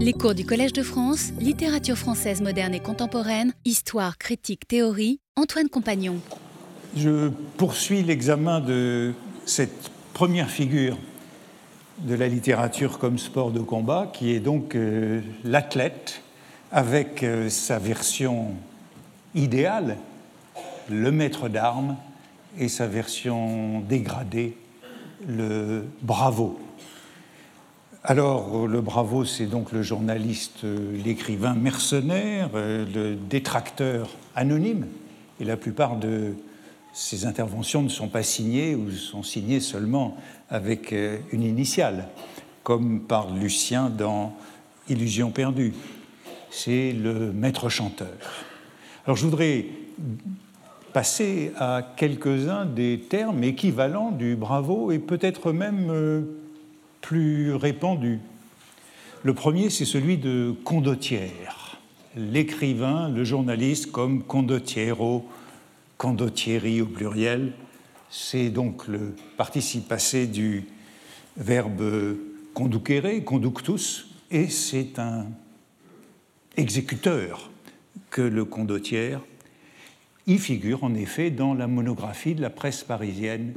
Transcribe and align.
Les 0.00 0.12
cours 0.12 0.36
du 0.36 0.46
Collège 0.46 0.72
de 0.72 0.84
France, 0.84 1.32
littérature 1.40 1.96
française 1.98 2.40
moderne 2.40 2.72
et 2.72 2.78
contemporaine, 2.78 3.52
histoire, 3.64 4.16
critique, 4.16 4.68
théorie, 4.68 5.18
Antoine 5.34 5.68
Compagnon. 5.68 6.18
Je 6.96 7.30
poursuis 7.56 8.04
l'examen 8.04 8.60
de 8.60 9.12
cette 9.44 9.90
première 10.14 10.50
figure 10.50 10.96
de 11.98 12.14
la 12.14 12.28
littérature 12.28 13.00
comme 13.00 13.18
sport 13.18 13.50
de 13.50 13.58
combat, 13.58 14.08
qui 14.12 14.30
est 14.30 14.38
donc 14.38 14.76
euh, 14.76 15.20
l'athlète, 15.42 16.22
avec 16.70 17.24
euh, 17.24 17.48
sa 17.48 17.80
version 17.80 18.52
idéale, 19.34 19.96
le 20.88 21.10
maître 21.10 21.48
d'armes, 21.48 21.96
et 22.56 22.68
sa 22.68 22.86
version 22.86 23.80
dégradée, 23.80 24.56
le 25.26 25.86
bravo. 26.02 26.56
Alors, 28.10 28.66
le 28.66 28.80
bravo, 28.80 29.26
c'est 29.26 29.44
donc 29.44 29.70
le 29.70 29.82
journaliste, 29.82 30.64
euh, 30.64 30.96
l'écrivain 31.04 31.52
mercenaire, 31.52 32.48
euh, 32.54 32.86
le 32.94 33.16
détracteur 33.16 34.08
anonyme, 34.34 34.86
et 35.40 35.44
la 35.44 35.58
plupart 35.58 35.96
de 35.96 36.32
ses 36.94 37.26
interventions 37.26 37.82
ne 37.82 37.90
sont 37.90 38.08
pas 38.08 38.22
signées 38.22 38.74
ou 38.74 38.90
sont 38.90 39.22
signées 39.22 39.60
seulement 39.60 40.16
avec 40.48 40.94
euh, 40.94 41.18
une 41.32 41.42
initiale, 41.42 42.08
comme 42.62 43.00
par 43.00 43.30
Lucien 43.30 43.90
dans 43.90 44.34
Illusion 44.88 45.30
perdue. 45.30 45.74
C'est 46.50 46.92
le 46.92 47.30
maître 47.30 47.68
chanteur. 47.68 48.16
Alors, 49.04 49.18
je 49.18 49.24
voudrais 49.26 49.66
passer 50.94 51.52
à 51.58 51.82
quelques-uns 51.98 52.64
des 52.64 53.00
termes 53.10 53.44
équivalents 53.44 54.12
du 54.12 54.34
bravo 54.34 54.92
et 54.92 54.98
peut-être 54.98 55.52
même 55.52 56.26
plus 57.00 57.54
répandu. 57.54 58.20
Le 59.22 59.34
premier, 59.34 59.70
c'est 59.70 59.84
celui 59.84 60.16
de 60.16 60.54
condottière. 60.64 61.80
L'écrivain, 62.16 63.08
le 63.08 63.24
journaliste, 63.24 63.90
comme 63.90 64.22
condottiero, 64.22 65.28
condottieri 65.96 66.80
au 66.80 66.86
pluriel, 66.86 67.52
c'est 68.10 68.48
donc 68.48 68.88
le 68.88 69.14
participe 69.36 69.88
passé 69.88 70.26
du 70.26 70.64
verbe 71.36 72.16
conducere, 72.54 73.24
conductus, 73.24 74.08
et 74.30 74.48
c'est 74.48 74.98
un 74.98 75.26
exécuteur 76.56 77.50
que 78.10 78.22
le 78.22 78.44
condottière. 78.44 79.20
Il 80.26 80.38
figure 80.38 80.84
en 80.84 80.94
effet 80.94 81.30
dans 81.30 81.54
la 81.54 81.66
monographie 81.66 82.34
de 82.34 82.42
la 82.42 82.50
presse 82.50 82.84
parisienne 82.84 83.54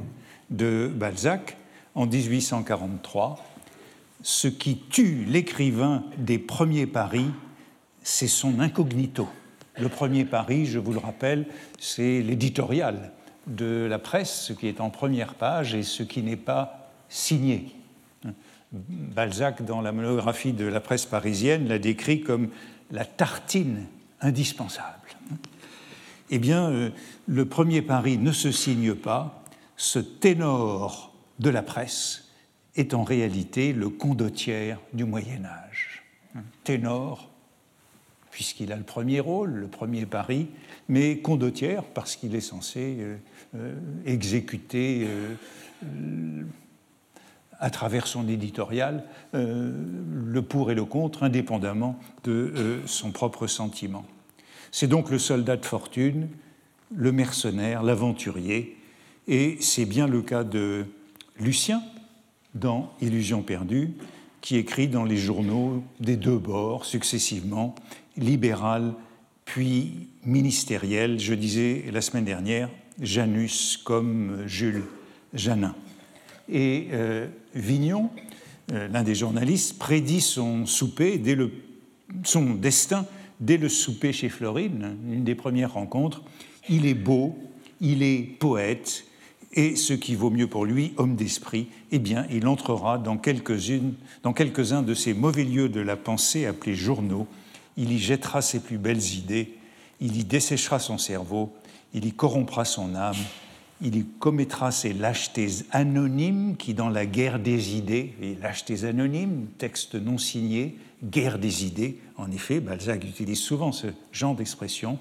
de 0.50 0.90
Balzac, 0.94 1.56
en 1.94 2.06
1843, 2.06 3.44
ce 4.22 4.48
qui 4.48 4.78
tue 4.78 5.24
l'écrivain 5.26 6.04
des 6.16 6.38
premiers 6.38 6.86
paris, 6.86 7.30
c'est 8.02 8.28
son 8.28 8.60
incognito. 8.60 9.28
Le 9.78 9.88
premier 9.88 10.24
pari, 10.24 10.66
je 10.66 10.78
vous 10.78 10.92
le 10.92 10.98
rappelle, 10.98 11.46
c'est 11.78 12.22
l'éditorial 12.22 13.12
de 13.46 13.86
la 13.88 13.98
presse, 13.98 14.44
ce 14.46 14.52
qui 14.52 14.68
est 14.68 14.80
en 14.80 14.90
première 14.90 15.34
page 15.34 15.74
et 15.74 15.82
ce 15.82 16.02
qui 16.02 16.22
n'est 16.22 16.36
pas 16.36 16.90
signé. 17.08 17.74
Balzac, 18.72 19.62
dans 19.64 19.80
la 19.80 19.92
monographie 19.92 20.52
de 20.52 20.64
la 20.64 20.80
presse 20.80 21.04
parisienne, 21.04 21.68
l'a 21.68 21.78
décrit 21.78 22.22
comme 22.22 22.48
la 22.90 23.04
tartine 23.04 23.86
indispensable. 24.20 25.08
Eh 26.30 26.38
bien, 26.38 26.70
euh, 26.70 26.90
le 27.26 27.44
premier 27.44 27.82
pari 27.82 28.16
ne 28.16 28.32
se 28.32 28.50
signe 28.50 28.94
pas, 28.94 29.44
ce 29.76 29.98
ténor 29.98 31.11
de 31.38 31.50
la 31.50 31.62
presse 31.62 32.28
est 32.76 32.94
en 32.94 33.04
réalité 33.04 33.72
le 33.72 33.88
condottière 33.88 34.80
du 34.92 35.04
Moyen 35.04 35.44
Âge. 35.44 36.02
Ténor, 36.64 37.30
puisqu'il 38.30 38.72
a 38.72 38.76
le 38.76 38.82
premier 38.82 39.20
rôle, 39.20 39.50
le 39.50 39.68
premier 39.68 40.06
pari, 40.06 40.48
mais 40.88 41.18
condottière 41.18 41.84
parce 41.84 42.16
qu'il 42.16 42.34
est 42.34 42.40
censé 42.40 42.96
euh, 42.98 43.16
euh, 43.54 43.74
exécuter 44.06 45.06
euh, 45.06 46.42
à 47.60 47.70
travers 47.70 48.06
son 48.06 48.28
éditorial 48.28 49.04
le 49.32 50.40
pour 50.40 50.72
et 50.72 50.74
le 50.74 50.84
contre, 50.84 51.22
indépendamment 51.22 51.96
de 52.24 52.80
son 52.86 53.12
propre 53.12 53.46
sentiment. 53.46 54.04
C'est 54.72 54.88
donc 54.88 55.10
le 55.10 55.18
soldat 55.18 55.56
de 55.56 55.64
fortune, 55.64 56.28
le 56.92 57.12
mercenaire, 57.12 57.84
l'aventurier, 57.84 58.76
et 59.28 59.58
c'est 59.60 59.84
bien 59.84 60.08
le 60.08 60.22
cas 60.22 60.42
de 60.42 60.86
Lucien, 61.42 61.82
dans 62.54 62.92
Illusion 63.00 63.42
perdue, 63.42 63.90
qui 64.40 64.56
écrit 64.56 64.88
dans 64.88 65.04
les 65.04 65.16
journaux 65.16 65.82
des 66.00 66.16
deux 66.16 66.38
bords 66.38 66.84
successivement, 66.84 67.74
libéral 68.16 68.94
puis 69.44 70.08
ministériel, 70.24 71.18
je 71.18 71.34
disais 71.34 71.84
la 71.92 72.00
semaine 72.00 72.24
dernière, 72.24 72.68
Janus 73.00 73.76
comme 73.76 74.46
Jules 74.46 74.84
Janin. 75.34 75.74
Et 76.48 76.88
euh, 76.92 77.26
Vignon, 77.54 78.10
euh, 78.72 78.88
l'un 78.88 79.02
des 79.02 79.14
journalistes, 79.14 79.78
prédit 79.78 80.20
son 80.20 80.66
souper 80.66 81.18
dès 81.18 81.34
le, 81.34 81.50
son 82.24 82.54
destin 82.54 83.06
dès 83.40 83.56
le 83.56 83.68
souper 83.68 84.12
chez 84.12 84.28
Florine, 84.28 84.96
une 85.10 85.24
des 85.24 85.34
premières 85.34 85.72
rencontres. 85.72 86.22
Il 86.68 86.86
est 86.86 86.94
beau, 86.94 87.36
il 87.80 88.02
est 88.02 88.22
poète, 88.38 89.04
et 89.54 89.76
ce 89.76 89.92
qui 89.92 90.14
vaut 90.14 90.30
mieux 90.30 90.46
pour 90.46 90.64
lui, 90.64 90.94
homme 90.96 91.14
d'esprit, 91.14 91.68
eh 91.90 91.98
bien, 91.98 92.26
il 92.30 92.46
entrera 92.46 92.98
dans 92.98 93.16
quelques-uns 93.18 94.82
de 94.82 94.94
ces 94.94 95.14
mauvais 95.14 95.44
lieux 95.44 95.68
de 95.68 95.80
la 95.80 95.96
pensée 95.96 96.46
appelés 96.46 96.74
journaux, 96.74 97.26
il 97.76 97.92
y 97.92 97.98
jettera 97.98 98.42
ses 98.42 98.60
plus 98.60 98.78
belles 98.78 99.14
idées, 99.14 99.54
il 100.00 100.16
y 100.16 100.24
desséchera 100.24 100.78
son 100.78 100.98
cerveau, 100.98 101.52
il 101.94 102.04
y 102.06 102.12
corrompra 102.12 102.64
son 102.64 102.94
âme, 102.94 103.16
il 103.82 103.96
y 103.96 104.04
commettra 104.04 104.70
ces 104.70 104.92
lâchetés 104.92 105.48
anonymes 105.70 106.56
qui, 106.56 106.72
dans 106.72 106.88
la 106.88 107.04
guerre 107.04 107.38
des 107.38 107.76
idées, 107.76 108.14
et 108.22 108.34
lâchetés 108.40 108.84
anonymes, 108.84 109.46
texte 109.58 109.96
non 109.96 110.18
signé, 110.18 110.76
guerre 111.04 111.38
des 111.38 111.64
idées, 111.66 111.98
en 112.16 112.30
effet, 112.30 112.60
Balzac 112.60 113.04
utilise 113.04 113.40
souvent 113.40 113.72
ce 113.72 113.88
genre 114.12 114.34
d'expression, 114.34 114.98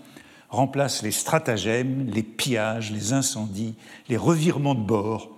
remplace 0.52 1.02
les 1.02 1.12
stratagèmes, 1.12 2.08
les 2.14 2.24
pillages, 2.24 2.92
les 2.92 3.14
incendies, 3.14 3.74
les 4.10 4.18
revirements 4.18 4.76
de 4.76 4.82
bord 4.82 5.32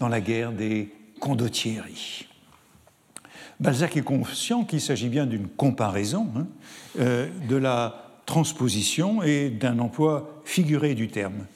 dans 0.00 0.08
la 0.08 0.20
guerre 0.20 0.52
des 0.52 0.92
condottieries. 1.20 2.26
Balzac 3.60 3.96
est 3.96 4.02
conscient 4.02 4.64
qu'il 4.64 4.80
s'agit 4.80 5.08
bien 5.08 5.26
d'une 5.26 5.48
comparaison 5.48 6.28
hein, 6.36 6.46
euh, 6.98 7.28
de 7.48 7.56
la 7.56 8.20
transposition 8.26 9.22
et 9.22 9.48
d'un 9.48 9.78
emploi 9.78 10.42
figuré 10.44 10.94
du 10.94 11.08
terme. 11.08 11.46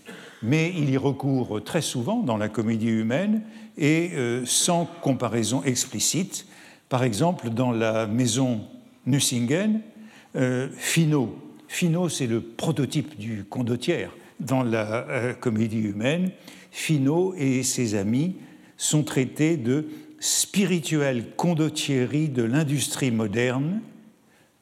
Mais 0.42 0.72
il 0.76 0.90
y 0.90 0.96
recourt 0.96 1.62
très 1.62 1.82
souvent 1.82 2.20
dans 2.20 2.36
la 2.36 2.48
comédie 2.48 2.88
humaine 2.88 3.42
et 3.76 4.10
euh, 4.14 4.44
sans 4.46 4.86
comparaison 5.02 5.62
explicite. 5.64 6.46
Par 6.88 7.04
exemple, 7.04 7.50
dans 7.50 7.70
la 7.70 8.06
maison 8.06 8.62
Nucingen, 9.06 9.80
euh, 10.34 10.68
Finot 10.76 11.36
Finot, 11.72 12.10
c'est 12.10 12.26
le 12.26 12.42
prototype 12.42 13.18
du 13.18 13.44
condottière 13.44 14.14
dans 14.40 14.62
la 14.62 15.08
euh, 15.08 15.32
comédie 15.32 15.80
humaine. 15.80 16.30
Finot 16.70 17.34
et 17.38 17.62
ses 17.62 17.94
amis 17.94 18.36
sont 18.76 19.02
traités 19.02 19.56
de 19.56 19.88
spirituelle 20.20 21.30
condottierie 21.34 22.28
de 22.28 22.42
l'industrie 22.42 23.10
moderne, 23.10 23.80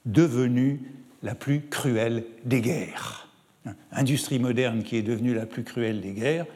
devenue 0.06 0.82
la 1.24 1.34
plus 1.34 1.62
cruelle 1.68 2.26
des 2.44 2.60
guerres. 2.60 3.28
Industrie 3.90 4.38
moderne 4.38 4.84
qui 4.84 4.94
est 4.94 5.02
devenue 5.02 5.34
la 5.34 5.46
plus 5.46 5.64
cruelle 5.64 6.00
des 6.00 6.12
guerres, 6.12 6.46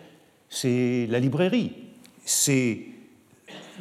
c'est 0.48 1.08
la 1.10 1.18
librairie. 1.18 1.72
C'est 2.24 2.78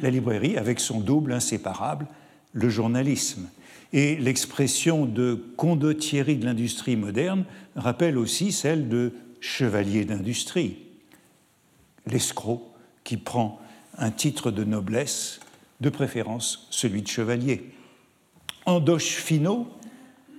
la 0.02 0.10
librairie 0.10 0.56
avec 0.56 0.80
son 0.80 0.98
double 0.98 1.34
inséparable, 1.34 2.08
le 2.52 2.68
journalisme. 2.68 3.48
Et 3.94 4.16
l'expression 4.16 5.06
de 5.06 5.40
condottieri 5.56 6.36
de 6.36 6.44
l'industrie 6.44 6.96
moderne 6.96 7.44
rappelle 7.76 8.18
aussi 8.18 8.50
celle 8.50 8.88
de 8.88 9.12
chevalier 9.38 10.04
d'industrie, 10.04 10.78
l'escroc 12.04 12.74
qui 13.04 13.16
prend 13.16 13.60
un 13.96 14.10
titre 14.10 14.50
de 14.50 14.64
noblesse, 14.64 15.38
de 15.80 15.90
préférence 15.90 16.66
celui 16.70 17.02
de 17.02 17.06
chevalier. 17.06 17.70
Andoche 18.66 19.14
Finot, 19.14 19.68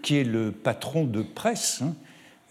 qui 0.03 0.17
est 0.17 0.25
le 0.25 0.51
patron 0.51 1.05
de 1.05 1.21
presse 1.21 1.81
hein, 1.81 1.95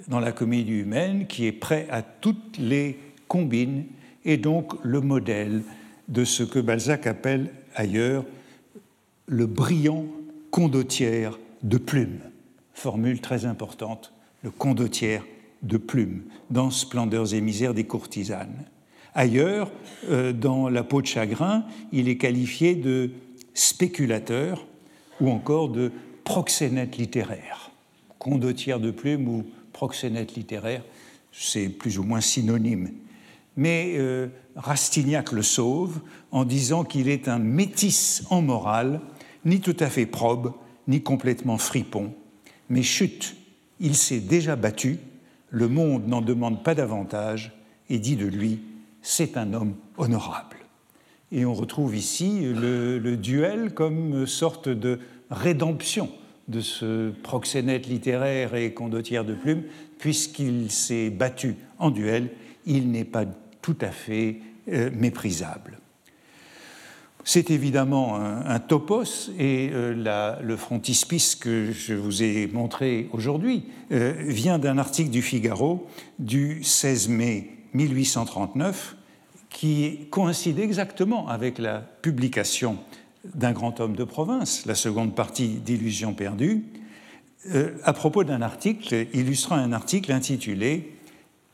dans 0.09 0.21
la 0.21 0.33
comédie 0.33 0.73
humaine, 0.73 1.27
qui 1.27 1.45
est 1.45 1.53
prêt 1.53 1.87
à 1.91 2.01
toutes 2.01 2.57
les 2.57 2.99
combines, 3.29 3.85
est 4.25 4.39
donc 4.39 4.73
le 4.83 5.03
modèle 5.03 5.65
de 6.09 6.25
ce 6.25 6.45
que 6.45 6.61
Balzac 6.61 7.07
appelle 7.07 7.51
ailleurs 7.75 8.25
le 9.27 9.45
brillant 9.45 10.07
condottière 10.55 11.37
de 11.65 11.79
plumes. 11.79 12.21
Formule 12.75 13.21
très 13.21 13.45
importante, 13.45 14.13
le 14.45 14.53
condottière 14.53 15.25
de 15.65 15.79
plumes, 15.79 16.23
dans 16.49 16.71
Splendeurs 16.71 17.35
et 17.35 17.41
misères 17.41 17.75
des 17.75 17.83
courtisanes. 17.83 18.65
Ailleurs, 19.17 19.73
euh, 20.11 20.33
dans 20.33 20.69
La 20.69 20.85
peau 20.85 21.03
de 21.03 21.09
chagrin, 21.09 21.65
il 21.91 22.09
est 22.09 22.19
qualifié 22.19 22.77
de 22.77 23.11
spéculateur 23.53 24.65
ou 25.21 25.29
encore 25.29 25.71
de 25.71 25.91
proxénète 26.23 26.99
littéraire. 26.99 27.73
Condottière 28.21 28.79
de 28.79 28.93
plume 28.93 29.27
ou 29.27 29.45
proxénète 29.73 30.37
littéraire, 30.37 30.85
c'est 31.33 31.69
plus 31.69 31.99
ou 31.99 32.05
moins 32.05 32.21
synonyme. 32.21 32.93
Mais 33.57 33.95
euh, 33.97 34.29
Rastignac 34.55 35.33
le 35.33 35.43
sauve 35.43 36.01
en 36.31 36.45
disant 36.45 36.85
qu'il 36.85 37.09
est 37.09 37.27
un 37.27 37.41
métis 37.41 38.23
en 38.31 38.41
morale, 38.41 39.01
ni 39.45 39.61
tout 39.61 39.77
à 39.81 39.89
fait 39.89 40.07
probe, 40.07 40.53
ni 40.89 41.03
complètement 41.03 41.59
fripon. 41.59 42.13
Mais 42.69 42.83
chut, 42.83 43.37
il 43.81 43.95
s'est 43.95 44.21
déjà 44.21 44.57
battu, 44.57 44.99
le 45.51 45.69
monde 45.69 46.09
n'en 46.09 46.23
demande 46.23 46.63
pas 46.63 46.75
davantage, 46.75 47.53
et 47.91 47.99
dit 47.99 48.17
de 48.17 48.27
lui, 48.27 48.61
c'est 49.03 49.37
un 49.37 49.53
homme 49.53 49.75
honorable. 49.97 50.57
Et 51.33 51.45
on 51.45 51.55
retrouve 51.55 51.97
ici 51.97 52.43
le, 52.43 53.17
duel 53.17 53.75
comme 53.75 54.27
sorte 54.27 54.69
de 54.69 55.01
rédemption 55.31 56.11
de 56.49 56.61
ce 56.61 57.11
proxénète 57.11 57.87
littéraire 57.87 58.55
et 58.55 58.73
condottière 58.73 59.25
de 59.25 59.35
plume, 59.35 59.63
puisqu'il 59.99 60.71
s'est 60.71 61.11
battu 61.11 61.57
en 61.79 61.91
duel, 61.91 62.31
il 62.67 62.91
n'est 62.91 63.05
pas 63.05 63.25
tout 63.63 63.77
à 63.81 63.91
fait 63.91 64.41
euh, 64.69 64.91
méprisable. 64.95 65.79
C'est 67.27 67.51
évidemment 67.51 68.17
un, 68.17 68.59
topos 68.59 69.31
et 69.39 69.71
euh, 69.73 70.39
le 70.43 70.57
frontispice 70.57 71.35
que 71.35 71.73
je 71.73 71.95
vous 71.95 72.23
ai 72.23 72.47
montré 72.49 73.09
aujourd'hui 73.13 73.65
euh, 73.93 74.13
vient 74.19 74.59
d'un 74.59 74.77
article 74.77 75.09
du 75.09 75.23
Figaro 75.23 75.87
du 76.19 76.63
16 76.63 77.09
mai 77.09 77.49
1839 77.73 78.97
qui 79.49 80.07
coïncide 80.11 80.59
exactement 80.59 81.27
avec 81.27 81.59
la 81.59 81.79
publication 81.79 82.77
d'un 83.35 83.53
grand 83.53 83.81
homme 83.81 83.97
de 83.97 84.05
province, 84.05 84.67
la 84.67 84.75
seconde 84.75 85.15
partie 85.15 85.49
d'Illusions 85.49 86.13
perdues, 86.13 86.65
euh, 87.55 87.71
à 87.85 87.95
propos 87.95 88.25
d'un 88.25 88.43
article 88.43 89.07
illustrant 89.15 89.57
un 89.57 89.73
article 89.73 90.13
intitulé 90.13 90.93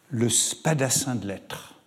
Le 0.08 0.28
spadassin 0.28 1.14
de 1.14 1.28
lettres. 1.28 1.80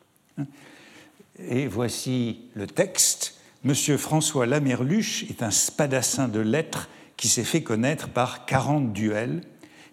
Et 1.50 1.68
voici 1.68 2.40
le 2.56 2.66
texte. 2.66 3.33
Monsieur 3.66 3.96
François 3.96 4.46
Lamerluche 4.46 5.24
est 5.30 5.42
un 5.42 5.50
spadassin 5.50 6.28
de 6.28 6.42
lettres 6.42 6.90
qui 7.16 7.30
s'est 7.30 7.46
fait 7.46 7.64
connaître 7.64 8.10
par 8.10 8.46
40 8.46 8.92
duels, 8.92 9.40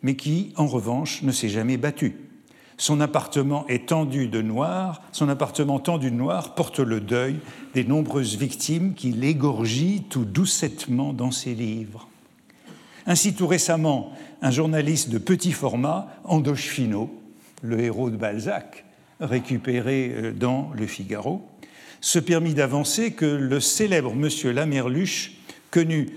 mais 0.03 0.17
qui, 0.17 0.53
en 0.57 0.67
revanche, 0.67 1.23
ne 1.23 1.31
s'est 1.31 1.49
jamais 1.49 1.77
battu. 1.77 2.17
Son 2.79 3.01
appartement 3.01 3.69
est 3.69 3.91
tendu 3.91 4.27
de 4.27 4.43
noir, 4.43 5.03
son 5.13 5.29
appartement 5.29 5.79
tendu 5.79 6.11
de 6.11 6.17
noir 6.17 6.57
porte 6.57 6.81
le 6.81 7.01
deuil 7.01 7.37
des 7.73 7.85
nombreuses 7.85 8.37
victimes 8.37 8.95
qu'il 8.95 9.23
égorgit 9.23 10.03
tout 10.11 10.25
doucettement 10.25 11.13
dans 11.13 11.31
ses 11.31 11.55
livres. 11.55 12.09
Ainsi, 13.07 13.35
tout 13.35 13.47
récemment, 13.47 14.13
un 14.43 14.51
journaliste 14.51 15.11
de 15.11 15.19
petit 15.19 15.53
format, 15.53 16.09
Andoche 16.25 16.67
Finot, 16.67 17.09
le 17.63 17.79
héros 17.79 18.11
de 18.11 18.17
Balzac, 18.17 18.85
récupéré 19.21 20.13
euh, 20.13 20.33
dans 20.33 20.73
Le 20.75 20.87
Figaro, 20.87 21.47
se 22.01 22.19
permit 22.19 22.55
d'avancer 22.55 23.13
que 23.13 23.27
le 23.27 23.61
célèbre 23.61 24.15
monsieur 24.15 24.53
Lamerluche, 24.53 25.33
connu 25.71 26.09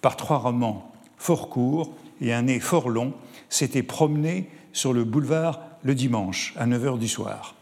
par 0.00 0.16
trois 0.16 0.38
romans 0.38 0.92
fort 1.16 1.48
courts 1.48 1.94
et 2.20 2.32
un 2.32 2.42
nez 2.42 2.60
fort 2.60 2.88
long, 2.88 3.14
s'était 3.48 3.82
promené 3.82 4.48
sur 4.72 4.92
le 4.92 5.04
boulevard 5.04 5.60
le 5.82 5.94
dimanche 5.94 6.54
à 6.56 6.66
9 6.66 6.84
h 6.84 6.98
du 6.98 7.08
soir. 7.08 7.54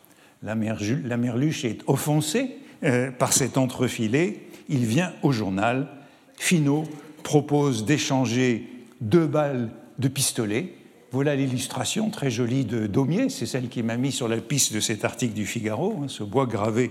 La, 0.42 0.54
Merluche 0.54 1.64
est 1.64 1.82
offensé 1.86 2.56
euh, 2.82 3.10
par 3.12 3.32
cet 3.32 3.56
entrefilé. 3.56 4.48
Il 4.68 4.86
vient 4.86 5.12
au 5.22 5.30
journal. 5.30 5.88
Finot 6.36 6.84
propose 7.22 7.84
d'échanger 7.84 8.68
deux 9.00 9.26
balles 9.26 9.70
de 9.98 10.08
pistolet. 10.08 10.74
Voilà 11.12 11.36
l'illustration 11.36 12.10
très 12.10 12.30
jolie 12.30 12.64
de 12.64 12.86
Daumier. 12.86 13.28
C'est 13.28 13.46
celle 13.46 13.68
qui 13.68 13.82
m'a 13.82 13.96
mis 13.96 14.10
sur 14.10 14.26
la 14.26 14.38
piste 14.38 14.72
de 14.72 14.80
cet 14.80 15.04
article 15.04 15.34
du 15.34 15.46
Figaro, 15.46 16.00
hein, 16.02 16.08
ce 16.08 16.24
bois 16.24 16.46
gravé 16.46 16.90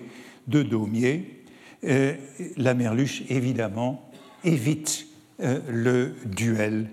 de 0.52 0.62
Daumier. 0.62 1.44
Euh, 1.84 2.14
la 2.58 2.76
Merluche, 2.76 3.24
évidemment, 3.30 4.08
évite 4.44 5.08
euh, 5.40 5.60
le 5.68 6.14
duel. 6.26 6.90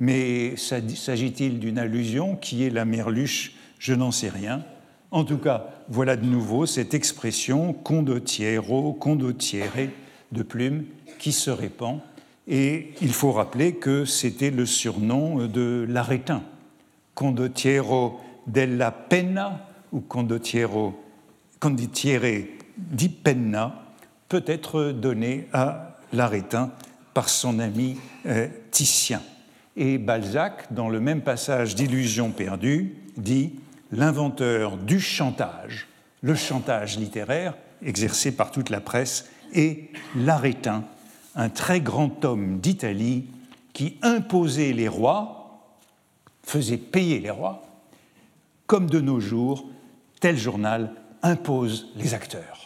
Mais 0.00 0.56
s'agit-il 0.56 1.58
d'une 1.58 1.78
allusion 1.78 2.36
qui 2.36 2.64
est 2.64 2.70
la 2.70 2.84
Merluche? 2.84 3.52
Je 3.78 3.92
n'en 3.92 4.10
sais 4.10 4.30
rien. 4.30 4.64
En 5.10 5.24
tout 5.24 5.38
cas, 5.38 5.66
voilà 5.88 6.16
de 6.16 6.24
nouveau 6.24 6.66
cette 6.66 6.94
expression 6.94 7.72
condottiero, 7.72 8.94
condottiere 8.94 9.90
de 10.32 10.42
plume 10.42 10.84
qui 11.18 11.32
se 11.32 11.50
répand. 11.50 12.00
Et 12.48 12.92
il 13.00 13.12
faut 13.12 13.32
rappeler 13.32 13.74
que 13.74 14.04
c'était 14.04 14.50
le 14.50 14.66
surnom 14.66 15.46
de 15.46 15.86
l'arétin. 15.88 16.42
Condottiero 17.14 18.20
della 18.46 18.90
penna 18.90 19.68
ou 19.92 20.00
condottiero, 20.00 21.00
condottiere 21.60 22.53
di 22.76 23.08
penna 23.08 23.82
peut 24.28 24.44
être 24.46 24.90
donné 24.90 25.48
à 25.52 25.96
l'arétin 26.12 26.70
par 27.12 27.28
son 27.28 27.58
ami 27.58 27.96
euh, 28.26 28.48
Titien. 28.70 29.22
Et 29.76 29.98
Balzac, 29.98 30.72
dans 30.72 30.88
le 30.88 31.00
même 31.00 31.22
passage 31.22 31.74
d'Illusions 31.74 32.30
perdues, 32.30 32.96
dit 33.16 33.54
l'inventeur 33.92 34.76
du 34.76 35.00
chantage, 35.00 35.88
le 36.22 36.34
chantage 36.34 36.98
littéraire 36.98 37.54
exercé 37.82 38.32
par 38.32 38.50
toute 38.50 38.70
la 38.70 38.80
presse, 38.80 39.28
et 39.52 39.90
l'Arétin, 40.16 40.84
un 41.36 41.48
très 41.48 41.80
grand 41.80 42.24
homme 42.24 42.58
d'Italie 42.58 43.26
qui 43.72 43.98
imposait 44.02 44.72
les 44.72 44.88
rois, 44.88 45.60
faisait 46.42 46.78
payer 46.78 47.20
les 47.20 47.30
rois, 47.30 47.66
comme 48.66 48.88
de 48.88 49.00
nos 49.00 49.20
jours, 49.20 49.68
tel 50.20 50.36
journal 50.36 50.92
impose 51.22 51.92
les 51.96 52.14
acteurs. 52.14 52.63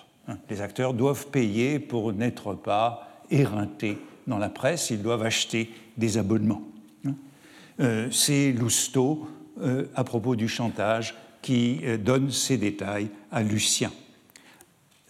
Les 0.50 0.60
acteurs 0.60 0.94
doivent 0.94 1.28
payer 1.28 1.78
pour 1.78 2.12
n'être 2.12 2.54
pas 2.54 3.22
éreintés 3.30 3.98
dans 4.26 4.38
la 4.38 4.50
presse, 4.50 4.90
ils 4.90 5.02
doivent 5.02 5.22
acheter 5.22 5.70
des 5.96 6.18
abonnements. 6.18 6.62
Hein. 7.06 7.14
Euh, 7.80 8.08
c'est 8.10 8.52
Lousteau 8.52 9.26
euh, 9.60 9.86
à 9.94 10.04
propos 10.04 10.36
du 10.36 10.48
chantage 10.48 11.14
qui 11.42 11.80
euh, 11.84 11.96
donne 11.96 12.30
ces 12.30 12.58
détails 12.58 13.08
à 13.32 13.42
Lucien. 13.42 13.90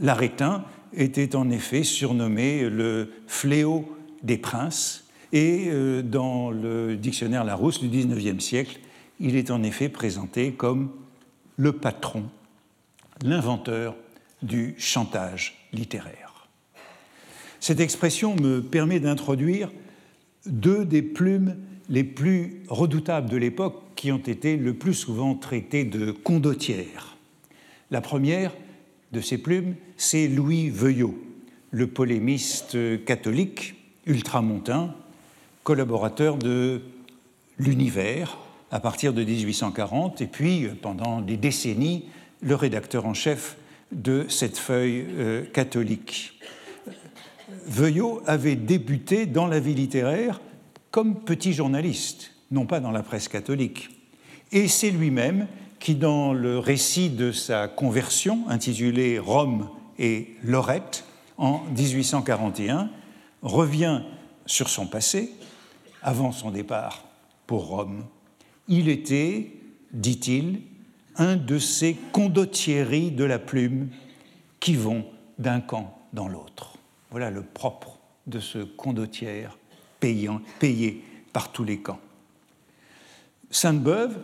L'arétin 0.00 0.64
était 0.94 1.34
en 1.34 1.50
effet 1.50 1.82
surnommé 1.82 2.68
le 2.70 3.12
fléau 3.26 3.96
des 4.22 4.38
princes 4.38 5.04
et 5.32 5.70
dans 6.04 6.50
le 6.50 6.96
dictionnaire 6.96 7.44
Larousse 7.44 7.80
du 7.80 7.88
XIXe 7.88 8.42
siècle, 8.42 8.78
il 9.20 9.36
est 9.36 9.50
en 9.50 9.62
effet 9.62 9.90
présenté 9.90 10.52
comme 10.52 10.90
le 11.56 11.72
patron, 11.72 12.24
l'inventeur 13.22 13.96
du 14.42 14.74
chantage 14.78 15.68
littéraire. 15.72 16.48
Cette 17.60 17.80
expression 17.80 18.36
me 18.36 18.62
permet 18.62 19.00
d'introduire 19.00 19.70
deux 20.46 20.84
des 20.84 21.02
plumes 21.02 21.56
les 21.88 22.04
plus 22.04 22.62
redoutables 22.68 23.28
de 23.28 23.36
l'époque 23.36 23.82
qui 23.96 24.12
ont 24.12 24.18
été 24.18 24.56
le 24.56 24.74
plus 24.74 24.94
souvent 24.94 25.34
traitées 25.34 25.84
de 25.84 26.12
condottières. 26.12 27.16
La 27.90 28.00
première 28.00 28.52
de 29.12 29.20
ces 29.20 29.38
plumes, 29.38 29.74
c'est 29.96 30.28
Louis 30.28 30.68
Veuillot, 30.68 31.18
le 31.70 31.86
polémiste 31.86 32.76
catholique 33.04 33.74
ultramontain, 34.06 34.94
collaborateur 35.64 36.36
de 36.36 36.82
l'Univers 37.58 38.38
à 38.70 38.80
partir 38.80 39.14
de 39.14 39.24
1840, 39.24 40.20
et 40.20 40.26
puis 40.26 40.68
pendant 40.82 41.20
des 41.20 41.36
décennies, 41.36 42.04
le 42.40 42.54
rédacteur 42.54 43.06
en 43.06 43.14
chef 43.14 43.56
de 43.92 44.26
cette 44.28 44.58
feuille 44.58 45.06
euh, 45.08 45.44
catholique. 45.44 46.38
Veuillot 47.66 48.22
avait 48.26 48.56
débuté 48.56 49.26
dans 49.26 49.46
la 49.46 49.60
vie 49.60 49.74
littéraire 49.74 50.40
comme 50.90 51.20
petit 51.20 51.52
journaliste, 51.52 52.32
non 52.50 52.66
pas 52.66 52.80
dans 52.80 52.90
la 52.90 53.02
presse 53.02 53.28
catholique. 53.28 53.90
Et 54.52 54.68
c'est 54.68 54.90
lui-même 54.90 55.46
qui, 55.78 55.94
dans 55.94 56.32
le 56.32 56.58
récit 56.58 57.10
de 57.10 57.32
sa 57.32 57.68
conversion, 57.68 58.48
intitulé 58.48 59.18
Rome 59.18 59.68
et 59.98 60.34
Lorette, 60.42 61.04
en 61.36 61.62
1841, 61.76 62.90
revient 63.42 64.02
sur 64.46 64.68
son 64.68 64.86
passé, 64.86 65.30
avant 66.02 66.32
son 66.32 66.50
départ 66.50 67.04
pour 67.46 67.66
Rome. 67.66 68.04
Il 68.66 68.88
était, 68.88 69.52
dit-il, 69.92 70.60
un 71.18 71.36
de 71.36 71.58
ces 71.58 71.96
condottieries 72.12 73.10
de 73.10 73.24
la 73.24 73.38
plume 73.38 73.88
qui 74.60 74.74
vont 74.74 75.04
d'un 75.38 75.60
camp 75.60 75.98
dans 76.12 76.28
l'autre. 76.28 76.74
Voilà 77.10 77.30
le 77.30 77.42
propre 77.42 77.98
de 78.26 78.40
ce 78.40 78.58
condottière 78.58 79.58
payé 80.00 81.02
par 81.32 81.52
tous 81.52 81.64
les 81.64 81.78
camps. 81.78 82.00
Sainte-Beuve 83.50 84.18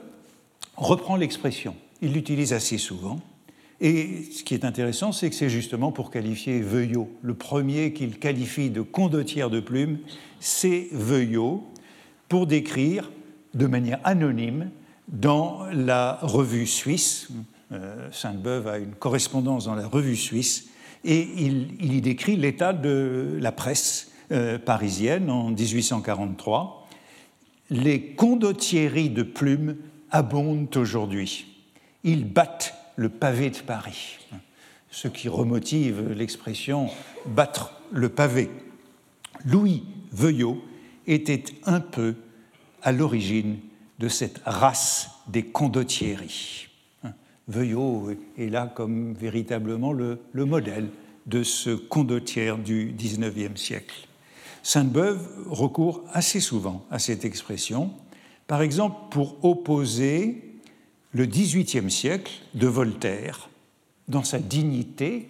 reprend 0.77 1.17
l'expression, 1.17 1.77
il 2.01 2.13
l'utilise 2.13 2.53
assez 2.53 2.79
souvent, 2.79 3.21
Et 3.81 4.23
ce 4.33 4.45
qui 4.45 4.55
est 4.55 4.65
intéressant, 4.65 5.13
c'est 5.13 5.29
que 5.29 5.37
c'est 5.37 5.51
justement 5.51 5.93
pour 5.93 6.11
qualifier 6.11 6.61
Veuillot. 6.61 7.11
Le 7.23 7.35
premier 7.35 7.93
qu'il 7.93 8.19
qualifie 8.19 8.71
de 8.71 8.81
condottière 8.81 9.51
de 9.51 9.61
plume, 9.61 9.99
c'est 10.41 10.89
Veuillot, 10.93 11.65
pour 12.29 12.47
décrire 12.47 13.11
de 13.53 13.67
manière 13.67 14.01
anonyme 14.05 14.71
dans 15.09 15.67
la 15.73 16.19
revue 16.23 16.67
suisse. 16.67 17.29
Euh, 17.73 18.09
Sainte-Beuve 18.13 18.69
a 18.69 18.79
une 18.79 18.95
correspondance 18.95 19.67
dans 19.67 19.75
la 19.75 19.87
revue 19.87 20.17
suisse 20.17 20.69
et 21.05 21.29
il, 21.37 21.95
y 21.95 22.01
décrit 22.01 22.37
l'état 22.37 22.73
de 22.73 23.39
la 23.41 23.53
presse 23.53 24.11
euh, 24.33 24.59
parisienne 24.59 25.31
en 25.31 25.51
1843. 25.51 26.89
Les 27.71 28.15
condottieries 28.15 29.11
de 29.11 29.23
plumes 29.23 29.77
abondent 30.11 30.77
aujourd'hui. 30.77 31.47
Ils 32.05 32.27
battent 32.27 32.75
le 32.97 33.09
pavé 33.09 33.51
de 33.51 33.59
Paris, 33.59 34.19
ce 34.91 35.09
qui 35.09 35.29
remotive 35.29 36.13
l'expression 36.13 36.89
battre 37.27 37.81
le 37.93 38.09
pavé. 38.09 38.51
Louis 39.45 39.85
Veuillot 40.13 40.63
était 41.07 41.45
un 41.65 41.81
peu 41.81 42.15
à 42.83 42.93
l'origine 42.93 43.59
de 43.99 44.09
cette 44.09 44.41
race 44.45 45.11
des 45.29 45.45
condottieries. 45.45 46.69
Veuillot 47.47 48.11
est 48.39 48.49
là 48.49 48.73
comme 48.75 49.15
véritablement 49.15 49.93
le, 49.93 50.19
modèle 50.35 50.89
de 51.27 51.43
ce 51.43 51.71
condottière 51.71 52.59
du 52.59 52.95
XIXe 52.97 53.61
siècle. 53.61 54.09
Sainte-Beuve 54.63 55.27
recourt 55.49 56.03
assez 56.13 56.41
souvent 56.41 56.87
à 56.91 56.99
cette 56.99 57.25
expression, 57.25 57.91
par 58.47 58.63
exemple 58.63 58.97
pour 59.11 59.45
opposer 59.45 60.43
le 61.13 61.27
XVIIIe 61.27 61.91
siècle 61.91 62.33
de 62.55 62.67
Voltaire 62.67 63.51
dans 64.09 64.25
sa 64.25 64.39
dignité 64.39 65.29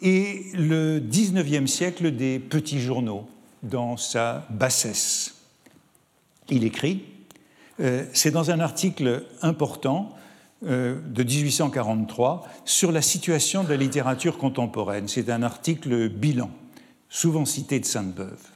et 0.00 0.46
le 0.54 0.98
XIXe 1.00 1.70
siècle 1.70 2.16
des 2.16 2.38
petits 2.38 2.80
journaux 2.80 3.28
dans 3.62 3.96
sa 3.96 4.46
bassesse. 4.50 5.34
Il 6.48 6.64
écrit, 6.64 7.04
c'est 8.12 8.30
dans 8.30 8.50
un 8.50 8.60
article 8.60 9.24
important 9.40 10.14
euh, 10.64 11.00
de 11.08 11.22
1843 11.22 12.46
sur 12.64 12.92
la 12.92 13.02
situation 13.02 13.64
de 13.64 13.68
la 13.68 13.76
littérature 13.76 14.38
contemporaine. 14.38 15.08
C'est 15.08 15.30
un 15.30 15.42
article 15.42 16.08
bilan, 16.08 16.50
souvent 17.08 17.44
cité 17.44 17.80
de 17.80 17.84
Sainte-Beuve. 17.84 18.46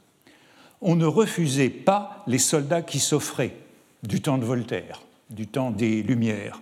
On 0.81 0.95
ne 0.95 1.05
refusait 1.05 1.69
pas 1.69 2.23
les 2.27 2.37
soldats 2.37 2.81
qui 2.81 2.99
s'offraient 2.99 3.57
du 4.03 4.21
temps 4.21 4.37
de 4.37 4.45
Voltaire 4.45 5.01
du 5.29 5.47
temps 5.47 5.71
des 5.71 6.03
Lumières. 6.03 6.61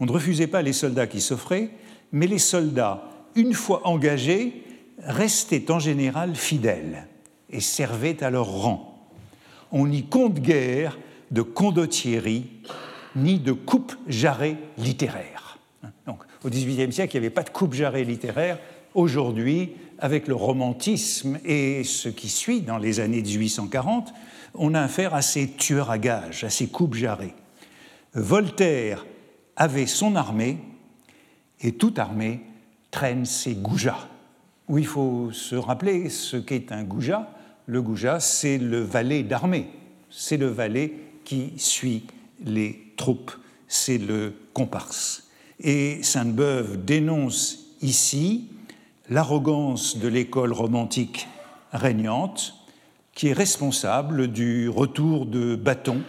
On 0.00 0.06
ne 0.06 0.12
refusait 0.12 0.46
pas 0.46 0.62
les 0.62 0.72
soldats 0.72 1.06
qui 1.06 1.20
s'offraient, 1.20 1.70
mais 2.12 2.26
les 2.26 2.38
soldats, 2.38 3.04
une 3.34 3.54
fois 3.54 3.86
engagés, 3.86 4.64
restaient 4.98 5.70
en 5.70 5.78
général 5.78 6.34
fidèles 6.34 7.06
et 7.50 7.60
servaient 7.60 8.22
à 8.22 8.30
leur 8.30 8.46
rang. 8.46 9.08
On 9.70 9.86
n'y 9.86 10.04
compte 10.04 10.40
guère 10.40 10.98
de 11.32 11.42
condottierie 11.42 12.46
ni 13.16 13.40
de 13.40 13.52
coupe-jarret 13.52 14.56
littéraire. 14.78 15.58
Donc, 16.06 16.22
au 16.44 16.48
XVIIIe 16.48 16.92
siècle, 16.92 17.16
il 17.16 17.20
n'y 17.20 17.26
avait 17.26 17.34
pas 17.34 17.42
de 17.42 17.50
coupe-jarret 17.50 18.04
littéraire. 18.04 18.58
Aujourd'hui, 18.94 19.72
avec 19.98 20.28
le 20.28 20.34
romantisme 20.34 21.38
et 21.44 21.84
ce 21.84 22.08
qui 22.08 22.28
suit 22.28 22.60
dans 22.60 22.78
les 22.78 23.00
années 23.00 23.22
1840, 23.22 24.12
on 24.54 24.74
a 24.74 24.82
affaire 24.82 25.14
à 25.14 25.22
ces 25.22 25.48
tueurs 25.48 25.90
à 25.90 25.98
gages, 25.98 26.44
à 26.44 26.50
ces 26.50 26.66
coupes-jarrets. 26.66 27.34
Voltaire 28.14 29.06
avait 29.56 29.86
son 29.86 30.16
armée 30.16 30.58
et 31.60 31.72
toute 31.72 31.98
armée 31.98 32.40
traîne 32.90 33.24
ses 33.24 33.54
goujats. 33.54 34.08
Où 34.68 34.78
il 34.78 34.86
faut 34.86 35.30
se 35.32 35.56
rappeler 35.56 36.08
ce 36.08 36.36
qu'est 36.36 36.72
un 36.72 36.82
goujat. 36.82 37.30
Le 37.66 37.80
goujat, 37.80 38.20
c'est 38.20 38.58
le 38.58 38.80
valet 38.80 39.22
d'armée, 39.22 39.68
c'est 40.10 40.36
le 40.36 40.46
valet 40.46 40.92
qui 41.32 41.54
suit 41.56 42.02
les 42.44 42.92
troupes, 42.98 43.32
c'est 43.66 43.96
le 43.96 44.34
comparse. 44.52 45.30
Et 45.60 46.02
Sainte-Beuve 46.02 46.84
dénonce 46.84 47.68
ici 47.80 48.50
l'arrogance 49.08 49.96
de 49.96 50.08
l'école 50.08 50.52
romantique 50.52 51.26
régnante 51.72 52.54
qui 53.14 53.28
est 53.28 53.32
responsable 53.32 54.28
du 54.28 54.68
retour 54.68 55.24
de 55.24 55.56
bâton 55.56 56.02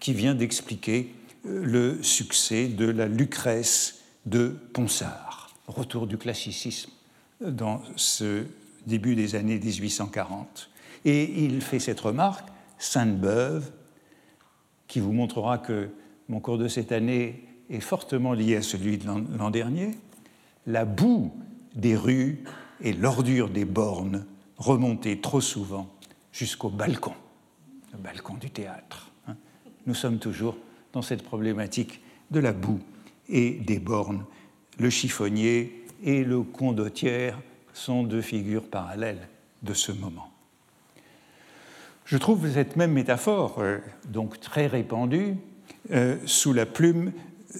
qui 0.00 0.14
vient 0.14 0.34
d'expliquer 0.34 1.14
le 1.44 2.02
succès 2.02 2.68
de 2.68 2.86
la 2.86 3.06
Lucrèce 3.06 3.96
de 4.24 4.56
Ponsard, 4.72 5.50
retour 5.66 6.06
du 6.06 6.16
classicisme 6.16 6.90
dans 7.42 7.82
ce 7.96 8.44
début 8.86 9.14
des 9.14 9.34
années 9.34 9.58
1840. 9.58 10.70
Et 11.04 11.44
il 11.44 11.60
fait 11.60 11.80
cette 11.80 12.00
remarque, 12.00 12.48
Sainte-Beuve, 12.78 13.72
qui 14.88 15.00
vous 15.00 15.12
montrera 15.12 15.58
que 15.58 15.90
mon 16.28 16.40
cours 16.40 16.58
de 16.58 16.68
cette 16.68 16.92
année 16.92 17.44
est 17.70 17.80
fortement 17.80 18.32
lié 18.32 18.56
à 18.56 18.62
celui 18.62 18.98
de 18.98 19.06
l'an 19.06 19.50
dernier, 19.50 19.92
la 20.66 20.84
boue 20.84 21.32
des 21.74 21.96
rues 21.96 22.44
et 22.80 22.92
l'ordure 22.92 23.48
des 23.48 23.64
bornes 23.64 24.26
remontaient 24.56 25.20
trop 25.20 25.40
souvent 25.40 25.88
jusqu'au 26.32 26.68
balcon, 26.68 27.14
le 27.92 27.98
balcon 27.98 28.34
du 28.34 28.50
théâtre. 28.50 29.10
Hein. 29.26 29.36
Nous 29.86 29.94
sommes 29.94 30.18
toujours 30.18 30.56
dans 30.92 31.02
cette 31.02 31.22
problématique 31.22 32.00
de 32.30 32.40
la 32.40 32.52
boue 32.52 32.80
et 33.28 33.52
des 33.52 33.78
bornes. 33.78 34.24
Le 34.78 34.90
chiffonnier 34.90 35.84
et 36.02 36.24
le 36.24 36.42
condottière 36.42 37.38
sont 37.72 38.02
deux 38.02 38.22
figures 38.22 38.68
parallèles 38.68 39.28
de 39.62 39.74
ce 39.74 39.92
moment. 39.92 40.30
Je 42.08 42.16
trouve 42.16 42.50
cette 42.50 42.76
même 42.76 42.92
métaphore, 42.92 43.56
euh, 43.58 43.80
donc 44.08 44.40
très 44.40 44.66
répandue, 44.66 45.34
euh, 45.90 46.16
sous 46.24 46.54
la 46.54 46.64
plume 46.64 47.12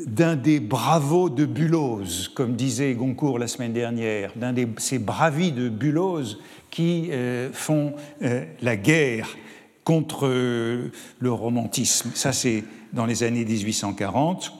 d'un 0.06 0.36
des 0.36 0.58
bravos 0.58 1.28
de 1.28 1.44
Bulose, 1.44 2.28
comme 2.28 2.56
disait 2.56 2.94
Goncourt 2.94 3.38
la 3.38 3.46
semaine 3.46 3.74
dernière, 3.74 4.32
d'un 4.36 4.54
de 4.54 4.66
ces 4.78 4.98
bravis 4.98 5.52
de 5.52 5.68
Bulose 5.68 6.40
qui 6.70 7.08
euh, 7.10 7.50
font 7.52 7.94
la 8.20 8.76
guerre 8.76 9.36
contre 9.84 10.26
le 10.26 11.32
romantisme. 11.32 12.10
Ça, 12.14 12.32
c'est 12.32 12.64
dans 12.94 13.04
les 13.04 13.22
années 13.24 13.44
1840, 13.44 14.52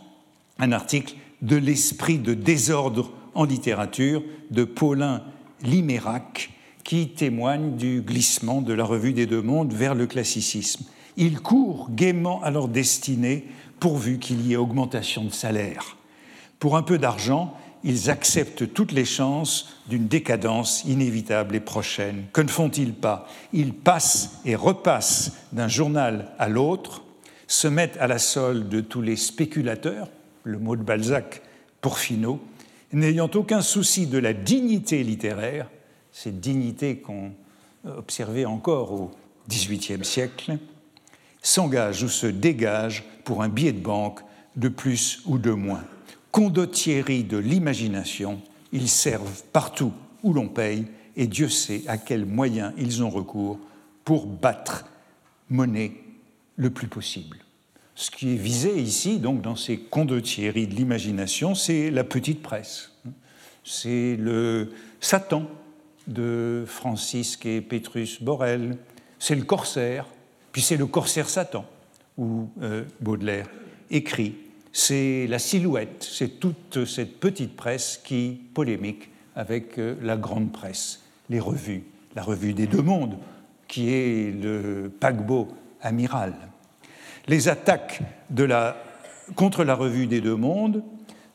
un 0.59 0.73
article 0.73 1.14
de 1.40 1.57
l'esprit 1.57 2.18
de 2.18 2.35
désordre 2.35 3.11
en 3.35 3.45
littérature 3.45 4.23
de 4.50 4.64
Paulin 4.64 5.23
Limérac 5.62 6.50
qui 6.88 7.11
témoigne 7.11 7.76
du 7.76 8.00
glissement 8.00 8.62
de 8.62 8.73
la 8.73 8.83
revue 8.83 9.12
des 9.12 9.26
deux 9.26 9.42
mondes 9.42 9.75
vers 9.75 9.95
le 9.95 10.07
classicisme. 10.07 10.87
Ils 11.18 11.38
courent 11.38 11.90
gaiement 11.90 12.42
à 12.42 12.50
leur 12.50 12.66
destinée 12.66 13.45
pourvu 13.78 14.18
qu'il 14.18 14.47
y 14.47 14.54
ait 14.54 14.57
augmentation 14.57 15.23
de 15.25 15.30
salaire. 15.30 15.99
Pour 16.59 16.78
un 16.78 16.83
peu 16.83 16.97
d'argent, 16.97 17.54
ils 17.85 18.09
acceptent 18.09 18.73
toutes 18.73 18.92
les 18.92 19.04
chances 19.04 19.68
d'une 19.90 20.09
décadence 20.09 20.83
inévitable 20.87 21.57
et 21.57 21.61
prochaine. 21.61 22.25
Que 22.33 22.40
ne 22.40 22.49
font-ils 22.49 22.95
pas? 22.95 23.28
Ils 23.52 23.75
passent 23.75 24.40
et 24.47 24.54
repassent 24.54 25.33
d'un 25.52 25.68
journal 25.68 26.33
à 26.38 26.49
l'autre, 26.49 27.02
se 27.49 27.68
mettent 27.68 27.99
à 28.00 28.07
la 28.07 28.18
solde 28.18 28.71
de 28.71 28.80
tous 28.80 29.02
les 29.02 29.16
spéculateurs, 29.16 30.09
le 30.42 30.59
mot 30.59 30.75
de 30.75 30.83
Balzac 30.83 31.42
pour 31.83 31.99
Finot, 31.99 32.40
n'ayant 32.95 33.30
aucun 33.35 33.61
souci 33.61 34.07
de 34.07 34.16
la 34.16 34.33
dignité 34.33 35.02
littéraire, 35.04 35.68
cette 36.21 36.41
dignité 36.41 36.97
qu'on 36.97 37.31
observait 37.85 38.45
encore 38.45 38.93
au 38.93 39.11
XVIIIe 39.49 40.05
siècle, 40.05 40.59
s'engagent 41.41 42.03
ou 42.03 42.09
se 42.09 42.27
dégagent 42.27 43.05
pour 43.23 43.45
un 43.45 43.49
billet 43.49 43.71
de 43.71 43.79
banque 43.79 44.19
de 44.57 44.69
plus 44.69 45.23
ou 45.27 45.39
de 45.39 45.53
moins. 45.53 45.85
Condottierie 46.33 47.23
de 47.23 47.37
l'imagination, 47.37 48.43
ils 48.73 48.89
servent 48.89 49.45
partout 49.53 49.93
où 50.25 50.33
l'on 50.33 50.49
paye 50.49 50.87
et 51.15 51.29
Dieu 51.29 51.49
sait 51.49 51.85
à 51.87 51.99
quels 51.99 52.27
moyens 52.27 52.73
ils 52.77 53.05
ont 53.05 53.11
recours 53.11 53.61
pour 54.05 54.27
battre 54.27 54.87
monnaie 55.49 55.93
le 56.57 56.71
plus 56.71 56.89
possible. 56.89 57.39
Ce 57.95 58.11
qui 58.11 58.33
est 58.33 58.37
visé 58.37 58.77
ici, 58.77 59.21
donc, 59.21 59.41
dans 59.41 59.57
ces 59.57 59.79
condottieries 59.79 60.67
de 60.67 60.75
l'imagination, 60.75 61.55
c'est 61.55 61.93
la 61.93 62.03
petite 62.03 62.43
presse. 62.43 62.93
C'est 63.63 64.17
le 64.17 64.73
Satan 65.01 65.49
de 66.09 66.65
Francisque 66.67 67.47
et 67.47 67.61
Petrus 67.61 68.23
Borel, 68.23 68.77
c'est 69.19 69.35
le 69.35 69.45
corsaire, 69.45 70.07
puis 70.53 70.62
c'est 70.62 70.77
le 70.77 70.87
corsaire 70.87 71.29
Satan, 71.29 71.65
où 72.17 72.49
euh, 72.62 72.85
Baudelaire 73.00 73.49
écrit. 73.91 74.35
C'est 74.73 75.27
la 75.29 75.38
silhouette, 75.38 76.07
c'est 76.09 76.41
toute 76.41 76.85
cette 76.85 77.21
petite 77.21 77.57
presse 77.57 78.00
qui 78.03 78.41
polémique 78.55 79.11
avec 79.37 79.79
euh, 79.79 79.97
la 80.03 80.17
grande 80.17 80.53
presse, 80.53 81.03
les 81.31 81.41
revues, 81.41 81.85
la 82.17 82.23
revue 82.23 82.55
des 82.55 82.67
deux 82.67 82.83
mondes, 82.83 83.19
qui 83.67 83.93
est 83.93 84.33
le 84.33 84.91
paquebot 85.00 85.49
amiral. 85.83 86.35
Les 87.29 87.49
attaques 87.49 88.00
de 88.31 88.45
la, 88.45 88.83
contre 89.35 89.62
la 89.62 89.75
revue 89.75 90.07
des 90.07 90.21
deux 90.21 90.37
mondes 90.37 90.83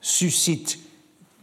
suscitent 0.01 0.79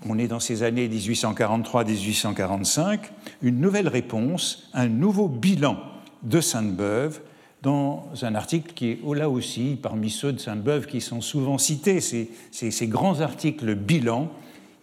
on 0.08 0.18
est 0.18 0.28
dans 0.28 0.40
ces 0.40 0.62
années 0.62 0.88
1843-1845, 0.88 3.00
une 3.42 3.60
nouvelle 3.60 3.88
réponse, 3.88 4.70
un 4.72 4.88
nouveau 4.88 5.28
bilan 5.28 5.76
de 6.22 6.40
Sainte-Beuve 6.40 7.20
dans 7.62 8.08
un 8.22 8.34
article 8.34 8.72
qui 8.72 8.90
est 8.90 8.98
oh, 9.04 9.14
là 9.14 9.28
aussi 9.28 9.78
parmi 9.80 10.10
ceux 10.10 10.32
de 10.32 10.38
Sainte-Beuve 10.38 10.86
qui 10.86 11.02
sont 11.02 11.20
souvent 11.20 11.58
cités, 11.58 12.00
ces, 12.00 12.30
ces 12.50 12.86
grands 12.86 13.20
articles 13.20 13.74
bilan. 13.74 14.30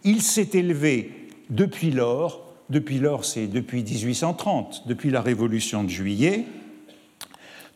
Il 0.04 0.22
s'est 0.22 0.50
élevé 0.54 1.28
depuis 1.50 1.90
lors, 1.90 2.46
depuis 2.70 2.98
lors 2.98 3.24
c'est 3.24 3.48
depuis 3.48 3.82
1830, 3.82 4.84
depuis 4.86 5.10
la 5.10 5.20
Révolution 5.20 5.82
de 5.82 5.88
juillet, 5.88 6.44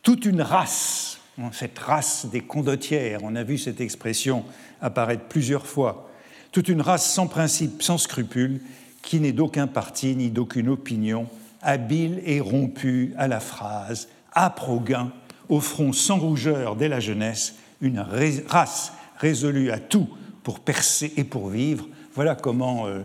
toute 0.03 0.25
une 0.25 0.41
race, 0.41 1.19
cette 1.51 1.79
race 1.79 2.27
des 2.27 2.41
condottières, 2.41 3.19
on 3.23 3.35
a 3.35 3.43
vu 3.43 3.57
cette 3.57 3.81
expression 3.81 4.45
apparaître 4.81 5.23
plusieurs 5.23 5.65
fois, 5.65 6.09
toute 6.53 6.69
une 6.69 6.81
race 6.81 7.11
sans 7.11 7.27
principe, 7.27 7.83
sans 7.83 7.97
scrupules, 7.97 8.61
qui 9.01 9.19
n'est 9.19 9.33
d'aucun 9.33 9.67
parti 9.67 10.15
ni 10.15 10.29
d'aucune 10.29 10.69
opinion, 10.69 11.27
habile 11.61 12.21
et 12.25 12.39
rompue 12.39 13.13
à 13.17 13.27
la 13.27 13.41
phrase, 13.41 14.07
âpre 14.33 14.69
au 14.69 14.79
gain, 14.79 15.11
au 15.49 15.59
front 15.59 15.91
sans 15.91 16.19
rougeur 16.19 16.75
dès 16.75 16.87
la 16.87 16.99
jeunesse, 16.99 17.55
une 17.81 17.99
race 18.47 18.93
résolue 19.17 19.71
à 19.71 19.79
tout 19.79 20.07
pour 20.43 20.59
percer 20.59 21.11
et 21.17 21.23
pour 21.23 21.49
vivre. 21.49 21.87
Voilà 22.13 22.35
comment 22.35 22.85
euh, 22.85 23.01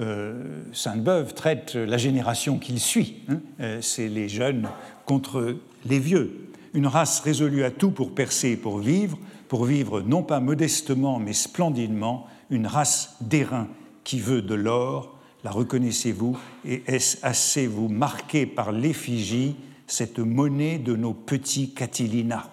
euh, 0.00 0.62
Sainte-Beuve 0.72 1.34
traite 1.34 1.74
la 1.74 1.98
génération 1.98 2.58
qu'il 2.58 2.78
suit. 2.78 3.24
Hein. 3.28 3.40
Euh, 3.60 3.78
c'est 3.82 4.08
les 4.08 4.28
jeunes 4.28 4.68
contre 5.06 5.56
les 5.84 5.98
vieux. 5.98 6.48
Une 6.72 6.86
race 6.86 7.20
résolue 7.20 7.64
à 7.64 7.70
tout 7.72 7.90
pour 7.90 8.14
percer 8.14 8.50
et 8.50 8.56
pour 8.56 8.78
vivre, 8.78 9.18
pour 9.48 9.64
vivre 9.64 10.00
non 10.00 10.22
pas 10.22 10.38
modestement 10.38 11.18
mais 11.18 11.32
splendidement, 11.32 12.28
une 12.52 12.66
race 12.66 13.16
d'airain 13.20 13.66
qui 14.04 14.20
veut 14.20 14.42
de 14.42 14.54
l'or. 14.54 15.18
La 15.42 15.50
reconnaissez-vous 15.50 16.38
et 16.64 16.84
est-ce 16.86 17.16
assez 17.22 17.66
vous 17.66 17.88
marqué 17.88 18.46
par 18.46 18.70
l'effigie 18.70 19.56
cette 19.88 20.20
monnaie 20.20 20.78
de 20.78 20.94
nos 20.94 21.14
petits 21.14 21.74
Catilina, 21.74 22.48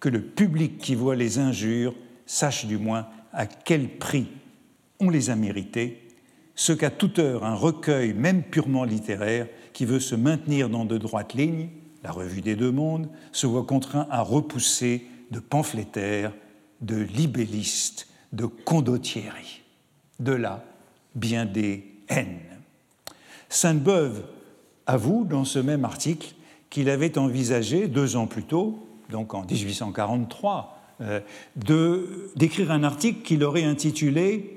que 0.00 0.10
le 0.10 0.20
public 0.20 0.78
qui 0.78 0.94
voit 0.94 1.16
les 1.16 1.38
injures 1.38 1.94
sache 2.26 2.66
du 2.66 2.76
moins 2.76 3.06
à 3.32 3.46
quel 3.46 3.88
prix 3.88 4.28
on 5.00 5.08
les 5.08 5.30
a 5.30 5.36
méritées, 5.36 6.08
ce 6.54 6.72
qu'à 6.72 6.90
toute 6.90 7.20
heure 7.20 7.44
un 7.44 7.54
recueil, 7.54 8.12
même 8.12 8.42
purement 8.42 8.84
littéraire, 8.84 9.46
qui 9.72 9.84
veut 9.84 10.00
se 10.00 10.16
maintenir 10.16 10.68
dans 10.68 10.84
de 10.84 10.98
droites 10.98 11.34
lignes, 11.34 11.68
la 12.02 12.10
revue 12.10 12.40
des 12.40 12.56
deux 12.56 12.72
mondes, 12.72 13.08
se 13.32 13.46
voit 13.46 13.64
contraint 13.64 14.08
à 14.10 14.22
repousser 14.22 15.06
de 15.30 15.38
pamphlétaires, 15.38 16.32
de 16.80 16.96
libellistes, 16.96 18.07
de 18.32 18.46
condottieri. 18.46 19.62
De 20.20 20.32
là, 20.32 20.64
bien 21.14 21.46
des 21.46 21.84
haines. 22.08 22.40
Sainte-Beuve 23.48 24.24
avoue 24.86 25.24
dans 25.24 25.44
ce 25.44 25.58
même 25.58 25.84
article 25.84 26.34
qu'il 26.70 26.90
avait 26.90 27.18
envisagé 27.18 27.88
deux 27.88 28.16
ans 28.16 28.26
plus 28.26 28.42
tôt, 28.42 28.86
donc 29.10 29.34
en 29.34 29.44
1843, 29.44 30.78
euh, 31.00 31.20
d'écrire 32.36 32.70
un 32.70 32.82
article 32.82 33.22
qu'il 33.22 33.44
aurait 33.44 33.64
intitulé 33.64 34.54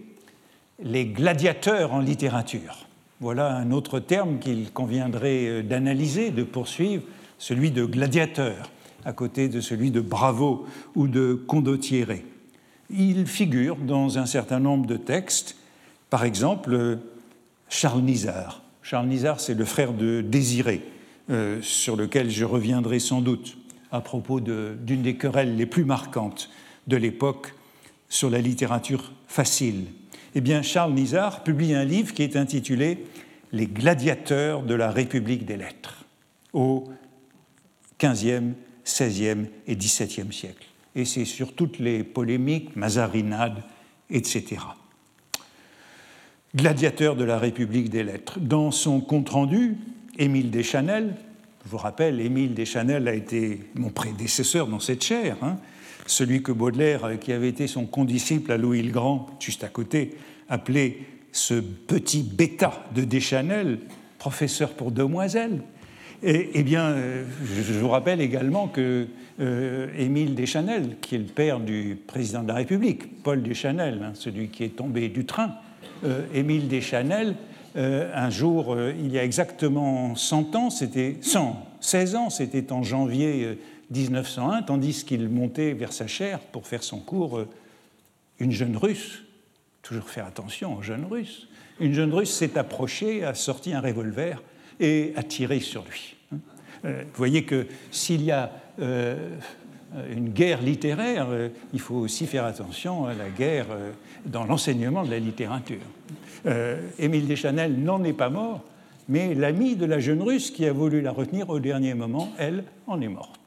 Les 0.83 1.05
gladiateurs 1.05 1.93
en 1.93 1.99
littérature. 1.99 2.87
Voilà 3.19 3.55
un 3.55 3.69
autre 3.69 3.99
terme 3.99 4.39
qu'il 4.39 4.71
conviendrait 4.71 5.47
euh, 5.47 5.63
d'analyser, 5.63 6.31
de 6.31 6.43
poursuivre, 6.43 7.03
celui 7.37 7.71
de 7.71 7.85
gladiateur, 7.85 8.71
à 9.05 9.13
côté 9.13 9.47
de 9.47 9.61
celui 9.61 9.91
de 9.91 10.01
bravo 10.01 10.65
ou 10.95 11.07
de 11.07 11.33
condottiere. 11.47 12.23
Il 12.93 13.25
figure 13.25 13.77
dans 13.77 14.17
un 14.17 14.25
certain 14.25 14.59
nombre 14.59 14.85
de 14.85 14.97
textes, 14.97 15.55
par 16.09 16.25
exemple 16.25 16.99
Charles 17.69 18.01
Nizar. 18.01 18.63
Charles 18.81 19.07
Nizar, 19.07 19.39
c'est 19.39 19.53
le 19.53 19.63
frère 19.63 19.93
de 19.93 20.21
Désiré, 20.21 20.81
euh, 21.29 21.61
sur 21.61 21.95
lequel 21.95 22.29
je 22.29 22.43
reviendrai 22.43 22.99
sans 22.99 23.21
doute 23.21 23.57
à 23.91 24.01
propos 24.01 24.41
d'une 24.41 25.01
des 25.01 25.15
querelles 25.15 25.55
les 25.55 25.65
plus 25.65 25.85
marquantes 25.85 26.49
de 26.87 26.97
l'époque 26.97 27.53
sur 28.09 28.29
la 28.29 28.39
littérature 28.39 29.13
facile. 29.27 29.85
Eh 30.35 30.41
bien, 30.41 30.61
Charles 30.61 30.93
Nizar 30.93 31.43
publie 31.43 31.73
un 31.73 31.85
livre 31.85 32.13
qui 32.13 32.23
est 32.23 32.35
intitulé 32.35 33.05
Les 33.53 33.67
gladiateurs 33.67 34.63
de 34.63 34.73
la 34.73 34.91
République 34.91 35.45
des 35.45 35.57
lettres 35.57 36.05
au 36.51 36.89
XVe, 38.01 38.53
XVIe 38.85 39.45
et 39.67 39.75
XVIIe 39.75 40.33
siècle. 40.33 40.70
Et 40.95 41.05
c'est 41.05 41.25
sur 41.25 41.53
toutes 41.53 41.79
les 41.79 42.03
polémiques, 42.03 42.75
mazarinades, 42.75 43.63
etc. 44.09 44.57
Gladiateur 46.55 47.15
de 47.15 47.23
la 47.23 47.39
République 47.39 47.89
des 47.89 48.03
lettres. 48.03 48.39
Dans 48.39 48.71
son 48.71 48.99
compte-rendu, 48.99 49.77
Émile 50.17 50.51
Deschanel. 50.51 51.15
Je 51.63 51.69
vous 51.69 51.77
rappelle, 51.77 52.19
Émile 52.19 52.53
Deschanel 52.53 53.07
a 53.07 53.13
été 53.13 53.61
mon 53.75 53.89
prédécesseur 53.89 54.67
dans 54.67 54.79
cette 54.79 55.03
chaire, 55.03 55.37
hein. 55.41 55.57
celui 56.07 56.43
que 56.43 56.51
Baudelaire, 56.51 57.05
euh, 57.05 57.15
qui 57.15 57.31
avait 57.31 57.47
été 57.47 57.67
son 57.67 57.85
condisciple 57.85 58.51
à 58.51 58.57
Louis 58.57 58.81
le 58.81 58.91
Grand, 58.91 59.27
juste 59.39 59.63
à 59.63 59.69
côté, 59.69 60.15
appelait 60.49 60.97
ce 61.31 61.53
petit 61.53 62.23
bêta 62.23 62.83
de 62.93 63.03
Deschanel, 63.03 63.79
professeur 64.17 64.71
pour 64.71 64.91
demoiselles. 64.91 65.61
Eh 66.23 66.61
bien, 66.63 66.83
euh, 66.91 67.23
je 67.55 67.73
vous 67.73 67.89
rappelle 67.89 68.21
également 68.21 68.67
que 68.67 69.07
euh, 69.41 69.87
Émile 69.97 70.35
Deschanel, 70.35 70.97
qui 71.01 71.15
est 71.15 71.19
le 71.19 71.25
père 71.25 71.59
du 71.59 71.97
président 72.07 72.43
de 72.43 72.47
la 72.47 72.55
République, 72.55 73.23
Paul 73.23 73.41
Deschanel, 73.41 74.01
hein, 74.03 74.11
celui 74.13 74.49
qui 74.49 74.63
est 74.63 74.75
tombé 74.75 75.09
du 75.09 75.25
train, 75.25 75.55
Émile 76.33 76.67
Deschanel 76.67 77.35
euh, 77.77 78.11
un 78.13 78.29
jour, 78.29 78.73
euh, 78.73 78.93
il 78.99 79.11
y 79.11 79.17
a 79.17 79.23
exactement 79.23 80.13
100 80.15 80.55
ans, 80.55 80.69
c'était 80.69 81.17
116 81.21 82.15
ans, 82.15 82.29
c'était 82.29 82.73
en 82.73 82.83
janvier 82.83 83.57
1901, 83.91 84.57
euh, 84.57 84.61
tandis 84.65 85.05
qu'il 85.05 85.29
montait 85.29 85.71
vers 85.71 85.93
sa 85.93 86.05
chaire 86.05 86.39
pour 86.39 86.67
faire 86.67 86.83
son 86.83 86.99
cours, 86.99 87.45
une 88.39 88.51
jeune 88.51 88.75
russe, 88.75 89.23
toujours 89.83 90.09
faire 90.09 90.25
attention 90.25 90.77
aux 90.77 90.81
jeunes 90.81 91.05
russes, 91.09 91.47
une 91.79 91.93
jeune 91.93 92.13
russe 92.13 92.31
s'est 92.31 92.57
approchée, 92.57 93.23
a 93.23 93.33
sorti 93.35 93.73
un 93.73 93.79
revolver 93.79 94.43
et 94.81 95.13
a 95.15 95.23
tiré 95.23 95.61
sur 95.61 95.85
lui. 95.85 96.15
Hein. 96.33 96.39
Vous 96.83 96.89
voyez 97.13 97.45
que 97.45 97.67
s'il 97.91 98.23
y 98.23 98.31
a 98.31 98.51
une 98.79 100.29
guerre 100.29 100.61
littéraire, 100.61 101.27
il 101.73 101.79
faut 101.79 101.95
aussi 101.95 102.25
faire 102.25 102.45
attention 102.45 103.05
à 103.05 103.13
la 103.13 103.29
guerre 103.29 103.67
dans 104.25 104.45
l'enseignement 104.45 105.03
de 105.03 105.11
la 105.11 105.19
littérature. 105.19 105.81
Euh, 106.45 106.81
Émile 106.97 107.27
Deschanel 107.27 107.77
n'en 107.79 108.03
est 108.03 108.13
pas 108.13 108.29
mort, 108.29 108.61
mais 109.09 109.35
l'amie 109.35 109.75
de 109.75 109.85
la 109.85 109.99
jeune 109.99 110.21
russe 110.21 110.51
qui 110.51 110.65
a 110.65 110.73
voulu 110.73 111.01
la 111.01 111.11
retenir 111.11 111.49
au 111.49 111.59
dernier 111.59 111.93
moment, 111.93 112.31
elle, 112.37 112.63
en 112.87 113.01
est 113.01 113.07
morte. 113.07 113.39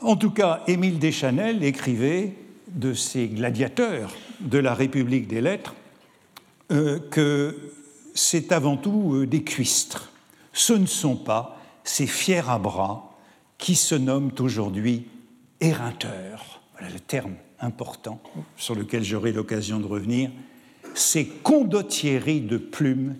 En 0.00 0.16
tout 0.16 0.30
cas, 0.30 0.62
Émile 0.66 0.98
Deschanel 0.98 1.64
écrivait 1.64 2.34
de 2.68 2.92
ces 2.92 3.28
gladiateurs 3.28 4.14
de 4.40 4.58
la 4.58 4.74
République 4.74 5.26
des 5.26 5.40
lettres 5.40 5.74
euh, 6.70 6.98
que 7.10 7.72
c'est 8.14 8.52
avant 8.52 8.76
tout 8.76 9.14
euh, 9.14 9.26
des 9.26 9.42
cuistres. 9.42 10.12
Ce 10.52 10.72
ne 10.72 10.86
sont 10.86 11.16
pas 11.16 11.58
ces 11.84 12.06
fiers 12.06 12.48
à 12.48 12.58
bras 12.58 13.07
qui 13.58 13.74
se 13.74 13.94
nomment 13.94 14.32
aujourd'hui 14.38 15.06
éreinteurs. 15.60 16.60
Voilà 16.78 16.92
le 16.92 17.00
terme 17.00 17.34
important 17.60 18.20
sur 18.56 18.74
lequel 18.74 19.02
j'aurai 19.02 19.32
l'occasion 19.32 19.80
de 19.80 19.86
revenir 19.86 20.30
ces 20.94 21.26
condottieries 21.26 22.40
de 22.40 22.56
plumes 22.56 23.16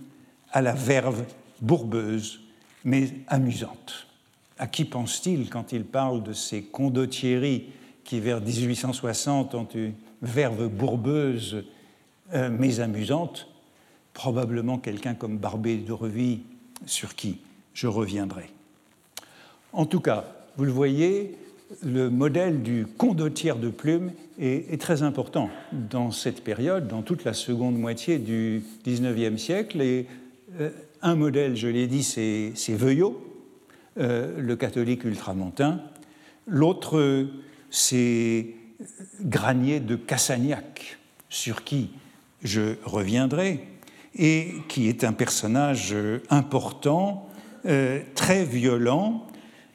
à 0.52 0.62
la 0.62 0.72
verve 0.72 1.24
bourbeuse, 1.60 2.40
mais 2.84 3.10
amusante. 3.26 4.06
À 4.58 4.66
qui 4.66 4.84
pense-t-il 4.84 5.50
quand 5.50 5.72
il 5.72 5.84
parle 5.84 6.22
de 6.22 6.32
ces 6.32 6.62
condottieries 6.62 7.66
qui, 8.04 8.20
vers 8.20 8.40
1860, 8.40 9.54
ont 9.54 9.68
une 9.74 9.94
verve 10.22 10.68
bourbeuse, 10.68 11.64
euh, 12.32 12.50
mais 12.50 12.80
amusante? 12.80 13.48
Probablement 14.14 14.78
quelqu'un 14.78 15.14
comme 15.14 15.38
Barbé 15.38 15.76
de 15.76 15.92
Reville, 15.92 16.40
sur 16.86 17.14
qui 17.14 17.38
je 17.74 17.86
reviendrai. 17.86 18.50
En 19.72 19.86
tout 19.86 20.00
cas, 20.00 20.24
vous 20.56 20.64
le 20.64 20.72
voyez, 20.72 21.36
le 21.84 22.08
modèle 22.08 22.62
du 22.62 22.86
condottière 22.86 23.56
de 23.56 23.68
plumes 23.68 24.12
est, 24.38 24.80
très 24.80 25.02
important 25.02 25.50
dans 25.72 26.10
cette 26.10 26.42
période, 26.42 26.88
dans 26.88 27.02
toute 27.02 27.24
la 27.24 27.34
seconde 27.34 27.78
moitié 27.78 28.18
du 28.18 28.62
XIXe 28.86 29.40
siècle. 29.40 29.82
Et 29.82 30.06
euh, 30.60 30.70
un 31.02 31.14
modèle, 31.14 31.56
je 31.56 31.68
l'ai 31.68 31.86
dit, 31.86 32.02
c'est 32.02 32.52
Veuillot, 32.74 33.22
euh, 33.98 34.40
le 34.40 34.56
catholique 34.56 35.04
ultramontain. 35.04 35.80
L'autre, 36.46 37.26
c'est 37.70 38.46
Granier 39.20 39.80
de 39.80 39.96
Cassagnac, 39.96 40.98
sur 41.28 41.64
qui 41.64 41.90
je 42.42 42.76
reviendrai, 42.84 43.60
et 44.16 44.54
qui 44.68 44.88
est 44.88 45.04
un 45.04 45.12
personnage 45.12 45.94
important, 46.30 47.28
euh, 47.66 48.00
très 48.14 48.44
violent, 48.44 49.26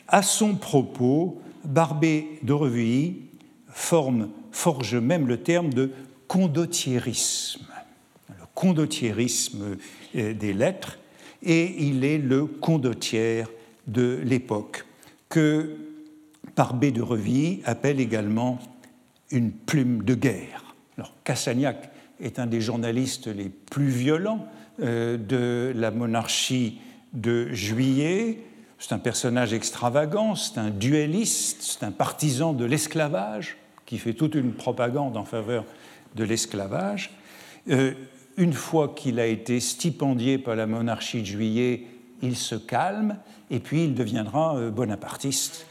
à 0.07 0.21
son 0.21 0.55
propos 0.55 1.41
Barbé 1.63 2.39
de 2.43 2.53
Revuilly 2.53 3.21
forge 3.69 4.95
même 4.95 5.27
le 5.27 5.37
terme 5.37 5.73
de 5.73 5.91
condottierisme. 6.27 7.65
condottiérisme 8.53 9.77
des 10.13 10.53
lettres, 10.53 10.99
et 11.41 11.87
il 11.87 12.05
est 12.05 12.17
le 12.17 12.45
condottière 12.45 13.49
de 13.87 14.19
l'époque, 14.23 14.85
que 15.29 15.75
Barbé 16.55 16.91
de 16.91 17.01
Reville 17.01 17.59
appelle 17.65 17.99
également 17.99 18.59
une 19.31 19.51
plume 19.51 20.03
de 20.03 20.13
guerre. 20.13 20.63
Cassagnac 21.23 21.89
est 22.19 22.39
un 22.39 22.47
des 22.47 22.61
journalistes 22.61 23.27
les 23.27 23.49
plus 23.49 23.87
violents 23.87 24.47
euh, 24.81 25.17
de 25.17 25.71
la 25.75 25.91
monarchie 25.91 26.79
de 27.13 27.47
Juillet. 27.53 28.39
C'est 28.83 28.93
un 28.93 28.99
personnage 28.99 29.53
extravagant, 29.53 30.35
c'est 30.35 30.57
un 30.57 30.69
duelliste, 30.69 31.61
c'est 31.61 31.85
un 31.85 31.91
partisan 31.91 32.51
de 32.51 32.65
l'esclavage 32.65 33.55
qui 33.85 33.97
fait 33.97 34.11
toute 34.11 34.35
une 34.35 34.51
propagande 34.51 35.15
en 35.15 35.23
faveur 35.23 35.63
de 36.15 36.25
l'esclavage. 36.25 37.11
Euh, 37.69 37.93
une 38.35 38.51
fois 38.51 38.93
qu'il 38.93 39.21
a 39.21 39.25
été 39.25 39.61
stipendié 39.61 40.37
par 40.37 40.57
la 40.57 40.67
monarchie 40.67 41.21
de 41.21 41.25
Juillet, 41.25 41.85
il 42.21 42.35
se 42.35 42.55
calme 42.55 43.15
et 43.49 43.59
puis 43.59 43.85
il 43.85 43.93
deviendra 43.93 44.57
euh, 44.57 44.69
bonapartiste. 44.69 45.65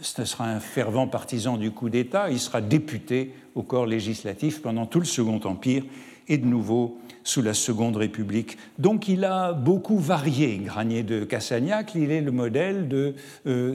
Ce 0.00 0.24
sera 0.24 0.46
un 0.46 0.58
fervent 0.58 1.06
partisan 1.06 1.58
du 1.58 1.70
coup 1.70 1.90
d'État. 1.90 2.30
Il 2.30 2.40
sera 2.40 2.62
député 2.62 3.34
au 3.54 3.62
corps 3.62 3.84
législatif 3.84 4.62
pendant 4.62 4.86
tout 4.86 5.00
le 5.00 5.04
Second 5.04 5.40
Empire 5.44 5.84
et 6.28 6.38
de 6.38 6.46
nouveau 6.46 6.98
sous 7.24 7.42
la 7.42 7.54
Seconde 7.54 7.96
République. 7.96 8.56
Donc 8.78 9.08
il 9.08 9.24
a 9.24 9.52
beaucoup 9.52 9.98
varié, 9.98 10.58
Granier 10.58 11.02
de 11.02 11.24
Cassagnac. 11.24 11.94
Il 11.94 12.10
est 12.10 12.20
le 12.20 12.30
modèle 12.30 12.86
de 12.86 13.14
euh, 13.46 13.74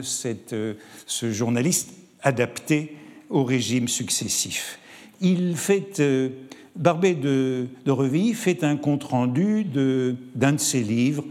euh, 0.52 0.74
ce 1.06 1.30
journaliste 1.30 1.90
adapté 2.22 2.96
au 3.28 3.44
régime 3.44 3.88
successif. 3.88 4.78
Il 5.20 5.56
fait, 5.56 6.00
Barbet 6.76 7.14
de, 7.14 7.68
Reville 7.86 8.34
fait 8.34 8.64
un 8.64 8.76
compte-rendu 8.76 9.64
d'un 9.64 10.52
de, 10.52 10.58
ses 10.58 10.82
livres, 10.82 11.24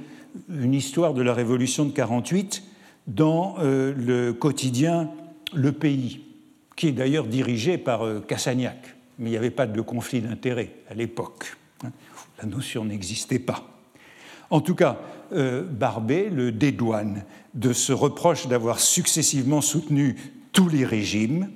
une 0.49 0.73
histoire 0.73 1.13
de 1.13 1.21
la 1.21 1.33
Révolution 1.33 1.85
de 1.85 1.91
48 1.91 2.63
dans 3.07 3.55
euh, 3.59 3.93
le 3.97 4.33
quotidien 4.33 5.09
Le 5.53 5.71
Pays, 5.71 6.21
qui 6.75 6.87
est 6.87 6.91
d'ailleurs 6.91 7.25
dirigé 7.25 7.77
par 7.77 8.03
euh, 8.03 8.19
Cassagnac, 8.19 8.95
mais 9.17 9.29
il 9.29 9.31
n'y 9.31 9.37
avait 9.37 9.49
pas 9.49 9.65
de 9.65 9.81
conflit 9.81 10.21
d'intérêts 10.21 10.71
à 10.89 10.93
l'époque. 10.93 11.57
La 12.41 12.47
notion 12.47 12.85
n'existait 12.85 13.39
pas. 13.39 13.67
En 14.49 14.61
tout 14.61 14.75
cas, 14.75 14.99
euh, 15.33 15.63
Barbet 15.63 16.29
le 16.29 16.51
dédouane 16.51 17.23
de 17.53 17.73
ce 17.73 17.93
reproche 17.93 18.47
d'avoir 18.47 18.79
successivement 18.79 19.61
soutenu 19.61 20.15
tous 20.51 20.69
les 20.69 20.85
régimes, 20.85 21.49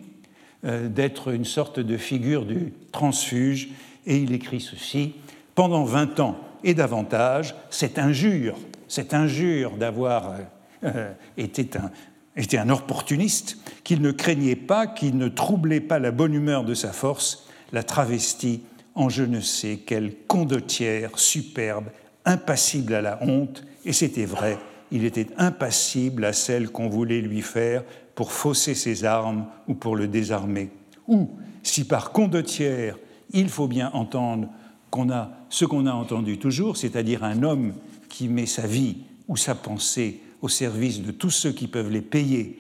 d'être 0.64 1.34
une 1.34 1.44
sorte 1.44 1.82
de 1.82 1.98
figure 1.98 2.46
du 2.46 2.72
transfuge, 2.94 3.70
et 4.06 4.18
il 4.18 4.32
écrit 4.32 4.62
ceci 4.62 5.16
Pendant 5.56 5.84
20 5.84 6.22
ans 6.22 6.38
et 6.64 6.74
davantage, 6.74 7.54
cette 7.70 8.00
injure 8.00 8.56
cette 8.94 9.16
injure 9.16 9.72
d'avoir 9.72 10.36
euh, 10.84 11.12
été, 11.36 11.68
un, 11.78 11.90
été 12.36 12.60
un 12.60 12.70
opportuniste, 12.70 13.58
qu'il 13.84 14.02
ne 14.04 14.12
craignait 14.12 14.56
pas, 14.56 14.86
qu'il 14.86 15.18
ne 15.18 15.30
troublait 15.30 15.82
pas 15.82 15.98
la 15.98 16.12
bonne 16.12 16.36
humeur 16.36 16.64
de 16.64 16.76
sa 16.76 16.94
force, 16.94 17.48
la 17.72 17.82
travestie 17.82 18.62
en 18.96 19.10
je 19.10 19.24
ne 19.24 19.40
sais 19.40 19.78
quelle 19.86 20.16
condottière 20.28 21.18
superbe, 21.18 21.86
impassible 22.26 22.94
à 22.94 23.02
la 23.02 23.24
honte, 23.24 23.64
et 23.86 23.94
c'était 23.94 24.26
vrai, 24.26 24.58
il 24.92 25.06
était 25.06 25.28
impassible 25.38 26.26
à 26.26 26.34
celle 26.34 26.70
qu'on 26.70 26.90
voulait 26.90 27.22
lui 27.22 27.42
faire 27.42 27.84
pour 28.16 28.32
fausser 28.32 28.76
ses 28.76 29.04
armes 29.04 29.48
ou 29.68 29.74
pour 29.74 29.96
le 29.96 30.08
désarmer. 30.08 30.70
Ou, 31.08 31.30
si 31.64 31.86
par 31.86 32.12
condottière, 32.12 32.98
il 33.32 33.50
faut 33.50 33.68
bien 33.68 33.90
entendre 33.94 34.48
qu'on 34.90 35.10
a 35.10 35.32
ce 35.50 35.66
qu'on 35.66 35.86
a 35.86 35.94
entendu 35.94 36.38
toujours, 36.38 36.78
c'est-à-dire 36.78 37.24
un 37.24 37.44
homme 37.44 37.74
qui 38.10 38.28
met 38.28 38.46
sa 38.46 38.68
vie 38.68 38.98
ou 39.28 39.38
sa 39.38 39.56
pensée 39.56 40.22
au 40.42 40.50
service 40.50 41.02
de 41.02 41.12
tous 41.12 41.30
ceux 41.30 41.52
qui 41.52 41.68
peuvent 41.68 41.92
les 41.92 42.02
payer 42.02 42.60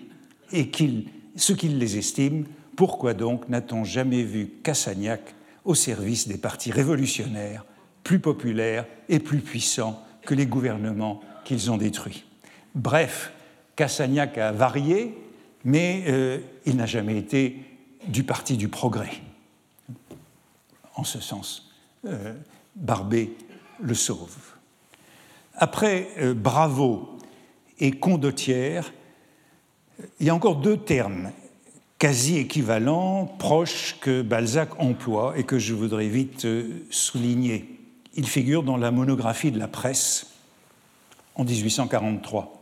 et 0.52 0.72
ceux 1.36 1.56
qui 1.56 1.67
les 1.67 1.98
estiment, 1.98 2.43
pourquoi 2.76 3.13
donc 3.13 3.50
n'a-t-on 3.50 3.84
jamais 3.84 4.24
vu 4.24 4.52
Cassagnac 4.63 5.36
au 5.65 5.76
service 5.76 6.28
des 6.28 6.38
partis 6.38 6.71
révolutionnaires, 6.71 7.65
plus 8.04 8.19
populaires 8.19 8.86
et 9.10 9.19
plus 9.19 9.39
puissants 9.39 10.04
que 10.26 10.36
les 10.36 10.45
gouvernements 10.45 11.21
qu'ils 11.45 11.71
ont 11.71 11.78
détruits 11.78 12.26
Bref, 12.76 13.32
Cassagnac 13.76 14.38
a 14.38 14.52
varié, 14.52 15.15
mais 15.63 16.04
euh, 16.08 16.39
il 16.65 16.76
n'a 16.76 16.86
jamais 16.86 17.17
été 17.17 17.60
du 18.08 18.23
parti 18.23 18.58
du 18.58 18.67
progrès. 18.67 19.12
En 20.95 21.04
ce 21.04 21.19
sens, 21.19 21.71
euh, 22.06 22.34
Barbet 22.76 23.30
le 23.80 23.93
sauve. 23.93 24.36
Après 25.56 26.10
euh, 26.17 26.34
bravo 26.34 27.17
et 27.80 27.91
condottière, 27.91 28.91
il 30.19 30.26
y 30.26 30.30
a 30.30 30.36
encore 30.36 30.56
deux 30.56 30.78
termes 30.78 31.32
quasi 32.04 32.36
équivalents, 32.38 33.34
proches, 33.39 33.96
que 34.02 34.22
Balzac 34.22 34.78
emploie 34.78 35.36
et 35.38 35.46
que 35.46 35.58
je 35.58 35.74
voudrais 35.74 36.10
vite 36.10 36.44
euh, 36.44 36.84
souligner. 36.89 37.80
Ils 38.13 38.28
figurent 38.28 38.63
dans 38.63 38.76
la 38.76 38.92
monographie 38.92 39.52
de 39.52 39.58
la 39.58 39.70
presse 39.70 40.34
en 41.36 41.46
1843. 41.46 42.62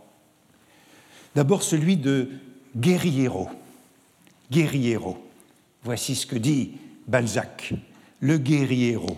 D'abord 1.33 1.63
celui 1.63 1.97
de 1.97 2.29
Guerriero. 2.77 3.49
Guerriero. 4.51 5.17
Voici 5.83 6.13
ce 6.13 6.27
que 6.27 6.37
dit 6.37 6.73
Balzac. 7.07 7.73
Le 8.19 8.37
Guerriero. 8.37 9.17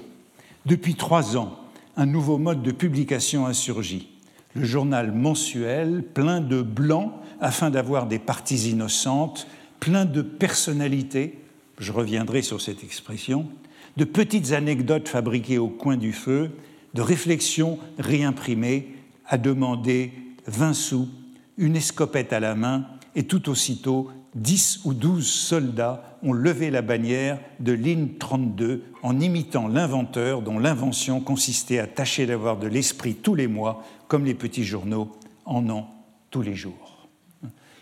Depuis 0.65 0.95
trois 0.95 1.35
ans, 1.35 1.59
un 1.97 2.05
nouveau 2.05 2.37
mode 2.37 2.63
de 2.63 2.71
publication 2.71 3.45
a 3.45 3.53
surgi. 3.53 4.07
Le 4.53 4.63
journal 4.63 5.11
mensuel, 5.11 6.01
plein 6.01 6.39
de 6.39 6.61
blancs, 6.61 7.11
afin 7.41 7.69
d'avoir 7.69 8.07
des 8.07 8.19
parties 8.19 8.69
innocentes, 8.69 9.47
plein 9.83 10.05
de 10.05 10.21
personnalités, 10.21 11.37
je 11.77 11.91
reviendrai 11.91 12.41
sur 12.41 12.61
cette 12.61 12.85
expression, 12.85 13.49
de 13.97 14.05
petites 14.05 14.53
anecdotes 14.53 15.09
fabriquées 15.09 15.57
au 15.57 15.67
coin 15.67 15.97
du 15.97 16.13
feu, 16.13 16.51
de 16.93 17.01
réflexions 17.01 17.77
réimprimées, 17.99 18.95
à 19.25 19.37
demander 19.37 20.13
20 20.47 20.73
sous, 20.73 21.09
une 21.57 21.75
escopette 21.75 22.31
à 22.31 22.39
la 22.39 22.55
main, 22.55 22.85
et 23.17 23.23
tout 23.23 23.49
aussitôt, 23.49 24.09
dix 24.35 24.79
ou 24.85 24.93
douze 24.93 25.27
soldats 25.27 26.17
ont 26.23 26.31
levé 26.31 26.71
la 26.71 26.81
bannière 26.81 27.37
de 27.59 27.73
ligne 27.73 28.07
32 28.17 28.85
en 29.01 29.19
imitant 29.19 29.67
l'inventeur 29.67 30.41
dont 30.41 30.59
l'invention 30.59 31.19
consistait 31.19 31.79
à 31.79 31.87
tâcher 31.87 32.25
d'avoir 32.25 32.57
de 32.57 32.67
l'esprit 32.67 33.15
tous 33.15 33.35
les 33.35 33.47
mois, 33.47 33.83
comme 34.07 34.23
les 34.23 34.33
petits 34.33 34.63
journaux 34.63 35.11
en 35.43 35.69
ont 35.69 35.87
tous 36.31 36.41
les 36.41 36.55
jours. 36.55 36.82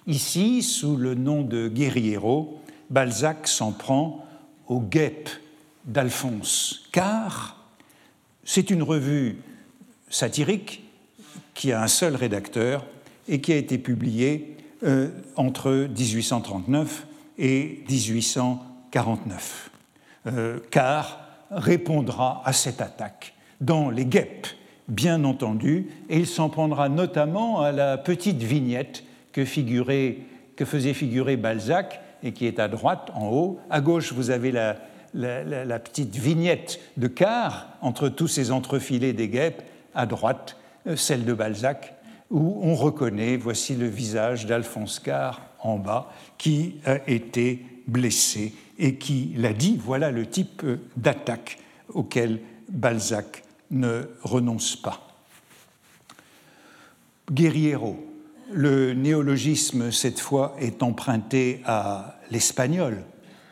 Ici, 0.07 0.63
sous 0.63 0.97
le 0.97 1.13
nom 1.13 1.43
de 1.43 1.67
Guerriero, 1.67 2.59
Balzac 2.89 3.47
s'en 3.47 3.71
prend 3.71 4.25
au 4.67 4.79
guêpe 4.79 5.29
d'Alphonse, 5.85 6.87
car 6.91 7.57
c'est 8.43 8.71
une 8.71 8.81
revue 8.81 9.37
satirique 10.09 10.83
qui 11.53 11.71
a 11.71 11.81
un 11.81 11.87
seul 11.87 12.15
rédacteur 12.15 12.85
et 13.27 13.41
qui 13.41 13.53
a 13.53 13.57
été 13.57 13.77
publiée 13.77 14.57
euh, 14.83 15.09
entre 15.35 15.71
1839 15.71 17.05
et 17.37 17.83
1849, 17.87 19.71
euh, 20.27 20.59
car 20.71 21.19
répondra 21.51 22.41
à 22.43 22.53
cette 22.53 22.81
attaque 22.81 23.35
dans 23.59 23.91
les 23.91 24.05
guêpes, 24.05 24.47
bien 24.87 25.23
entendu, 25.23 25.89
et 26.09 26.17
il 26.17 26.27
s'en 26.27 26.49
prendra 26.49 26.89
notamment 26.89 27.61
à 27.61 27.71
la 27.71 27.99
petite 27.99 28.41
vignette 28.41 29.03
que, 29.31 29.45
faisait 29.45 30.93
figurer 30.93 31.37
Balzac 31.37 32.01
et 32.23 32.33
qui 32.33 32.45
est 32.45 32.59
à 32.59 32.67
droite, 32.67 33.09
en 33.13 33.29
haut. 33.29 33.59
À 33.69 33.81
gauche, 33.81 34.13
vous 34.13 34.29
avez 34.29 34.51
la, 34.51 35.79
petite 35.79 36.15
vignette 36.15 36.79
de 36.97 37.07
quart 37.07 37.67
entre 37.81 38.09
tous 38.09 38.27
ces 38.27 38.51
entrefilés 38.51 39.13
des 39.13 39.27
guêpes, 39.27 39.63
à 39.93 40.05
droite, 40.05 40.57
euh, 40.87 40.95
celle 40.95 41.25
de 41.25 41.33
Balzac, 41.33 41.95
où 42.29 42.61
on 42.63 42.75
reconnaît, 42.75 43.35
voici 43.35 43.75
le 43.75 43.87
visage 43.87 44.45
d'Alphonse 44.45 44.99
Carr 44.99 45.41
en 45.59 45.77
bas, 45.77 46.11
qui 46.37 46.75
a 46.85 46.97
été 47.09 47.65
blessé 47.87 48.53
et 48.79 48.95
qui 48.95 49.33
l'a 49.37 49.53
dit, 49.53 49.77
voilà 49.77 50.11
le 50.11 50.25
type 50.25 50.63
d'attaque 50.95 51.59
auquel 51.89 52.39
Balzac 52.69 53.43
ne 53.69 54.03
renonce 54.23 54.75
pas. 54.75 55.07
Guerriero, 57.31 58.10
le 58.53 58.93
néologisme 58.93 59.91
cette 59.91 60.19
fois 60.19 60.55
est 60.59 60.83
emprunté 60.83 61.61
à 61.65 62.15
l'espagnol. 62.31 63.03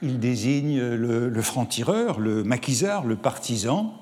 Il 0.02 0.20
désigne 0.20 0.80
le, 0.80 1.42
franc-tireur, 1.42 2.20
le 2.20 2.44
maquisard, 2.44 3.06
le 3.06 3.16
partisan. 3.16 3.94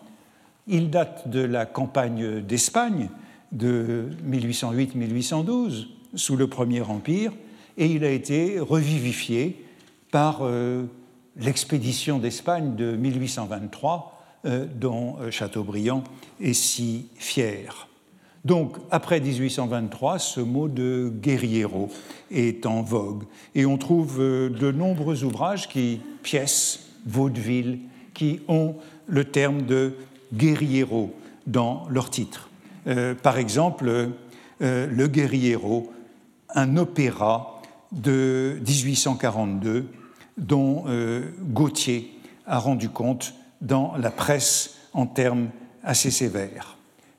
Il 0.67 0.89
date 0.89 1.27
de 1.29 1.41
la 1.41 1.65
campagne 1.65 2.41
d'Espagne, 2.41 3.09
de 3.51 4.09
1808-1812, 4.29 5.87
sous 6.15 6.35
le 6.35 6.47
Premier 6.47 6.81
Empire, 6.81 7.31
et 7.77 7.87
il 7.87 8.03
a 8.03 8.11
été 8.11 8.59
revivifié 8.59 9.63
par 10.11 10.39
euh, 10.41 10.85
l'expédition 11.37 12.19
d'Espagne 12.19 12.75
de 12.75 12.95
1823, 12.95 14.13
dont 14.75 15.17
Chateaubriand 15.29 16.05
est 16.39 16.53
si 16.53 17.07
fier. 17.15 17.87
Donc, 18.47 18.77
après 18.91 19.19
1823, 19.19 20.19
ce 20.19 20.39
mot 20.39 20.69
de 20.69 21.11
guerriero 21.13 21.89
est 22.31 22.65
en 22.65 22.81
vogue. 22.81 23.23
Et 23.55 23.65
on 23.65 23.77
trouve 23.77 24.19
de 24.19 24.71
nombreux 24.71 25.25
ouvrages 25.25 25.67
pièces, 26.23 26.87
vaudevilles, 27.05 27.81
qui 28.13 28.39
ont 28.47 28.75
le 29.05 29.25
terme 29.25 29.63
de 29.63 29.95
guerriero 30.33 31.13
dans 31.45 31.89
leur 31.89 32.09
titre. 32.09 32.49
par 33.21 33.37
exemple, 33.37 34.11
Le 34.61 35.07
guerriero, 35.07 35.91
un 36.55 36.77
opéra 36.77 37.61
de 37.91 38.61
1842 38.65 39.89
dont 40.37 40.85
euh, 40.87 41.31
Gauthier 41.41 42.13
a 42.45 42.59
rendu 42.59 42.87
compte 42.87 43.33
dans 43.59 43.97
la 43.97 44.09
presse 44.09 44.77
en 44.93 45.05
termes 45.05 45.49
assez 45.83 46.11
sévères. 46.11 46.76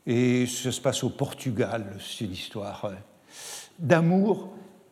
Et 0.08 0.46
ça 0.46 0.72
se 0.72 0.80
passe 0.80 1.04
au 1.04 1.10
Portugal, 1.10 1.84
c'est 2.00 2.24
une 2.24 2.32
histoire 2.32 2.86
euh, 2.86 2.94
d'amour 3.78 4.48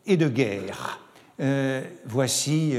et 0.06 0.18
de 0.18 0.28
guerre. 0.28 1.00
Euh, 1.40 1.82
voici 2.04 2.74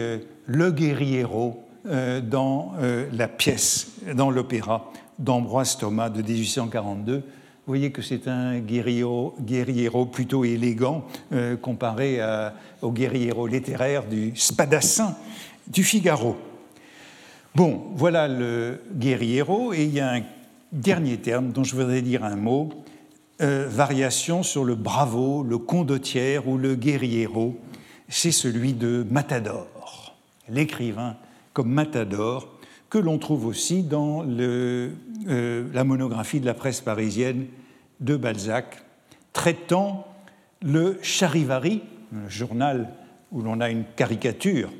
le 0.46 0.72
guerriero 0.72 1.64
dans 1.84 2.74
la 3.14 3.28
pièce, 3.28 3.94
dans 4.14 4.30
l'opéra 4.30 4.92
d'Ambroise 5.20 5.78
Thomas 5.78 6.10
de 6.10 6.22
1842 6.22 7.24
vous 7.68 7.72
voyez 7.72 7.92
que 7.92 8.02
c'est 8.02 8.30
un 8.30 8.60
guerriero, 8.60 9.36
plutôt 10.10 10.46
élégant 10.46 11.06
euh, 11.34 11.58
comparé 11.58 12.22
au 12.82 12.94
guerriero 12.94 13.46
littéraire 13.46 14.06
du 14.06 14.32
Spadassin 14.36 15.18
du 15.68 15.84
Figaro. 15.84 16.38
Bon, 17.54 17.88
voilà 17.94 18.30
le 18.30 18.80
guerriero, 18.94 19.74
et 19.74 19.84
il 19.84 19.94
y 19.94 20.00
a 20.00 20.12
un 20.14 20.22
dernier 20.72 21.18
terme 21.18 21.52
dont 21.52 21.64
je 21.64 21.76
voudrais 21.76 22.02
dire 22.02 22.24
un 22.24 22.36
mot, 22.36 22.70
euh, 23.42 23.68
variation 23.70 24.44
sur 24.44 24.64
le 24.64 24.76
bravo, 24.76 25.44
le 25.44 25.58
condottière 25.58 26.48
ou 26.48 26.58
le 26.58 26.76
guerriero, 26.76 27.58
c'est 28.10 28.32
celui 28.32 28.74
de 28.74 29.06
Matador, 29.10 30.16
l'écrivain 30.50 31.16
comme 31.54 31.70
Matador, 31.70 32.48
que 32.90 32.98
l'on 32.98 33.18
trouve 33.18 33.46
aussi 33.46 33.84
dans 33.84 34.24
euh, 34.26 34.90
la 35.74 35.84
monographie 35.84 36.40
de 36.40 36.46
la 36.46 36.54
presse 36.54 36.82
parisienne 36.82 37.48
de 38.00 38.16
Balzac, 38.16 38.84
traitant 39.34 40.08
le 40.62 41.00
Charivari, 41.02 41.82
un 42.16 42.30
journal 42.30 42.94
où 43.32 43.42
l'on 43.42 43.60
a 43.60 43.70
une 43.70 43.84
caricature 43.96 44.72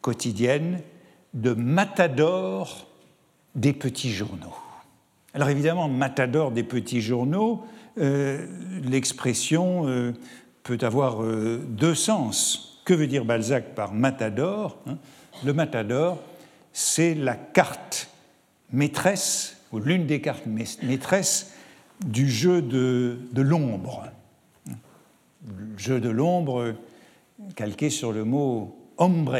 quotidienne 0.00 0.80
de 1.34 1.52
matador 1.52 2.86
des 3.54 3.72
petits 3.72 4.10
journaux. 4.10 4.54
Alors 5.32 5.48
évidemment, 5.48 5.88
matador 5.88 6.50
des 6.50 6.64
petits 6.64 7.00
journaux, 7.00 7.64
euh, 7.98 8.46
l'expression 8.82 9.86
euh, 9.86 10.12
peut 10.62 10.78
avoir 10.82 11.22
euh, 11.22 11.64
deux 11.68 11.94
sens. 11.94 12.80
Que 12.84 12.94
veut 12.94 13.06
dire 13.06 13.24
Balzac 13.24 13.74
par 13.74 13.92
matador 13.92 14.78
hein? 14.86 14.98
Le 15.44 15.52
matador, 15.52 16.20
c'est 16.72 17.14
la 17.14 17.36
carte 17.36 18.10
maîtresse, 18.72 19.56
ou 19.72 19.78
l'une 19.78 20.06
des 20.06 20.20
cartes 20.20 20.46
maîtresses 20.46 21.52
du 22.04 22.28
jeu 22.28 22.60
de, 22.60 23.18
l'ombre. 23.36 24.04
Jeu 25.76 26.00
de 26.00 26.10
l'ombre 26.10 26.74
calqué 27.54 27.88
sur 27.88 28.12
le 28.12 28.24
mot 28.24 28.76
hombre 28.98 29.38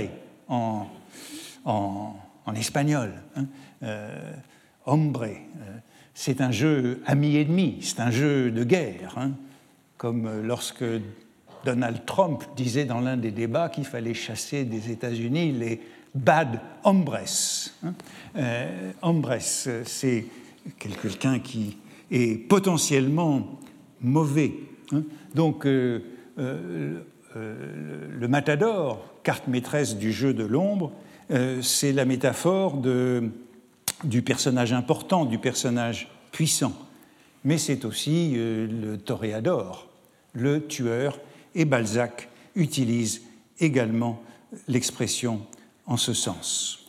en, 0.48 0.86
espagnol. 2.54 3.12
Hein. 3.36 3.46
Hombre, 4.86 5.28
c'est 6.14 6.40
un 6.40 6.50
jeu 6.50 7.02
ami-ennemi, 7.06 7.78
c'est 7.80 8.00
un 8.00 8.10
jeu 8.10 8.50
de 8.50 8.64
guerre, 8.64 9.14
hein. 9.16 9.32
comme 9.96 10.42
lorsque 10.42 10.84
Donald 11.64 12.04
Trump 12.06 12.44
disait 12.56 12.84
dans 12.84 13.00
l'un 13.00 13.16
des 13.16 13.30
débats 13.30 13.68
qu'il 13.68 13.84
fallait 13.84 14.14
chasser 14.14 14.64
des 14.64 14.90
États-Unis 14.90 15.52
les 15.52 15.80
bad 16.14 16.60
hombres. 16.84 17.18
Hein. 17.84 17.94
Euh, 18.36 18.92
hombres, 19.02 19.36
c'est 19.40 20.26
quelqu'un 20.78 21.38
qui 21.38 21.76
est 22.10 22.48
potentiellement 22.48 23.58
mauvais. 24.00 24.54
Hein. 24.92 25.02
Donc, 25.34 25.66
euh, 25.66 26.00
euh, 26.38 27.00
le 27.36 28.28
matador, 28.28 29.04
carte 29.22 29.46
maîtresse 29.46 29.96
du 29.96 30.12
jeu 30.12 30.34
de 30.34 30.44
l'ombre, 30.44 30.92
c'est 31.62 31.92
la 31.92 32.04
métaphore 32.04 32.78
de, 32.78 33.30
du 34.04 34.22
personnage 34.22 34.72
important, 34.72 35.24
du 35.24 35.38
personnage 35.38 36.08
puissant. 36.32 36.72
Mais 37.44 37.58
c'est 37.58 37.84
aussi 37.84 38.32
le 38.34 38.96
toréador, 38.96 39.88
le 40.34 40.66
tueur, 40.66 41.18
et 41.54 41.64
Balzac 41.64 42.28
utilise 42.54 43.22
également 43.58 44.22
l'expression 44.68 45.40
en 45.86 45.96
ce 45.96 46.12
sens. 46.12 46.80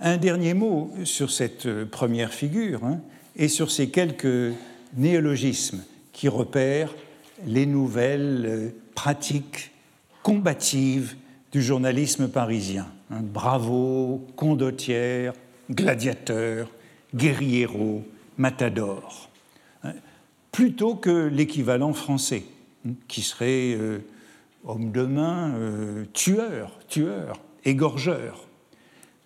Un 0.00 0.16
dernier 0.16 0.54
mot 0.54 0.92
sur 1.04 1.30
cette 1.30 1.66
euh, 1.66 1.84
première 1.84 2.32
figure 2.32 2.84
hein, 2.84 3.00
et 3.36 3.48
sur 3.48 3.70
ces 3.70 3.88
quelques 3.90 4.54
néologismes 4.96 5.82
qui 6.12 6.28
repèrent 6.28 6.94
les 7.44 7.66
nouvelles 7.66 8.46
euh, 8.46 8.68
pratiques 8.94 9.72
combatives 10.22 11.16
du 11.50 11.62
journalisme 11.62 12.28
parisien. 12.28 12.86
Hein. 13.10 13.20
bravo, 13.22 14.24
condottière, 14.36 15.32
gladiateur, 15.70 16.70
guerriero, 17.14 18.02
matador. 18.36 19.30
Hein. 19.84 19.94
plutôt 20.52 20.94
que 20.94 21.28
l'équivalent 21.28 21.92
français, 21.92 22.44
qui 23.06 23.22
serait 23.22 23.74
euh, 23.74 23.98
homme 24.64 24.92
de 24.92 25.02
main, 25.02 25.54
tueur, 26.12 26.78
tueur, 26.88 27.40
égorgeur. 27.64 28.46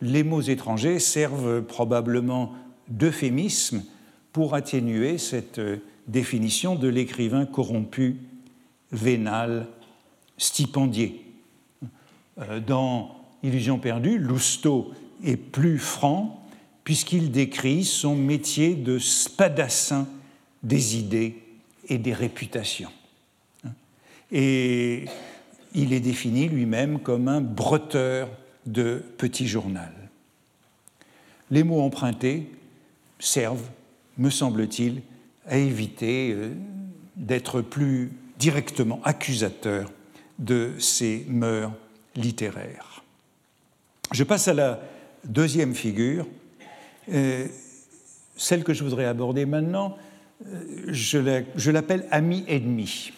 Les 0.00 0.22
mots 0.24 0.40
étrangers 0.40 0.98
servent 0.98 1.62
probablement 1.62 2.54
d'euphémisme 2.88 3.84
pour 4.32 4.54
atténuer 4.54 5.18
cette 5.18 5.60
définition 6.08 6.74
de 6.74 6.88
l'écrivain 6.88 7.46
corrompu, 7.46 8.16
vénal, 8.90 9.66
stipendié. 10.38 11.24
Euh, 12.38 12.60
dans 12.60 13.16
Illusion 13.42 13.78
perdue, 13.78 14.18
Lousteau 14.18 14.92
est 15.24 15.36
plus 15.36 15.78
franc 15.78 16.42
puisqu'il 16.84 17.30
décrit 17.30 17.84
son 17.84 18.16
métier 18.16 18.74
de 18.74 18.98
spadassin 18.98 20.08
des 20.62 20.96
idées 20.96 21.36
et 21.88 21.98
des 21.98 22.12
réputations. 22.12 22.92
Et 24.30 25.04
il 25.74 25.92
est 25.92 26.00
défini 26.00 26.48
lui-même 26.48 27.00
comme 27.00 27.28
un 27.28 27.40
breteur 27.40 28.28
de 28.66 29.02
petit 29.18 29.46
journal. 29.46 29.92
Les 31.50 31.62
mots 31.62 31.82
empruntés 31.82 32.50
servent, 33.18 33.68
me 34.18 34.30
semble-t-il, 34.30 35.02
à 35.46 35.56
éviter 35.56 36.32
euh, 36.32 36.54
d'être 37.16 37.60
plus 37.60 38.12
directement 38.38 39.00
accusateur 39.04 39.90
de 40.38 40.72
ces 40.78 41.26
mœurs 41.28 41.72
littéraires. 42.16 43.02
Je 44.12 44.24
passe 44.24 44.48
à 44.48 44.54
la 44.54 44.80
deuxième 45.24 45.74
figure, 45.74 46.26
euh, 47.12 47.46
celle 48.36 48.64
que 48.64 48.74
je 48.74 48.84
voudrais 48.84 49.06
aborder 49.06 49.46
maintenant, 49.46 49.96
euh, 50.46 50.86
je 50.88 51.70
l'appelle 51.70 52.06
ami-ennemi 52.10 53.12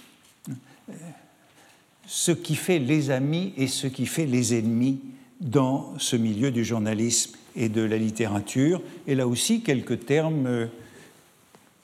ce 2.07 2.33
qui 2.33 2.55
fait 2.55 2.79
les 2.79 3.11
amis 3.11 3.53
et 3.57 3.67
ce 3.67 3.87
qui 3.87 4.07
fait 4.07 4.27
les 4.27 4.59
ennemis 4.59 5.01
dans 5.41 5.99
ce 5.99 6.17
milieu 6.17 6.51
du 6.51 6.65
journalisme 6.65 7.37
et 7.57 7.69
de 7.69 7.83
la 7.83 7.97
littérature. 7.97 8.83
Et 9.07 9.15
là 9.15 9.27
aussi, 9.27 9.63
quelques 9.63 10.07
termes 10.07 10.47
euh, 10.47 10.67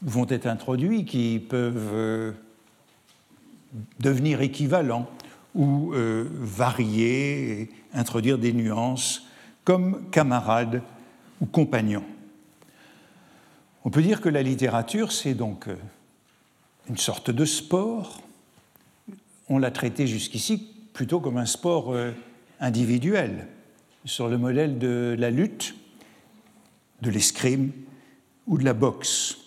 vont 0.03 0.27
être 0.29 0.47
introduits 0.47 1.05
qui 1.05 1.39
peuvent 1.47 1.91
euh, 1.93 2.33
devenir 3.99 4.41
équivalents 4.41 5.09
ou 5.55 5.93
euh, 5.95 6.29
varier, 6.33 7.71
introduire 7.93 8.39
des 8.39 8.53
nuances, 8.53 9.27
comme 9.65 10.11
camarade 10.11 10.83
ou 11.41 11.47
compagnon. 11.47 12.05
On 13.85 13.91
peut 13.91 14.03
dire 14.03 14.21
que 14.21 14.29
la 14.29 14.43
littérature, 14.43 15.13
c'est 15.13 15.35
donc 15.35 15.69
une 16.89 16.99
sorte 16.99 17.31
de 17.31 17.45
sport, 17.45 18.21
on 19.49 19.59
l'a 19.59 19.71
traité 19.71 20.07
jusqu'ici 20.07 20.59
plutôt 20.93 21.21
comme 21.21 21.37
un 21.37 21.47
sport 21.47 21.93
euh, 21.93 22.13
individuel, 22.61 23.47
sur 24.05 24.29
le 24.29 24.39
modèle 24.39 24.79
de 24.79 25.15
la 25.19 25.31
lutte, 25.31 25.75
de 27.03 27.11
l'escrime 27.11 27.73
ou 28.47 28.59
de 28.59 28.65
la 28.65 28.75
boxe. 28.75 29.39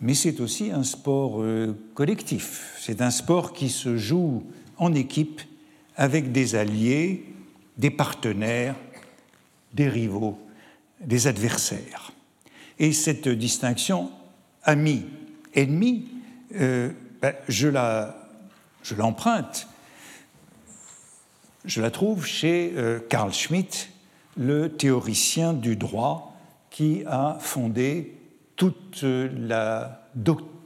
Mais 0.00 0.14
c'est 0.14 0.40
aussi 0.40 0.70
un 0.70 0.82
sport 0.82 1.42
euh, 1.42 1.76
collectif, 1.94 2.76
c'est 2.80 3.02
un 3.02 3.10
sport 3.10 3.52
qui 3.52 3.68
se 3.68 3.96
joue 3.96 4.44
en 4.78 4.94
équipe 4.94 5.40
avec 5.96 6.32
des 6.32 6.54
alliés, 6.54 7.24
des 7.76 7.90
partenaires, 7.90 8.76
des 9.74 9.88
rivaux, 9.88 10.38
des 11.00 11.26
adversaires. 11.26 12.12
Et 12.78 12.92
cette 12.92 13.28
distinction 13.28 14.10
ami-ennemi, 14.64 16.08
euh, 16.56 16.90
ben, 17.20 17.34
je 17.48 17.68
l'emprunte, 17.68 19.68
je, 21.64 21.80
la 21.80 21.90
trouve 21.90 22.24
chez 22.24 22.72
euh, 22.76 22.98
Carl 23.08 23.32
Schmitt, 23.32 23.90
le 24.36 24.70
théoricien 24.70 25.52
du 25.52 25.76
droit 25.76 26.36
qui 26.70 27.02
a 27.06 27.36
fondé 27.40 28.16
la, 29.02 30.06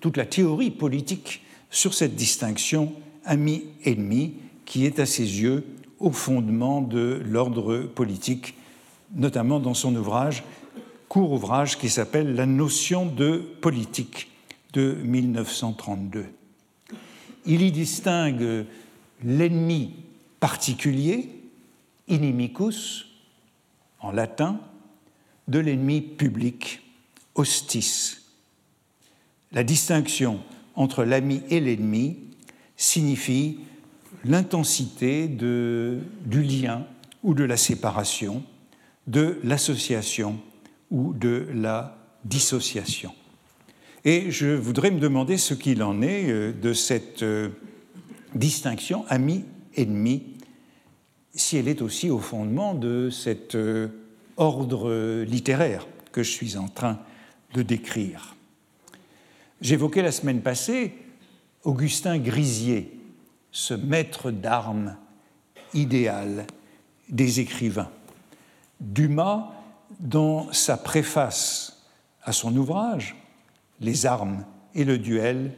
toute 0.01 0.17
la 0.17 0.27
théorie 0.27 0.71
politique 0.71 1.43
sur 1.71 1.95
cette 1.95 2.14
distinction 2.14 2.93
ami-ennemi 3.25 4.35
qui 4.64 4.87
est 4.87 5.01
à 5.01 5.07
ses 5.07 5.40
yeux 5.40 5.64
au 5.99 6.11
fondement 6.11 6.81
de 6.81 7.21
l'ordre 7.25 7.79
politique, 7.79 8.55
notamment 9.14 9.61
dans 9.61 9.74
son 9.74 9.94
ouvrage, 9.96 10.44
court 11.09 11.33
ouvrage 11.33 11.79
qui 11.79 11.88
s'appelle 11.88 12.35
La 12.35 12.46
notion 12.46 13.07
de 13.07 13.38
politique 13.61 14.31
de 14.72 14.94
1932. 15.05 16.27
Il 17.46 17.62
y 17.62 17.70
distingue 17.70 18.66
l'ennemi 19.22 19.94
particulier, 20.40 21.31
inimicus, 22.09 23.07
en 24.00 24.11
latin, 24.12 24.61
de 25.48 25.59
l'ennemi 25.59 26.00
public, 26.00 26.83
hostis. 27.35 28.22
La 29.53 29.62
distinction 29.62 30.40
entre 30.74 31.05
l'ami 31.05 31.42
et 31.50 31.61
l'ennemi 31.61 32.18
signifie 32.77 33.59
l'intensité 34.24 35.29
du 35.29 36.42
lien 36.42 36.87
ou 37.22 37.35
de 37.35 37.44
la 37.44 37.57
séparation, 37.57 38.42
de 39.07 39.38
l'association 39.45 40.38
ou 40.90 41.12
de 41.12 41.49
la 41.53 41.99
dissociation. 42.25 43.12
Et 44.05 44.31
je 44.31 44.47
voudrais 44.47 44.90
me 44.90 45.01
demander 45.01 45.38
ce 45.38 45.55
qu'il 45.55 45.83
en 45.83 46.03
est 46.03 46.31
euh, 46.31 46.53
de 46.53 46.73
cette 46.73 47.23
euh, 47.23 47.49
distinction 48.35 49.05
ami-ennemi, 49.09 50.25
si 51.35 51.57
elle 51.57 51.69
est 51.69 51.83
aussi 51.83 52.11
au 52.11 52.19
fondement 52.19 52.75
de 52.75 53.09
cet 53.11 53.55
euh, 53.55 53.88
ordre 54.37 55.25
littéraire 55.25 55.87
que 56.12 56.23
je 56.23 56.31
suis 56.31 56.57
en 56.57 56.69
train 56.69 57.01
de 57.55 57.62
décrire. 57.62 58.37
J'évoquais 59.61 60.03
la 60.03 60.12
semaine 60.12 60.43
passée 60.43 60.93
Augustin 61.62 62.19
Grisier, 62.19 62.93
ce 63.53 63.73
maître 63.73 64.31
d'armes 64.31 64.97
idéal 65.73 66.47
des 67.09 67.40
écrivains. 67.40 67.90
Dumas, 68.81 69.53
dans 70.01 70.53
sa 70.53 70.77
préface 70.77 71.87
à 72.23 72.33
son 72.33 72.57
ouvrage, 72.57 73.17
Les 73.81 74.07
armes 74.07 74.45
et 74.75 74.85
le 74.85 74.99
duel, 74.99 75.53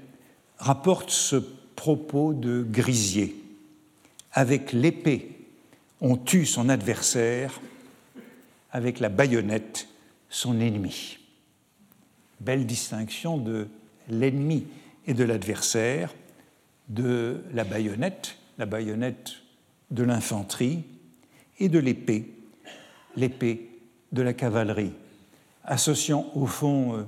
rapporte 0.58 1.10
ce 1.10 1.36
propos 1.36 2.32
de 2.32 2.66
Grisier. 2.68 3.36
Avec 4.32 4.72
l'épée, 4.72 5.36
on 6.00 6.16
tue 6.16 6.46
son 6.46 6.68
adversaire, 6.68 7.60
avec 8.72 9.00
la 9.00 9.08
baïonnette, 9.08 9.88
son 10.28 10.60
ennemi. 10.60 11.18
Belle 12.40 12.66
distinction 12.66 13.38
de 13.38 13.68
l'ennemi 14.08 14.66
et 15.06 15.14
de 15.14 15.24
l'adversaire 15.24 16.14
de 16.88 17.42
la 17.52 17.64
baïonnette, 17.64 18.36
la 18.58 18.66
baïonnette 18.66 19.34
de 19.90 20.02
l'infanterie, 20.02 20.84
et 21.58 21.68
de 21.68 21.78
l'épée, 21.78 22.35
l'épée 23.16 23.68
de 24.12 24.22
la 24.22 24.32
cavalerie, 24.32 24.92
associant 25.64 26.30
au 26.34 26.46
fond 26.46 26.96
euh, 26.96 27.02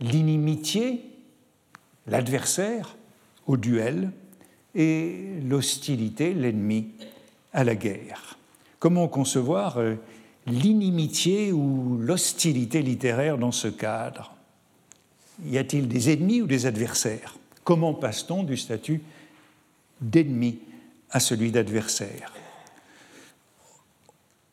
l'inimitié, 0.00 1.02
l'adversaire 2.06 2.96
au 3.46 3.56
duel, 3.56 4.10
et 4.74 5.40
l'hostilité, 5.48 6.34
l'ennemi, 6.34 6.88
à 7.52 7.64
la 7.64 7.76
guerre. 7.76 8.38
Comment 8.80 9.06
concevoir 9.08 9.78
euh, 9.78 9.94
l'inimitié 10.46 11.52
ou 11.52 11.96
l'hostilité 12.00 12.82
littéraire 12.82 13.38
dans 13.38 13.52
ce 13.52 13.68
cadre? 13.68 14.34
Y 15.44 15.58
a-t-il 15.58 15.88
des 15.88 16.12
ennemis 16.12 16.42
ou 16.42 16.46
des 16.46 16.66
adversaires? 16.66 17.36
Comment 17.62 17.94
passe-t-on 17.94 18.42
du 18.42 18.56
statut 18.56 19.00
d'ennemi 20.00 20.58
à 21.10 21.20
celui 21.20 21.50
d'adversaire? 21.50 22.32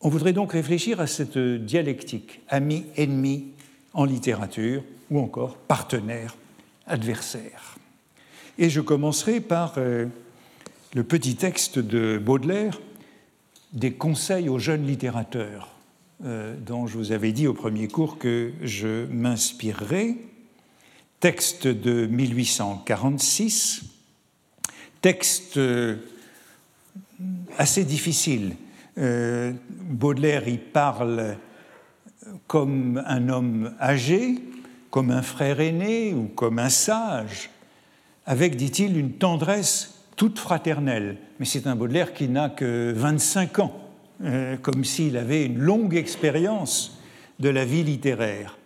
On 0.01 0.09
voudrait 0.09 0.33
donc 0.33 0.51
réfléchir 0.53 0.99
à 0.99 1.05
cette 1.07 1.37
dialectique, 1.37 2.41
ami-ennemi 2.49 3.45
en 3.93 4.05
littérature, 4.05 4.83
ou 5.09 5.19
encore 5.19 5.57
partenaire-adversaire. 5.57 7.77
Et 8.57 8.69
je 8.69 8.81
commencerai 8.81 9.39
par 9.41 9.75
euh, 9.77 10.07
le 10.93 11.03
petit 11.03 11.35
texte 11.35 11.77
de 11.79 12.17
Baudelaire, 12.17 12.79
des 13.73 13.93
conseils 13.93 14.49
aux 14.49 14.59
jeunes 14.59 14.87
littérateurs, 14.87 15.75
euh, 16.25 16.55
dont 16.57 16.87
je 16.87 16.97
vous 16.97 17.11
avais 17.11 17.31
dit 17.31 17.45
au 17.47 17.53
premier 17.53 17.87
cours 17.87 18.17
que 18.17 18.53
je 18.61 19.05
m'inspirerai 19.05 20.17
texte 21.21 21.67
de 21.67 22.07
1846, 22.07 23.83
texte 25.01 25.57
euh, 25.57 25.95
assez 27.57 27.85
difficile. 27.85 28.55
Euh, 28.97 29.53
Baudelaire 29.69 30.47
y 30.47 30.57
parle 30.57 31.37
comme 32.47 33.01
un 33.05 33.29
homme 33.29 33.73
âgé, 33.79 34.35
comme 34.89 35.11
un 35.11 35.21
frère 35.21 35.59
aîné 35.59 36.13
ou 36.13 36.27
comme 36.27 36.59
un 36.59 36.69
sage, 36.69 37.49
avec, 38.25 38.55
dit-il, 38.55 38.97
une 38.97 39.13
tendresse 39.13 40.01
toute 40.15 40.37
fraternelle. 40.37 41.17
Mais 41.39 41.45
c'est 41.45 41.67
un 41.67 41.75
Baudelaire 41.75 42.13
qui 42.13 42.27
n'a 42.27 42.49
que 42.49 42.93
25 42.95 43.59
ans, 43.59 43.73
euh, 44.23 44.57
comme 44.57 44.85
s'il 44.85 45.17
avait 45.17 45.45
une 45.45 45.57
longue 45.57 45.95
expérience 45.95 46.99
de 47.39 47.49
la 47.49 47.65
vie 47.65 47.83
littéraire. 47.83 48.57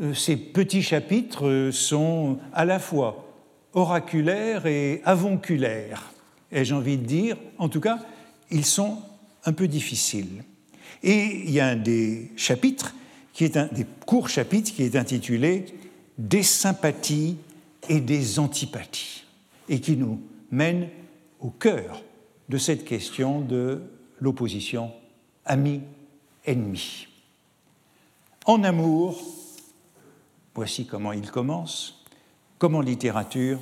Euh, 0.00 0.12
ces 0.14 0.36
petits 0.36 0.82
chapitres 0.82 1.46
euh, 1.46 1.72
sont 1.72 2.38
à 2.52 2.64
la 2.64 2.78
fois 2.78 3.26
oraculaires 3.72 4.66
et 4.66 5.00
avonculaires. 5.04 6.12
J'ai 6.52 6.74
envie 6.74 6.98
de 6.98 7.06
dire, 7.06 7.36
en 7.58 7.68
tout 7.68 7.80
cas, 7.80 8.00
ils 8.50 8.64
sont 8.64 8.98
un 9.44 9.52
peu 9.52 9.68
difficiles. 9.68 10.44
Et 11.02 11.44
il 11.44 11.50
y 11.50 11.60
a 11.60 11.68
un 11.68 11.76
des 11.76 12.30
chapitres, 12.36 12.94
qui 13.32 13.44
est 13.44 13.56
un 13.56 13.66
des 13.66 13.86
courts 14.06 14.28
chapitres, 14.28 14.72
qui 14.72 14.82
est 14.82 14.96
intitulé 14.96 15.66
Des 16.18 16.42
sympathies 16.42 17.36
et 17.88 18.00
des 18.00 18.38
antipathies, 18.38 19.24
et 19.68 19.80
qui 19.80 19.96
nous 19.96 20.20
mène 20.50 20.88
au 21.40 21.50
cœur 21.50 22.02
de 22.48 22.58
cette 22.58 22.84
question 22.84 23.40
de 23.40 23.82
l'opposition 24.20 24.92
ami-ennemi. 25.46 27.06
En 28.44 28.62
amour, 28.64 29.22
Voici 30.54 30.84
comment 30.84 31.12
il 31.12 31.30
commence. 31.30 32.04
Comme 32.58 32.74
en 32.74 32.80
littérature, 32.80 33.60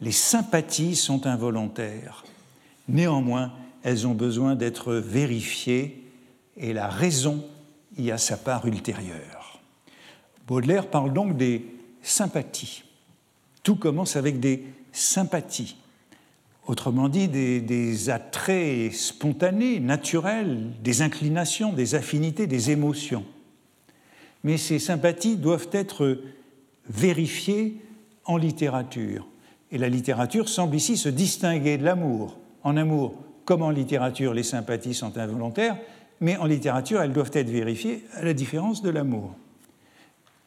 les 0.00 0.12
sympathies 0.12 0.96
sont 0.96 1.26
involontaires. 1.26 2.24
Néanmoins, 2.88 3.52
elles 3.84 4.06
ont 4.06 4.14
besoin 4.14 4.56
d'être 4.56 4.94
vérifiées 4.94 6.02
et 6.56 6.72
la 6.72 6.88
raison 6.88 7.44
y 7.96 8.10
a 8.10 8.18
sa 8.18 8.36
part 8.36 8.66
ultérieure. 8.66 9.60
Baudelaire 10.48 10.88
parle 10.88 11.12
donc 11.12 11.36
des 11.36 11.64
sympathies. 12.02 12.82
Tout 13.62 13.76
commence 13.76 14.16
avec 14.16 14.40
des 14.40 14.64
sympathies, 14.90 15.76
autrement 16.66 17.08
dit 17.08 17.28
des, 17.28 18.10
attraits 18.10 18.92
spontanés, 18.92 19.78
naturels, 19.78 20.72
des 20.82 21.02
inclinations, 21.02 21.72
des 21.72 21.94
affinités, 21.94 22.48
des 22.48 22.72
émotions 22.72 23.24
mais 24.44 24.58
ces 24.58 24.78
sympathies 24.78 25.36
doivent 25.36 25.70
être 25.72 26.20
vérifiées 26.88 27.80
en 28.26 28.36
littérature. 28.36 29.26
Et 29.72 29.78
la 29.78 29.88
littérature 29.88 30.48
semble 30.48 30.76
ici 30.76 30.96
se 30.96 31.08
distinguer 31.08 31.78
de 31.78 31.84
l'amour. 31.84 32.36
En 32.62 32.76
amour, 32.76 33.14
comme 33.44 33.62
en 33.62 33.70
littérature, 33.70 34.34
les 34.34 34.42
sympathies 34.42 34.94
sont 34.94 35.18
involontaires, 35.18 35.76
mais 36.20 36.36
en 36.36 36.46
littérature, 36.46 37.02
elles 37.02 37.12
doivent 37.12 37.30
être 37.34 37.50
vérifiées 37.50 38.04
à 38.14 38.24
la 38.24 38.32
différence 38.32 38.82
de 38.82 38.90
l'amour. 38.90 39.34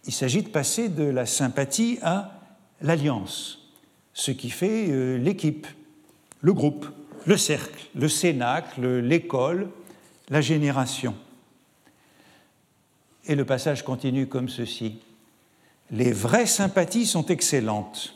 Il 0.05 0.13
s'agit 0.13 0.41
de 0.41 0.49
passer 0.49 0.89
de 0.89 1.03
la 1.03 1.25
sympathie 1.25 1.99
à 2.01 2.31
l'alliance, 2.81 3.59
ce 4.13 4.31
qui 4.31 4.49
fait 4.49 4.87
euh, 4.89 5.17
l'équipe, 5.17 5.67
le 6.41 6.53
groupe, 6.53 6.87
le 7.25 7.37
cercle, 7.37 7.87
le 7.93 8.07
cénacle, 8.07 8.99
l'école, 8.99 9.69
la 10.29 10.41
génération. 10.41 11.15
Et 13.25 13.35
le 13.35 13.45
passage 13.45 13.83
continue 13.83 14.27
comme 14.27 14.47
ceci. 14.47 14.99
Les 15.91 16.13
vraies 16.13 16.45
sympathies 16.45 17.05
sont 17.05 17.25
excellentes, 17.25 18.15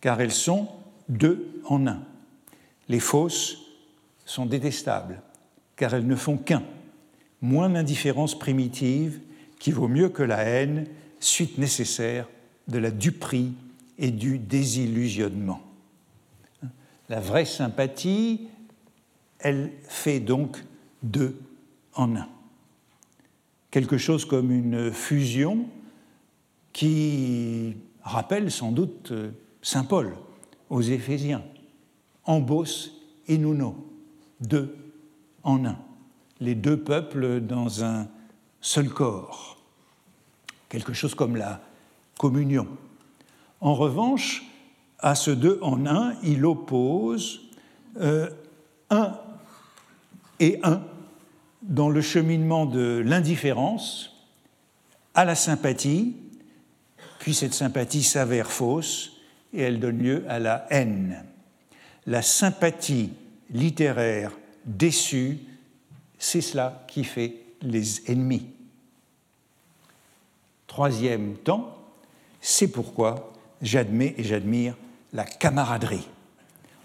car 0.00 0.20
elles 0.20 0.32
sont 0.32 0.68
deux 1.08 1.62
en 1.64 1.86
un. 1.86 2.00
Les 2.88 3.00
fausses 3.00 3.67
sont 4.28 4.44
détestables, 4.44 5.22
car 5.74 5.94
elles 5.94 6.06
ne 6.06 6.14
font 6.14 6.36
qu'un. 6.36 6.62
Moins 7.40 7.70
d'indifférence 7.70 8.38
primitive 8.38 9.20
qui 9.58 9.72
vaut 9.72 9.88
mieux 9.88 10.10
que 10.10 10.22
la 10.22 10.42
haine, 10.42 10.86
suite 11.18 11.56
nécessaire 11.56 12.28
de 12.68 12.78
la 12.78 12.90
duperie 12.90 13.54
et 13.98 14.10
du 14.10 14.38
désillusionnement. 14.38 15.60
La 17.08 17.20
vraie 17.20 17.46
sympathie, 17.46 18.48
elle 19.38 19.72
fait 19.88 20.20
donc 20.20 20.62
deux 21.02 21.40
en 21.94 22.14
un. 22.14 22.28
Quelque 23.70 23.96
chose 23.96 24.26
comme 24.26 24.52
une 24.52 24.92
fusion 24.92 25.66
qui 26.74 27.76
rappelle 28.02 28.50
sans 28.50 28.72
doute 28.72 29.12
Saint 29.62 29.84
Paul 29.84 30.16
aux 30.68 30.82
Éphésiens. 30.82 31.42
Embos 32.24 32.90
et 33.26 33.38
Nuno, 33.38 33.88
deux 34.40 34.74
en 35.42 35.64
un. 35.64 35.76
Les 36.40 36.54
deux 36.54 36.76
peuples 36.76 37.40
dans 37.40 37.84
un 37.84 38.08
seul 38.60 38.88
corps. 38.88 39.58
Quelque 40.68 40.92
chose 40.92 41.14
comme 41.14 41.36
la 41.36 41.60
communion. 42.18 42.66
En 43.60 43.74
revanche, 43.74 44.44
à 44.98 45.14
ce 45.14 45.30
deux 45.30 45.58
en 45.62 45.86
un, 45.86 46.14
il 46.22 46.44
oppose 46.44 47.48
euh, 48.00 48.28
un 48.90 49.18
et 50.40 50.60
un 50.62 50.82
dans 51.62 51.88
le 51.88 52.00
cheminement 52.00 52.66
de 52.66 53.02
l'indifférence 53.04 54.14
à 55.14 55.24
la 55.24 55.34
sympathie, 55.34 56.16
puis 57.18 57.34
cette 57.34 57.54
sympathie 57.54 58.04
s'avère 58.04 58.50
fausse 58.50 59.12
et 59.52 59.62
elle 59.62 59.80
donne 59.80 59.98
lieu 59.98 60.24
à 60.28 60.38
la 60.38 60.66
haine. 60.70 61.24
La 62.06 62.22
sympathie 62.22 63.10
littéraire 63.50 64.32
déçue, 64.64 65.38
c'est 66.18 66.40
cela 66.40 66.84
qui 66.88 67.04
fait 67.04 67.34
les 67.62 68.10
ennemis. 68.10 68.46
Troisième 70.66 71.34
temps, 71.36 71.76
c'est 72.40 72.68
pourquoi 72.68 73.32
j'admets 73.62 74.14
et 74.16 74.24
j'admire 74.24 74.76
la 75.12 75.24
camaraderie. 75.24 76.06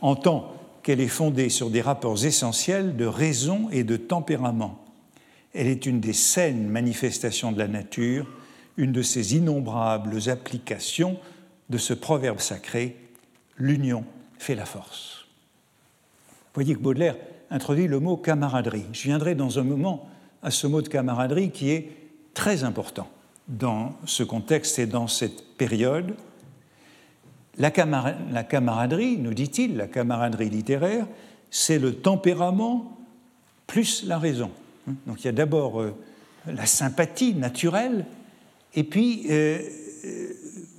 En 0.01 0.15
tant 0.15 0.53
qu'elle 0.81 0.99
est 0.99 1.07
fondée 1.07 1.49
sur 1.49 1.69
des 1.69 1.81
rapports 1.81 2.25
essentiels 2.25 2.95
de 2.95 3.05
raison 3.05 3.69
et 3.71 3.83
de 3.83 3.97
tempérament, 3.97 4.83
elle 5.53 5.67
est 5.67 5.85
une 5.85 5.99
des 5.99 6.13
saines 6.13 6.67
manifestations 6.67 7.51
de 7.51 7.59
la 7.59 7.67
nature, 7.67 8.27
une 8.77 8.91
de 8.91 9.01
ces 9.01 9.35
innombrables 9.35 10.29
applications 10.29 11.19
de 11.69 11.77
ce 11.77 11.93
proverbe 11.93 12.39
sacré 12.39 12.97
L'union 13.57 14.03
fait 14.39 14.55
la 14.55 14.65
force. 14.65 15.12
Voyez 16.53 16.75
que 16.75 16.79
Baudelaire 16.79 17.15
introduit 17.49 17.87
le 17.87 17.99
mot 17.99 18.17
camaraderie. 18.17 18.85
Je 18.93 19.03
viendrai 19.03 19.35
dans 19.35 19.59
un 19.59 19.63
moment 19.63 20.07
à 20.41 20.51
ce 20.51 20.67
mot 20.67 20.81
de 20.81 20.87
camaraderie 20.87 21.51
qui 21.51 21.71
est 21.71 21.89
très 22.33 22.63
important 22.63 23.07
dans 23.47 23.93
ce 24.05 24.23
contexte 24.23 24.79
et 24.79 24.85
dans 24.85 25.07
cette 25.07 25.57
période. 25.57 26.15
La, 27.57 27.71
camaraderie, 27.71 29.17
nous 29.17 29.33
dit-il, 29.33 29.77
la 29.77 29.87
camaraderie 29.87 30.49
littéraire, 30.49 31.05
c'est 31.51 31.77
le 31.77 31.95
tempérament 31.95 32.97
plus 33.67 34.03
la 34.05 34.17
raison. 34.17 34.51
Donc 35.05 35.21
il 35.21 35.25
y 35.25 35.29
a 35.29 35.33
d'abord 35.33 35.81
euh, 35.81 35.95
la 36.47 36.65
sympathie 36.65 37.35
naturelle, 37.35 38.05
et 38.73 38.83
puis 38.83 39.27
euh, 39.29 39.59
euh, 40.05 40.29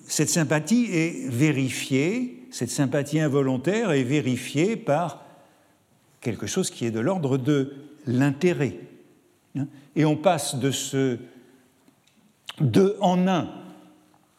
cette 0.07 0.29
sympathie 0.29 0.89
est 0.91 1.29
vérifiée, 1.29 2.47
cette 2.51 2.71
sympathie 2.71 3.21
involontaire 3.21 3.93
est 3.93 4.03
vérifiée 4.03 4.77
par 4.77 5.24
quelque 6.25 6.49
chose 6.49 6.71
qui 6.71 6.87
est 6.87 6.91
de 6.91 6.99
l'ordre 6.99 7.39
de 7.39 7.75
l'intérêt. 8.07 8.77
Et 9.95 10.05
on 10.05 10.17
passe 10.17 10.57
de 10.57 10.73
ce 10.73 11.19
deux 12.61 12.97
en 13.01 13.29
un 13.29 13.51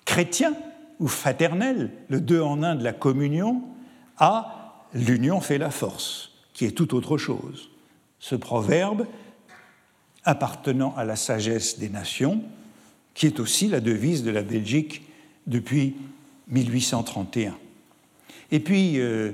chrétien 0.03 0.53
ou 0.99 1.07
fraternel, 1.07 1.91
le 2.09 2.19
deux 2.19 2.41
en 2.41 2.63
un 2.63 2.75
de 2.75 2.83
la 2.83 2.93
communion, 2.93 3.63
à 4.17 4.83
l'union 4.93 5.39
fait 5.41 5.57
la 5.57 5.71
force, 5.71 6.31
qui 6.53 6.65
est 6.65 6.71
tout 6.71 6.95
autre 6.95 7.17
chose. 7.17 7.69
Ce 8.19 8.35
proverbe, 8.35 9.07
appartenant 10.23 10.95
à 10.95 11.05
la 11.05 11.15
sagesse 11.15 11.79
des 11.79 11.89
nations, 11.89 12.43
qui 13.13 13.27
est 13.27 13.39
aussi 13.39 13.67
la 13.67 13.79
devise 13.79 14.23
de 14.23 14.31
la 14.31 14.41
Belgique 14.41 15.03
depuis 15.47 15.95
1831. 16.47 17.55
Et 18.51 18.59
puis, 18.59 18.99
euh, 18.99 19.31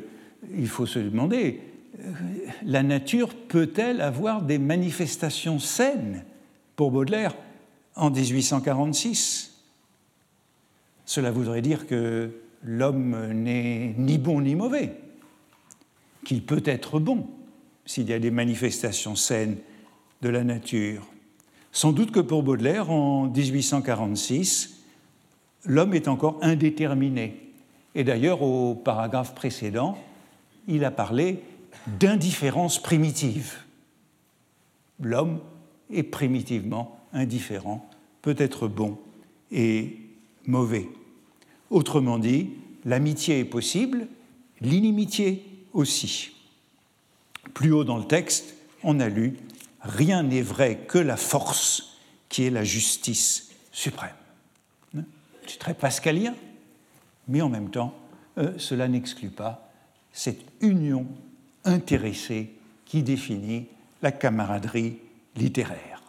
il 0.55 0.67
faut 0.67 0.85
se 0.85 0.99
demander, 0.99 1.61
la 2.65 2.83
nature 2.83 3.35
peut-elle 3.47 4.01
avoir 4.01 4.41
des 4.41 4.57
manifestations 4.57 5.59
saines 5.59 6.23
pour 6.75 6.91
Baudelaire 6.91 7.35
en 7.95 8.09
1846 8.09 9.51
cela 11.11 11.29
voudrait 11.29 11.61
dire 11.61 11.87
que 11.87 12.31
l'homme 12.63 13.33
n'est 13.33 13.93
ni 13.97 14.17
bon 14.17 14.39
ni 14.39 14.55
mauvais, 14.55 14.93
qu'il 16.23 16.41
peut 16.41 16.63
être 16.63 16.99
bon 16.99 17.27
s'il 17.85 18.07
y 18.09 18.13
a 18.13 18.19
des 18.19 18.31
manifestations 18.31 19.17
saines 19.17 19.57
de 20.21 20.29
la 20.29 20.45
nature. 20.45 21.05
Sans 21.73 21.91
doute 21.91 22.11
que 22.11 22.21
pour 22.21 22.43
Baudelaire, 22.43 22.91
en 22.91 23.25
1846, 23.27 24.85
l'homme 25.65 25.93
est 25.93 26.07
encore 26.07 26.39
indéterminé. 26.41 27.51
Et 27.93 28.05
d'ailleurs, 28.05 28.41
au 28.41 28.73
paragraphe 28.73 29.35
précédent, 29.35 29.97
il 30.69 30.85
a 30.85 30.91
parlé 30.91 31.43
d'indifférence 31.99 32.81
primitive. 32.81 33.57
L'homme 34.99 35.39
est 35.91 36.03
primitivement 36.03 36.99
indifférent, 37.13 37.89
peut 38.21 38.35
être 38.37 38.67
bon 38.67 38.97
et 39.51 39.97
mauvais. 40.45 40.89
Autrement 41.69 42.19
dit, 42.19 42.51
l'amitié 42.85 43.39
est 43.39 43.45
possible, 43.45 44.07
l'inimitié 44.61 45.45
aussi. 45.73 46.31
Plus 47.53 47.73
haut 47.73 47.83
dans 47.83 47.97
le 47.97 48.05
texte, 48.05 48.55
on 48.83 48.99
a 48.99 49.09
lu 49.09 49.37
Rien 49.81 50.21
n'est 50.21 50.43
vrai 50.43 50.77
que 50.87 50.99
la 50.99 51.17
force 51.17 51.97
qui 52.29 52.43
est 52.43 52.51
la 52.51 52.63
justice 52.63 53.49
suprême. 53.71 54.11
C'est 55.47 55.57
très 55.57 55.73
pascalien, 55.73 56.35
mais 57.27 57.41
en 57.41 57.49
même 57.49 57.71
temps, 57.71 57.95
euh, 58.37 58.53
cela 58.57 58.87
n'exclut 58.87 59.31
pas 59.31 59.71
cette 60.13 60.41
union 60.61 61.07
intéressée 61.65 62.49
qui 62.85 63.03
définit 63.03 63.67
la 64.01 64.11
camaraderie 64.11 64.97
littéraire. 65.35 66.01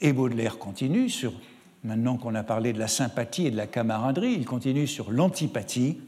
Et 0.00 0.12
Baudelaire 0.12 0.58
continue 0.58 1.08
sur 1.08 1.32
Maintenant 1.84 2.16
qu'on 2.16 2.34
a 2.34 2.42
parlé 2.42 2.72
de 2.72 2.78
la 2.78 2.88
sympathie 2.88 3.46
et 3.46 3.50
de 3.50 3.56
la 3.56 3.66
camaraderie, 3.66 4.32
il 4.32 4.44
continue 4.44 4.86
sur 4.86 5.10
l'antipathie. 5.10 5.98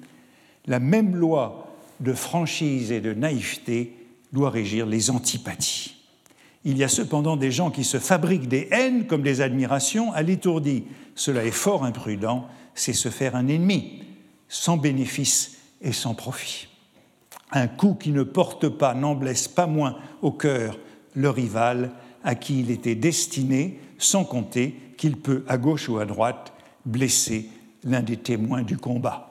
La 0.67 0.81
même 0.81 1.15
loi 1.15 1.75
de 2.01 2.13
franchise 2.13 2.91
et 2.93 3.01
de 3.01 3.15
naïveté 3.15 3.97
doit 4.33 4.51
régir 4.51 4.87
les 4.87 5.11
antipathies. 5.11 5.97
Il 6.65 6.77
y 6.77 6.85
a 6.85 6.89
cependant 6.89 7.37
des 7.37 7.51
gens 7.51 7.71
qui 7.71 7.85
se 7.85 7.99
fabriquent 7.99 8.49
des 8.49 8.69
haines 8.71 9.07
comme 9.07 9.23
des 9.23 9.41
admirations 9.41 10.13
à 10.13 10.23
l'étourdi. 10.23 10.85
Cela 11.15 11.45
est 11.45 11.51
fort 11.51 11.85
imprudent, 11.85 12.47
c'est 12.75 12.93
se 12.93 13.09
faire 13.09 13.37
un 13.37 13.49
ennemi, 13.49 14.03
sans 14.49 14.77
bénéfice 14.77 15.59
et 15.81 15.93
sans 15.93 16.15
profit. 16.15 16.69
Un 17.53 17.67
coup 17.67 17.95
qui 17.95 18.11
ne 18.11 18.23
porte 18.23 18.69
pas 18.69 18.95
n'en 18.95 19.15
blesse 19.15 19.49
pas 19.49 19.67
moins 19.67 19.97
au 20.23 20.31
cœur 20.31 20.79
le 21.15 21.31
rival 21.31 21.91
à 22.23 22.35
qui 22.35 22.61
il 22.61 22.71
était 22.71 22.95
destiné, 22.95 23.81
sans 23.99 24.25
compter 24.25 24.75
qu'il 24.97 25.17
peut, 25.17 25.45
à 25.49 25.59
gauche 25.59 25.89
ou 25.89 25.99
à 25.99 26.05
droite, 26.05 26.53
blesser 26.85 27.49
l'un 27.85 28.03
des 28.03 28.17
témoins 28.17 28.63
du 28.63 28.77
combat. 28.77 29.31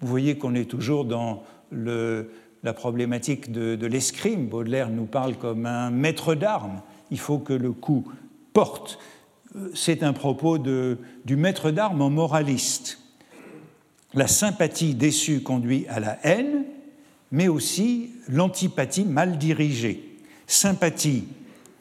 Vous 0.00 0.08
voyez 0.08 0.36
qu'on 0.36 0.54
est 0.54 0.70
toujours 0.70 1.04
dans 1.04 1.44
la 1.72 2.72
problématique 2.72 3.50
de, 3.52 3.86
l'escrime. 3.86 4.46
Baudelaire 4.46 4.90
nous 4.90 5.06
parle 5.06 5.36
comme 5.36 5.66
un 5.66 5.90
maître 5.90 6.34
d'armes. 6.34 6.82
Il 7.10 7.18
faut 7.18 7.38
que 7.38 7.52
le 7.52 7.72
coup 7.72 8.04
porte. 8.52 8.98
C'est 9.74 10.02
un 10.02 10.12
propos 10.12 10.58
du 10.58 11.36
maître 11.36 11.70
d'armes 11.70 12.02
en 12.02 12.10
moraliste. 12.10 12.98
La 14.14 14.26
sympathie 14.26 14.94
déçue 14.94 15.42
conduit 15.42 15.86
à 15.88 16.00
la 16.00 16.18
haine, 16.26 16.64
mais 17.30 17.48
aussi 17.48 18.10
l'antipathie 18.28 19.04
mal 19.04 19.38
dirigée. 19.38 20.18
Sympathie 20.46 21.24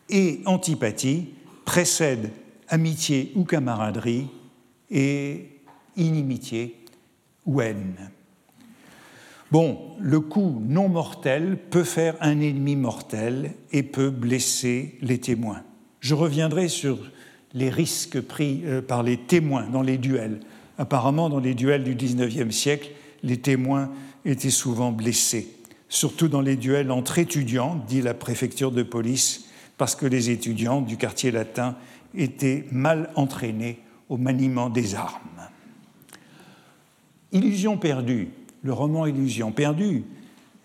et 0.10 0.42
antipathie 0.46 1.30
précèdent 1.66 2.32
amitié 2.68 3.32
ou 3.36 3.44
camaraderie 3.44 4.28
et 4.90 5.50
inimitié 5.96 6.76
ou 7.46 7.62
haine. 7.62 8.12
Bon, 9.52 9.80
le 10.00 10.20
coup 10.20 10.62
non 10.68 10.90
mortel 10.90 11.58
peut 11.70 11.84
faire 11.84 12.16
un 12.20 12.40
ennemi 12.40 12.76
mortel 12.76 13.54
et 13.72 13.84
peut 13.84 14.10
blesser 14.10 14.98
les 15.02 15.20
témoins. 15.20 15.62
Je 16.00 16.16
reviendrai 16.16 16.68
sur 16.68 17.00
les 17.54 17.70
risques 17.70 18.20
pris 18.22 18.62
euh, 18.66 18.82
par 18.82 19.04
les 19.04 19.18
témoins 19.18 19.68
dans 19.70 19.82
les 19.82 19.98
duels. 19.98 20.40
Apparemment, 20.78 21.30
dans 21.30 21.40
les 21.40 21.54
duels 21.54 21.84
du 21.84 21.96
XIXe 21.96 22.54
siècle, 22.54 22.92
les 23.24 23.38
témoins 23.38 23.92
étaient 24.26 24.50
souvent 24.50 24.92
blessés, 24.92 25.48
surtout 25.88 26.28
dans 26.28 26.42
les 26.42 26.56
duels 26.56 26.92
entre 26.92 27.20
étudiants, 27.20 27.82
dit 27.88 28.02
la 28.02 28.14
préfecture 28.14 28.72
de 28.72 28.84
police, 28.84 29.46
parce 29.78 29.96
que 29.96 30.06
les 30.06 30.30
étudiants 30.30 30.82
du 30.82 30.98
quartier 30.98 31.32
latin 31.32 31.76
été 32.16 32.66
mal 32.72 33.10
entraîné 33.16 33.80
au 34.10 34.18
maniement 34.18 34.70
des 34.70 34.96
armes. 34.96 35.20
Illusion 37.32 37.78
perdue, 37.78 38.30
le 38.64 38.74
roman 38.74 39.06
Illusion 39.06 39.52
perdue, 39.52 40.04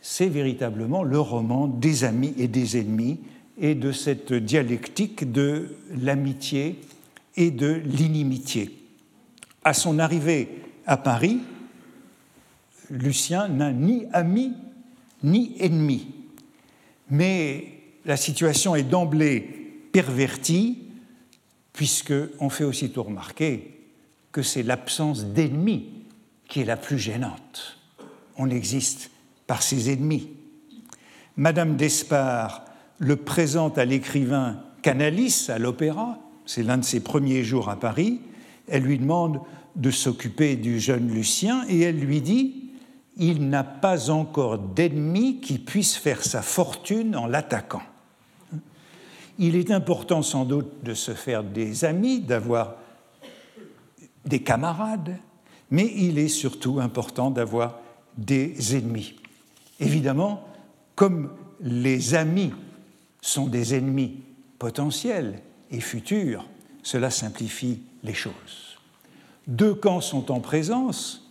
c'est 0.01 0.29
véritablement 0.29 1.03
le 1.03 1.21
roman 1.21 1.67
des 1.67 2.05
amis 2.05 2.35
et 2.39 2.49
des 2.49 2.79
ennemis 2.79 3.21
et 3.59 3.75
de 3.75 3.93
cette 3.93 4.33
dialectique 4.33 5.31
de 5.31 5.77
l'amitié 6.01 6.81
et 7.37 7.51
de 7.51 7.81
l'inimitié. 7.85 8.71
À 9.65 9.75
son 9.75 9.99
arrivée 9.99 10.49
à 10.87 10.97
Paris, 10.97 11.41
Lucien 12.91 13.49
n'a 13.49 13.73
ni 13.73 14.07
ami 14.13 14.53
ni 15.23 15.55
ennemi. 15.59 16.09
Mais 17.11 17.65
la 18.05 18.17
situation 18.17 18.75
est 18.75 18.83
d'emblée 18.83 19.41
pervertie, 19.93 20.79
puisqu'on 21.73 22.51
fait 22.51 22.65
aussitôt 22.65 23.05
remarquer 23.05 23.79
que 24.33 24.43
c'est 24.43 24.63
l'absence 24.63 25.27
d'ennemis 25.27 25.89
qui 26.49 26.61
est 26.61 26.65
la 26.65 26.77
plus 26.77 26.99
gênante. 26.99 27.79
On 28.37 28.51
existe 28.51 29.11
par 29.47 29.63
ses 29.63 29.93
ennemis. 29.93 30.31
Madame 31.37 31.77
d'Espard 31.77 32.65
le 32.99 33.17
présente 33.17 33.79
à 33.79 33.85
l'écrivain 33.85 34.63
Canalis 34.83 35.47
à 35.49 35.59
l'opéra, 35.59 36.19
c'est 36.47 36.63
l'un 36.63 36.79
de 36.79 36.85
ses 36.85 37.01
premiers 37.01 37.45
jours 37.45 37.69
à 37.69 37.79
Paris. 37.79 38.21
Elle 38.69 38.83
lui 38.83 38.99
demande 38.99 39.41
de 39.77 39.91
s'occuper 39.91 40.57
du 40.57 40.81
jeune 40.81 41.09
Lucien 41.09 41.65
et 41.69 41.81
elle 41.81 41.99
lui 41.99 42.21
dit 42.21 42.60
Il 43.17 43.49
n'a 43.49 43.65
pas 43.65 44.11
encore 44.11 44.59
d'ennemi 44.59 45.41
qui 45.41 45.59
puisse 45.59 45.97
faire 45.97 46.23
sa 46.23 46.43
fortune 46.43 47.17
en 47.17 47.27
l'attaquant. 47.27 47.83
Il 49.39 49.57
est 49.57 49.71
important 49.71 50.23
sans 50.23 50.45
doute 50.45 50.85
de 50.85 50.95
se 50.95 51.13
faire 51.13 51.43
des 51.43 51.85
amis, 51.85 52.21
d'avoir 52.21 52.77
des 54.25 54.43
camarades, 54.43 55.17
mais 55.71 55.91
il 55.97 56.19
est 56.19 56.29
surtout 56.29 56.79
important 56.81 57.31
d'avoir 57.31 57.81
des 58.17 58.77
ennemis. 58.77 59.17
Évidemment, 59.79 60.47
comme 60.95 61.31
les 61.61 62.15
amis 62.15 62.53
sont 63.23 63.47
des 63.47 63.75
ennemis 63.75 64.23
potentiels 64.59 65.41
et 65.71 65.81
futurs, 65.81 66.47
cela 66.83 67.11
simplifie 67.11 67.81
les 68.03 68.15
choses. 68.15 68.79
Deux 69.47 69.75
camps 69.75 70.01
sont 70.01 70.31
en 70.31 70.41
présence, 70.41 71.31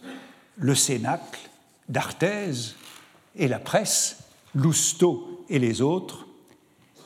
le 0.58 0.76
Cénacle 0.76 1.49
d'Arthez 1.90 2.76
et 3.36 3.48
la 3.48 3.60
presse, 3.60 4.24
Lousteau 4.56 5.46
et 5.50 5.60
les 5.60 5.82
autres, 5.82 6.28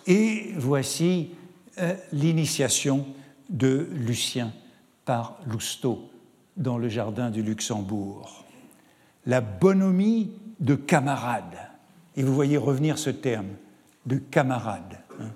et 0.05 0.53
voici 0.57 1.31
euh, 1.79 1.95
l'initiation 2.11 3.05
de 3.49 3.87
Lucien 3.91 4.53
par 5.05 5.39
Lousteau 5.47 6.09
dans 6.57 6.77
le 6.77 6.89
jardin 6.89 7.29
du 7.29 7.41
Luxembourg. 7.41 8.45
La 9.25 9.41
bonhomie 9.41 10.31
de 10.59 10.75
camarade, 10.75 11.57
et 12.15 12.23
vous 12.23 12.33
voyez 12.33 12.57
revenir 12.57 12.97
ce 12.97 13.09
terme, 13.09 13.49
de 14.05 14.17
camarade, 14.17 14.99
hein, 15.19 15.31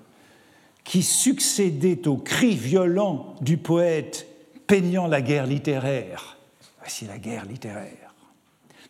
qui 0.84 1.02
succédait 1.02 2.06
au 2.06 2.16
cri 2.16 2.54
violent 2.54 3.34
du 3.40 3.56
poète 3.56 4.26
peignant 4.66 5.06
la 5.06 5.22
guerre 5.22 5.46
littéraire. 5.46 6.36
Voici 6.78 7.06
la 7.06 7.18
guerre 7.18 7.46
littéraire. 7.46 8.07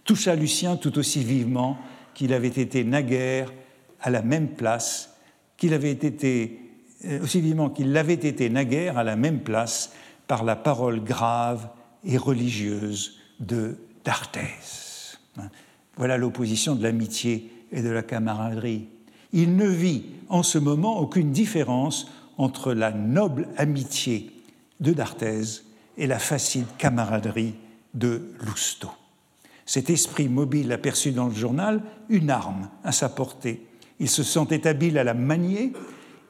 Toucha 0.09 0.35
Lucien 0.35 0.77
tout 0.77 0.99
aussi 0.99 1.23
vivement 1.23 1.77
qu'il 2.15 2.33
avait 2.33 2.49
été 2.49 2.83
naguère 2.83 3.53
à 4.01 4.09
la 4.09 4.23
même 4.23 4.49
place, 4.49 5.15
qu'il 5.59 5.75
avait 5.75 5.91
été 5.91 6.61
euh, 7.05 7.23
aussi 7.23 7.43
vivement 7.43 7.69
qu'il 7.69 7.93
l'avait 7.93 8.15
été 8.15 8.49
naguère 8.49 8.97
à 8.97 9.05
la 9.05 9.17
même 9.17 9.41
place 9.41 9.93
par 10.27 10.45
la 10.45 10.57
parole 10.57 11.05
grave 11.05 11.69
et 12.07 12.17
religieuse 12.17 13.19
de 13.39 13.77
d'Arthès. 14.03 15.19
Voilà 15.99 16.17
l'opposition 16.17 16.75
de 16.75 16.83
l'amitié 16.83 17.53
et 17.71 17.83
de 17.83 17.91
la 17.91 18.03
camaraderie. 18.03 18.89
Il 19.35 19.57
ne 19.57 19.69
vit 19.69 20.05
en 20.31 20.43
ce 20.43 20.57
moment 20.57 21.01
aucune 21.01 21.33
différence 21.33 22.11
entre 22.39 22.73
la 22.73 22.93
noble 22.93 23.47
amitié 23.59 24.31
de 24.81 24.95
d'Arthez 24.95 25.65
et 25.99 26.07
la 26.07 26.19
facile 26.19 26.65
camaraderie 26.79 27.57
de 27.93 28.33
Lousteau. 28.41 28.89
Cet 29.69 29.91
esprit 29.91 30.31
mobile 30.31 30.73
aperçut 30.73 31.13
dans 31.13 31.27
le 31.27 31.35
journal 31.35 31.83
une 32.09 32.31
arme 32.31 32.71
à 32.85 32.91
sa 32.91 33.11
portée. 33.11 33.67
Il 34.01 34.09
se 34.09 34.23
sentait 34.23 34.67
habile 34.67 34.97
à 34.97 35.05
la 35.05 35.13
manier, 35.13 35.75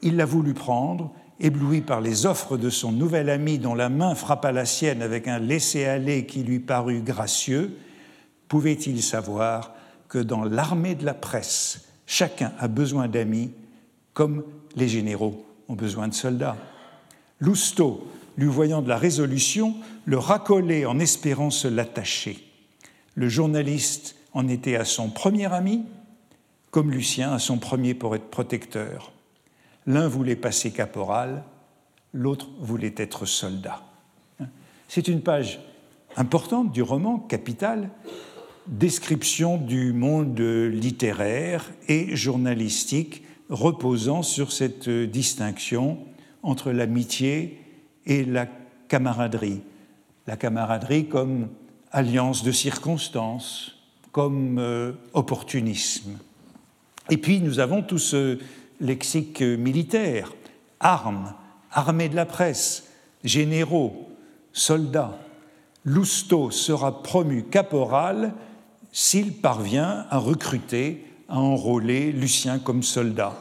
il 0.02 0.16
l'a 0.16 0.24
voulu 0.24 0.54
prendre, 0.54 1.12
ébloui 1.38 1.82
par 1.82 2.00
les 2.00 2.26
offres 2.26 2.56
de 2.56 2.68
son 2.68 2.90
nouvel 2.90 3.30
ami 3.30 3.60
dont 3.60 3.76
la 3.76 3.90
main 3.90 4.16
frappa 4.16 4.50
la 4.50 4.64
sienne 4.64 5.02
avec 5.02 5.28
un 5.28 5.38
laisser-aller 5.38 6.26
qui 6.26 6.42
lui 6.42 6.58
parut 6.58 7.00
gracieux, 7.00 7.78
pouvait-il 8.48 9.04
savoir 9.04 9.72
que 10.08 10.18
dans 10.18 10.42
l'armée 10.42 10.96
de 10.96 11.04
la 11.04 11.14
presse, 11.14 11.82
chacun 12.06 12.50
a 12.58 12.66
besoin 12.66 13.06
d'amis 13.06 13.52
comme 14.14 14.42
les 14.74 14.88
généraux 14.88 15.46
ont 15.68 15.76
besoin 15.76 16.08
de 16.08 16.14
soldats? 16.14 16.56
Lousteau, 17.38 18.04
lui 18.36 18.48
voyant 18.48 18.82
de 18.82 18.88
la 18.88 18.98
résolution, 18.98 19.76
le 20.06 20.18
racolait 20.18 20.86
en 20.86 20.98
espérant 20.98 21.50
se 21.50 21.68
l'attacher. 21.68 22.47
Le 23.18 23.28
journaliste 23.28 24.14
en 24.32 24.46
était 24.46 24.76
à 24.76 24.84
son 24.84 25.10
premier 25.10 25.52
ami, 25.52 25.84
comme 26.70 26.92
Lucien 26.92 27.32
à 27.32 27.40
son 27.40 27.58
premier 27.58 27.92
protecteur. 27.92 29.10
L'un 29.88 30.06
voulait 30.06 30.36
passer 30.36 30.70
caporal, 30.70 31.42
l'autre 32.12 32.48
voulait 32.60 32.94
être 32.96 33.26
soldat. 33.26 33.82
C'est 34.86 35.08
une 35.08 35.20
page 35.20 35.58
importante 36.16 36.70
du 36.70 36.80
roman, 36.80 37.18
capitale, 37.18 37.90
description 38.68 39.56
du 39.56 39.92
monde 39.92 40.38
littéraire 40.38 41.72
et 41.88 42.14
journalistique 42.14 43.24
reposant 43.48 44.22
sur 44.22 44.52
cette 44.52 44.88
distinction 44.88 45.98
entre 46.44 46.70
l'amitié 46.70 47.58
et 48.06 48.24
la 48.24 48.46
camaraderie. 48.86 49.62
La 50.28 50.36
camaraderie 50.36 51.08
comme 51.08 51.48
alliance 51.92 52.42
de 52.42 52.52
circonstances, 52.52 53.74
comme 54.12 54.58
euh, 54.58 54.92
opportunisme. 55.12 56.18
Et 57.10 57.16
puis 57.16 57.40
nous 57.40 57.60
avons 57.60 57.82
tout 57.82 57.98
ce 57.98 58.38
lexique 58.80 59.40
militaire, 59.40 60.32
armes, 60.80 61.34
armée 61.70 62.08
de 62.08 62.16
la 62.16 62.26
presse, 62.26 62.88
généraux, 63.24 64.08
soldats. 64.52 65.18
Lousteau 65.84 66.50
sera 66.50 67.02
promu 67.02 67.44
caporal 67.44 68.34
s'il 68.92 69.34
parvient 69.34 70.06
à 70.10 70.18
recruter, 70.18 71.06
à 71.28 71.38
enrôler 71.38 72.12
Lucien 72.12 72.58
comme 72.58 72.82
soldat, 72.82 73.34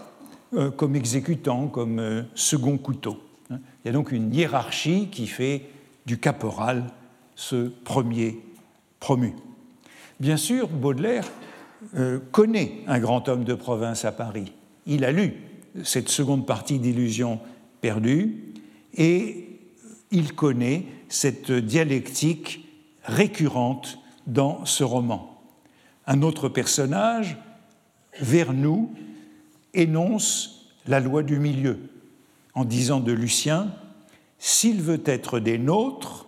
euh, 0.53 0.71
comme 0.71 0.95
exécutant, 0.95 1.67
comme 1.67 1.99
euh, 1.99 2.23
second 2.35 2.77
couteau. 2.77 3.17
Il 3.49 3.57
y 3.85 3.89
a 3.89 3.93
donc 3.93 4.11
une 4.11 4.33
hiérarchie 4.33 5.07
qui 5.11 5.27
fait 5.27 5.63
du 6.05 6.17
caporal 6.19 6.85
ce 7.38 7.69
premier 7.69 8.41
promu. 8.99 9.33
Bien 10.19 10.35
sûr, 10.35 10.67
Baudelaire 10.67 11.31
euh, 11.95 12.19
connaît 12.33 12.79
un 12.88 12.99
grand 12.99 13.29
homme 13.29 13.45
de 13.45 13.53
province 13.53 14.03
à 14.03 14.11
Paris. 14.11 14.51
Il 14.85 15.05
a 15.05 15.13
lu 15.13 15.35
cette 15.85 16.09
seconde 16.09 16.45
partie 16.45 16.79
d'Illusion 16.79 17.39
perdue 17.79 18.53
et 18.97 19.47
il 20.11 20.33
connaît 20.33 20.83
cette 21.07 21.53
dialectique 21.53 22.67
récurrente 23.05 23.99
dans 24.25 24.65
ce 24.65 24.83
roman 24.83 25.38
un 26.07 26.21
autre 26.21 26.47
personnage, 26.47 27.38
vers 28.19 28.53
nous, 28.53 28.91
énonce 29.73 30.71
la 30.88 31.01
loi 31.01 31.21
du 31.21 31.38
milieu 31.38 31.77
en 32.55 32.65
disant 32.65 33.01
de 33.01 33.11
Lucien, 33.11 33.71
s'il 34.39 34.81
veut 34.81 35.01
être 35.05 35.39
des 35.39 35.59
nôtres, 35.59 36.26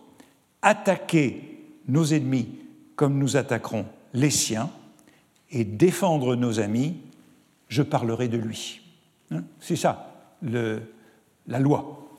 attaquer 0.61 1.59
nos 1.87 2.05
ennemis 2.05 2.49
comme 2.95 3.17
nous 3.17 3.37
attaquerons 3.37 3.85
les 4.13 4.29
siens 4.29 4.69
et 5.51 5.63
défendre 5.63 6.35
nos 6.35 6.59
amis, 6.59 6.97
je 7.67 7.81
parlerai 7.81 8.27
de 8.27 8.37
lui. 8.37 8.81
Hein, 9.31 9.43
c'est 9.59 9.75
ça, 9.75 10.35
la 10.41 11.59
loi. 11.59 12.09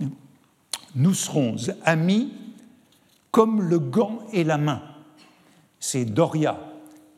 Nous 0.95 1.15
serons 1.15 1.57
amis 1.85 2.33
comme 3.31 3.63
le 3.63 3.79
gant 3.79 4.21
et 4.33 4.45
la 4.45 4.59
main. 4.59 4.83
C'est 5.79 6.05
Doria 6.05 6.59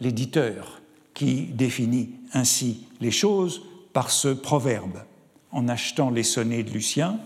l'éditeur 0.01 0.81
qui 1.15 1.47
définit 1.47 2.15
ainsi 2.33 2.87
les 3.01 3.11
choses 3.11 3.63
par 3.93 4.11
ce 4.11 4.29
proverbe 4.29 5.05
en 5.51 5.69
achetant 5.69 6.11
les 6.11 6.23
sonnets 6.23 6.63
de 6.63 6.71
Lucien, 6.71 7.19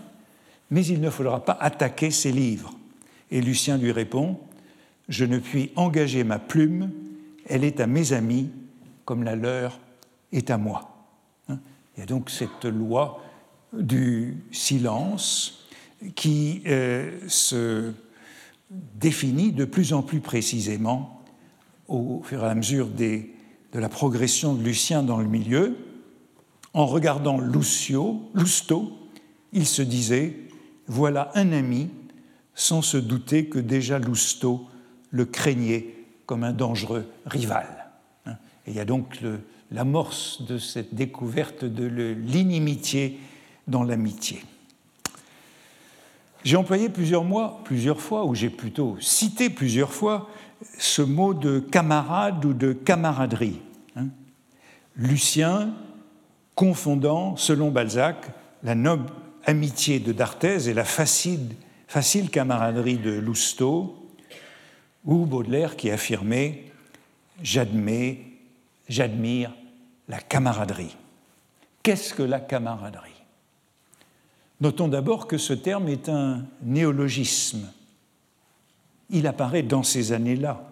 mais 0.69 0.85
il 0.85 0.99
ne 0.99 1.09
faudra 1.09 1.43
pas 1.43 1.57
attaquer 1.59 2.11
ses 2.11 2.31
livres. 2.31 2.73
Et 3.31 3.41
Lucien 3.41 3.77
lui 3.77 3.91
répond 3.91 4.37
Je 5.09 5.25
ne 5.25 5.39
puis 5.39 5.71
engager 5.75 6.23
ma 6.23 6.39
plume, 6.39 6.91
elle 7.47 7.63
est 7.63 7.79
à 7.79 7.87
mes 7.87 8.13
amis 8.13 8.49
comme 9.05 9.23
la 9.23 9.35
leur 9.35 9.79
est 10.31 10.49
à 10.49 10.57
moi. 10.57 11.07
Hein? 11.49 11.59
Il 11.95 12.01
y 12.01 12.03
a 12.03 12.05
donc 12.05 12.29
cette 12.29 12.65
loi 12.65 13.23
du 13.73 14.37
silence, 14.51 15.57
qui 16.15 16.61
se 17.27 17.91
définit 18.69 19.51
de 19.51 19.65
plus 19.65 19.93
en 19.93 20.01
plus 20.01 20.19
précisément 20.19 21.23
au 21.87 22.21
fur 22.23 22.43
et 22.43 22.47
à 22.47 22.55
mesure 22.55 22.87
de 22.87 23.23
la 23.73 23.89
progression 23.89 24.53
de 24.53 24.63
Lucien 24.63 25.03
dans 25.03 25.17
le 25.17 25.27
milieu. 25.27 25.77
En 26.73 26.85
regardant 26.85 27.39
Lucio, 27.39 28.29
Lousteau, 28.33 28.91
il 29.53 29.65
se 29.65 29.81
disait 29.81 30.37
Voilà 30.87 31.31
un 31.35 31.51
ami, 31.51 31.89
sans 32.57 32.81
se 32.81 32.97
douter 32.97 33.45
que 33.45 33.59
déjà 33.59 33.99
Lousteau 33.99 34.67
le 35.11 35.25
craignait 35.25 35.93
comme 36.25 36.43
un 36.43 36.51
dangereux 36.51 37.05
rival. 37.27 37.67
Il 38.65 38.73
y 38.73 38.79
a 38.79 38.85
donc 38.85 39.19
l'amorce 39.71 40.41
de 40.41 40.57
cette 40.57 40.95
découverte 40.95 41.63
de 41.63 41.85
l'inimitié 41.85 43.19
dans 43.67 43.83
l'amitié. 43.83 44.41
J'ai 46.43 46.57
employé 46.57 46.89
plusieurs 46.89 47.23
mois, 47.23 47.61
plusieurs 47.63 48.01
fois, 48.01 48.25
ou 48.25 48.33
j'ai 48.33 48.49
plutôt 48.49 48.97
cité 48.99 49.49
plusieurs 49.51 49.93
fois, 49.93 50.27
ce 50.79 51.03
mot 51.03 51.35
de 51.35 51.59
camarade 51.59 52.43
ou 52.43 52.53
de 52.53 52.73
camaraderie. 52.73 53.61
Hein. 53.95 54.07
Lucien, 54.95 55.73
confondant, 56.55 57.35
selon 57.35 57.69
Balzac, 57.69 58.31
la 58.63 58.73
noble 58.73 59.11
amitié 59.45 59.99
de 59.99 60.11
d'Arthez 60.11 60.69
et 60.69 60.73
la 60.73 60.85
facile, 60.85 61.49
facile 61.87 62.29
camaraderie 62.29 62.97
de 62.97 63.11
Lousteau, 63.11 63.95
ou 65.05 65.25
Baudelaire 65.25 65.75
qui 65.75 65.89
affirmait 65.89 66.65
J'admets, 67.41 68.19
j'admire 68.89 69.53
la 70.07 70.19
camaraderie. 70.19 70.95
Qu'est-ce 71.83 72.13
que 72.13 72.23
la 72.23 72.39
camaraderie? 72.39 73.11
Notons 74.59 74.87
d'abord 74.87 75.27
que 75.27 75.37
ce 75.37 75.53
terme 75.53 75.87
est 75.87 76.09
un 76.09 76.43
néologisme. 76.63 77.71
Il 79.11 79.27
apparaît 79.27 79.61
dans 79.61 79.83
ces 79.83 80.13
années-là. 80.13 80.63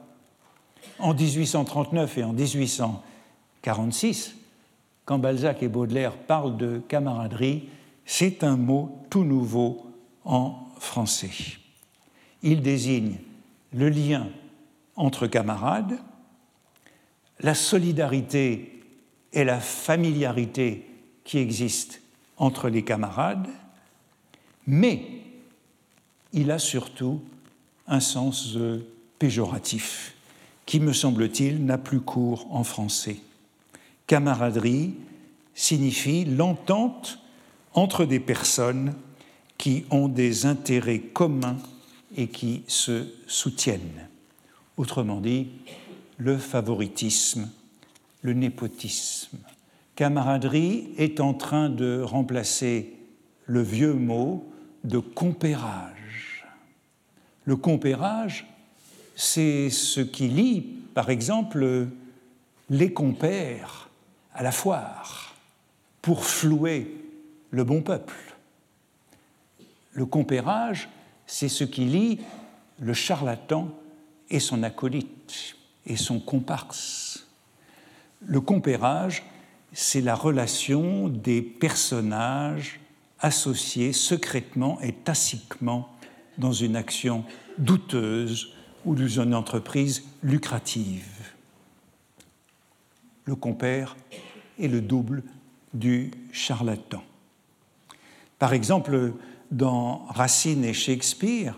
En 0.97 1.13
1839 1.13 2.17
et 2.17 2.23
en 2.23 2.33
1846, 2.33 4.35
quand 5.05 5.19
Balzac 5.19 5.61
et 5.61 5.67
Baudelaire 5.67 6.17
parlent 6.17 6.57
de 6.57 6.81
camaraderie, 6.87 7.69
c'est 8.05 8.43
un 8.43 8.57
mot 8.57 8.97
tout 9.09 9.23
nouveau 9.23 9.85
en 10.23 10.64
français. 10.79 11.31
Il 12.43 12.61
désigne 12.61 13.17
le 13.73 13.89
lien 13.89 14.27
entre 14.95 15.27
camarades, 15.27 15.97
la 17.39 17.53
solidarité 17.53 18.81
et 19.33 19.43
la 19.43 19.59
familiarité 19.59 20.87
qui 21.23 21.37
existent 21.39 21.97
entre 22.37 22.69
les 22.69 22.83
camarades, 22.83 23.47
mais 24.67 25.05
il 26.33 26.51
a 26.51 26.59
surtout 26.59 27.21
un 27.87 27.99
sens 27.99 28.57
péjoratif 29.19 30.15
qui, 30.65 30.79
me 30.79 30.93
semble-t-il, 30.93 31.63
n'a 31.65 31.77
plus 31.77 32.01
cours 32.01 32.47
en 32.53 32.63
français. 32.63 33.17
Camaraderie 34.07 34.95
signifie 35.53 36.25
l'entente 36.25 37.19
entre 37.73 38.05
des 38.05 38.19
personnes 38.19 38.93
qui 39.57 39.85
ont 39.89 40.07
des 40.07 40.45
intérêts 40.45 40.99
communs 40.99 41.57
et 42.15 42.27
qui 42.27 42.63
se 42.67 43.07
soutiennent. 43.27 44.07
Autrement 44.77 45.21
dit, 45.21 45.47
le 46.17 46.37
favoritisme, 46.37 47.49
le 48.21 48.33
népotisme. 48.33 49.37
Camaraderie 49.95 50.89
est 50.97 51.19
en 51.19 51.33
train 51.33 51.69
de 51.69 52.01
remplacer 52.01 52.93
le 53.45 53.61
vieux 53.61 53.93
mot 53.93 54.51
de 54.83 54.99
compérage. 54.99 56.45
Le 57.45 57.55
compérage, 57.55 58.47
c'est 59.15 59.69
ce 59.69 60.01
qui 60.01 60.27
lie, 60.27 60.61
par 60.93 61.09
exemple, 61.09 61.87
les 62.69 62.91
compères 62.91 63.89
à 64.33 64.43
la 64.43 64.51
foire 64.51 65.35
pour 66.01 66.25
flouer 66.25 66.93
le 67.51 67.63
bon 67.63 67.81
peuple. 67.81 68.24
Le 69.95 70.05
compérage, 70.05 70.89
c'est 71.25 71.47
ce 71.47 71.63
qui 71.63 71.85
lie 71.85 72.19
le 72.79 72.93
charlatan 72.93 73.69
et 74.29 74.41
son 74.41 74.61
acolyte 74.61 75.55
et 75.85 75.95
son 75.95 76.19
comparse. 76.19 77.25
Le 78.25 78.41
compérage, 78.41 79.23
c'est 79.71 80.01
la 80.01 80.13
relation 80.13 81.07
des 81.07 81.41
personnages 81.41 82.81
associés 83.19 83.93
secrètement 83.93 84.81
et 84.81 84.91
tacitement 84.91 85.89
dans 86.37 86.51
une 86.51 86.75
action 86.75 87.23
douteuse 87.57 88.53
ou 88.83 88.95
dans 88.95 89.07
une 89.07 89.33
entreprise 89.33 90.03
lucrative. 90.21 91.31
Le 93.23 93.35
compère 93.35 93.95
est 94.59 94.67
le 94.67 94.81
double 94.81 95.23
du 95.73 96.11
charlatan. 96.33 97.01
Par 98.37 98.51
exemple, 98.51 99.13
dans 99.51 100.05
Racine 100.09 100.63
et 100.63 100.73
Shakespeare, 100.73 101.57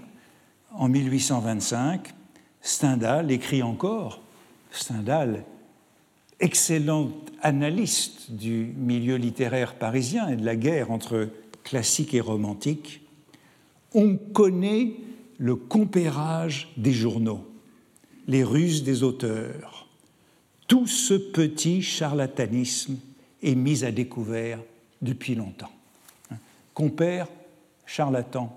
en 0.71 0.89
1825, 0.89 2.13
Stendhal 2.61 3.31
écrit 3.31 3.63
encore, 3.63 4.21
Stendhal, 4.71 5.43
excellent 6.39 7.11
analyste 7.41 8.31
du 8.31 8.73
milieu 8.77 9.15
littéraire 9.15 9.75
parisien 9.75 10.27
et 10.27 10.35
de 10.35 10.45
la 10.45 10.55
guerre 10.55 10.91
entre 10.91 11.29
classique 11.63 12.13
et 12.13 12.21
romantique, 12.21 13.01
on 13.93 14.15
connaît 14.15 14.93
le 15.37 15.55
compérage 15.55 16.69
des 16.77 16.93
journaux, 16.93 17.45
les 18.27 18.43
ruses 18.43 18.83
des 18.83 19.03
auteurs. 19.03 19.87
Tout 20.67 20.87
ce 20.87 21.13
petit 21.13 21.81
charlatanisme 21.81 22.97
est 23.41 23.55
mis 23.55 23.83
à 23.83 23.91
découvert 23.91 24.59
depuis 25.01 25.35
longtemps. 25.35 25.71
Compère, 26.73 27.27
charlatan 27.87 28.55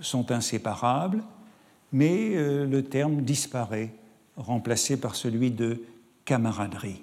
sont 0.00 0.30
inséparables, 0.30 1.24
mais 1.92 2.36
euh, 2.36 2.66
le 2.66 2.84
terme 2.84 3.22
disparaît, 3.22 3.90
remplacé 4.36 5.00
par 5.00 5.16
celui 5.16 5.50
de 5.50 5.82
camaraderie. 6.24 7.02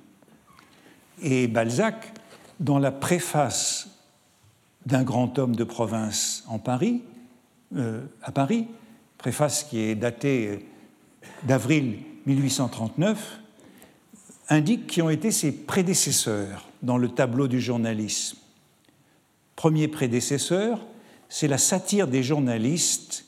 Et 1.22 1.48
Balzac, 1.48 2.14
dans 2.60 2.80
la 2.80 2.92
préface 2.92 3.90
d'un 4.86 5.04
grand 5.04 5.40
homme 5.40 5.56
de 5.56 5.64
province 5.64 6.44
en 6.48 6.60
Paris, 6.60 7.02
euh, 7.76 8.02
à 8.22 8.32
Paris, 8.32 8.68
préface 9.18 9.64
qui 9.64 9.80
est 9.80 9.96
datée 9.96 10.48
euh, 10.48 10.58
d'avril 11.44 12.00
1839, 12.26 13.40
indique 14.50 14.88
qui 14.88 15.02
ont 15.02 15.10
été 15.10 15.32
ses 15.32 15.52
prédécesseurs 15.52 16.70
dans 16.84 16.98
le 16.98 17.10
tableau 17.10 17.48
du 17.48 17.60
journalisme. 17.60 18.38
Premier 19.56 19.88
prédécesseur, 19.88 20.86
c'est 21.34 21.48
la 21.48 21.58
satire 21.58 22.08
des 22.08 22.22
journalistes 22.22 23.26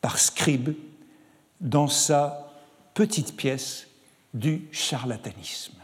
par 0.00 0.18
Scribe 0.18 0.70
dans 1.60 1.86
sa 1.86 2.50
petite 2.92 3.36
pièce 3.36 3.86
du 4.34 4.62
charlatanisme. 4.72 5.74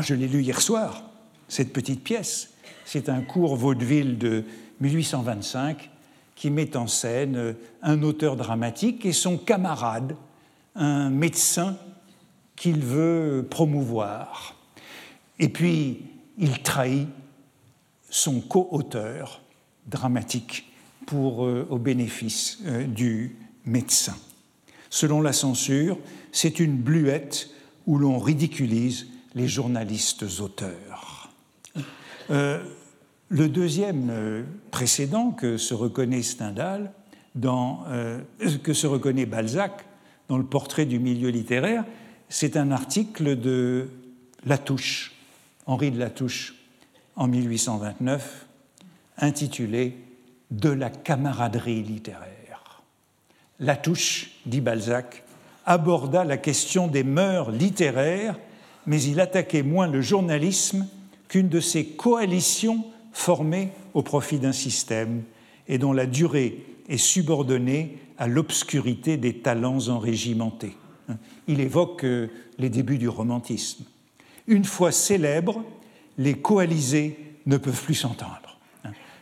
je 0.00 0.14
l'ai 0.14 0.26
lu 0.26 0.42
hier 0.42 0.60
soir, 0.60 1.04
cette 1.46 1.72
petite 1.72 2.02
pièce. 2.02 2.50
C'est 2.84 3.08
un 3.08 3.20
court 3.20 3.54
vaudeville 3.54 4.18
de 4.18 4.42
1825 4.80 5.88
qui 6.34 6.50
met 6.50 6.76
en 6.76 6.88
scène 6.88 7.54
un 7.80 8.02
auteur 8.02 8.34
dramatique 8.34 9.06
et 9.06 9.12
son 9.12 9.38
camarade, 9.38 10.16
un 10.74 11.10
médecin 11.10 11.76
qu'il 12.56 12.80
veut 12.80 13.46
promouvoir. 13.48 14.56
Et 15.38 15.48
puis, 15.48 16.02
il 16.38 16.60
trahit 16.60 17.08
son 18.10 18.40
co-auteur 18.40 19.42
dramatique 19.86 20.70
pour, 21.06 21.44
euh, 21.44 21.66
au 21.70 21.78
bénéfice 21.78 22.58
euh, 22.66 22.84
du 22.84 23.36
médecin. 23.64 24.16
Selon 24.90 25.20
la 25.20 25.32
censure, 25.32 25.98
c'est 26.32 26.60
une 26.60 26.76
bluette 26.76 27.50
où 27.86 27.98
l'on 27.98 28.18
ridiculise 28.18 29.06
les 29.34 29.48
journalistes 29.48 30.24
auteurs. 30.40 31.30
Euh, 32.30 32.62
le 33.28 33.48
deuxième 33.48 34.44
précédent 34.70 35.32
que 35.32 35.56
se 35.56 35.74
reconnaît 35.74 36.22
Stendhal, 36.22 36.92
dans, 37.34 37.84
que 38.62 38.72
se 38.72 38.86
reconnaît 38.86 39.26
Balzac 39.26 39.84
dans 40.28 40.38
le 40.38 40.44
portrait 40.44 40.86
du 40.86 41.00
milieu 41.00 41.28
littéraire, 41.28 41.84
c'est 42.28 42.56
un 42.56 42.70
article 42.70 43.38
de 43.38 43.88
Latouche, 44.46 45.12
Henri 45.66 45.90
de 45.90 45.98
Latouche, 45.98 46.54
en 47.16 47.26
1829, 47.26 48.45
intitulé 49.18 49.96
De 50.50 50.70
la 50.70 50.90
camaraderie 50.90 51.82
littéraire. 51.82 52.82
Latouche, 53.58 54.30
dit 54.46 54.60
Balzac, 54.60 55.24
aborda 55.64 56.24
la 56.24 56.36
question 56.36 56.86
des 56.86 57.02
mœurs 57.02 57.50
littéraires, 57.50 58.38
mais 58.86 59.02
il 59.02 59.20
attaquait 59.20 59.62
moins 59.62 59.88
le 59.88 60.00
journalisme 60.00 60.86
qu'une 61.28 61.48
de 61.48 61.60
ces 61.60 61.84
coalitions 61.86 62.84
formées 63.12 63.70
au 63.94 64.02
profit 64.02 64.38
d'un 64.38 64.52
système 64.52 65.22
et 65.68 65.78
dont 65.78 65.92
la 65.92 66.06
durée 66.06 66.64
est 66.88 66.98
subordonnée 66.98 67.98
à 68.18 68.28
l'obscurité 68.28 69.16
des 69.16 69.38
talents 69.38 69.88
enrégimentés. 69.88 70.76
Il 71.48 71.60
évoque 71.60 72.04
euh, 72.04 72.28
les 72.58 72.70
débuts 72.70 72.98
du 72.98 73.08
romantisme. 73.08 73.84
Une 74.46 74.64
fois 74.64 74.92
célèbres, 74.92 75.64
les 76.18 76.34
coalisés 76.34 77.18
ne 77.46 77.56
peuvent 77.56 77.82
plus 77.82 77.94
s'entendre. 77.94 78.45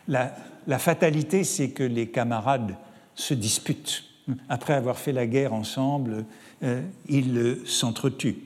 La, 0.08 0.78
fatalité, 0.78 1.44
c'est 1.44 1.70
que 1.70 1.82
les 1.82 2.08
camarades 2.08 2.76
se 3.14 3.34
disputent. 3.34 4.04
Après 4.48 4.74
avoir 4.74 4.98
fait 4.98 5.12
la 5.12 5.26
guerre 5.26 5.52
ensemble, 5.52 6.24
euh, 6.62 6.82
ils 7.08 7.58
s'entretuent. 7.66 8.38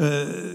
Euh, 0.00 0.54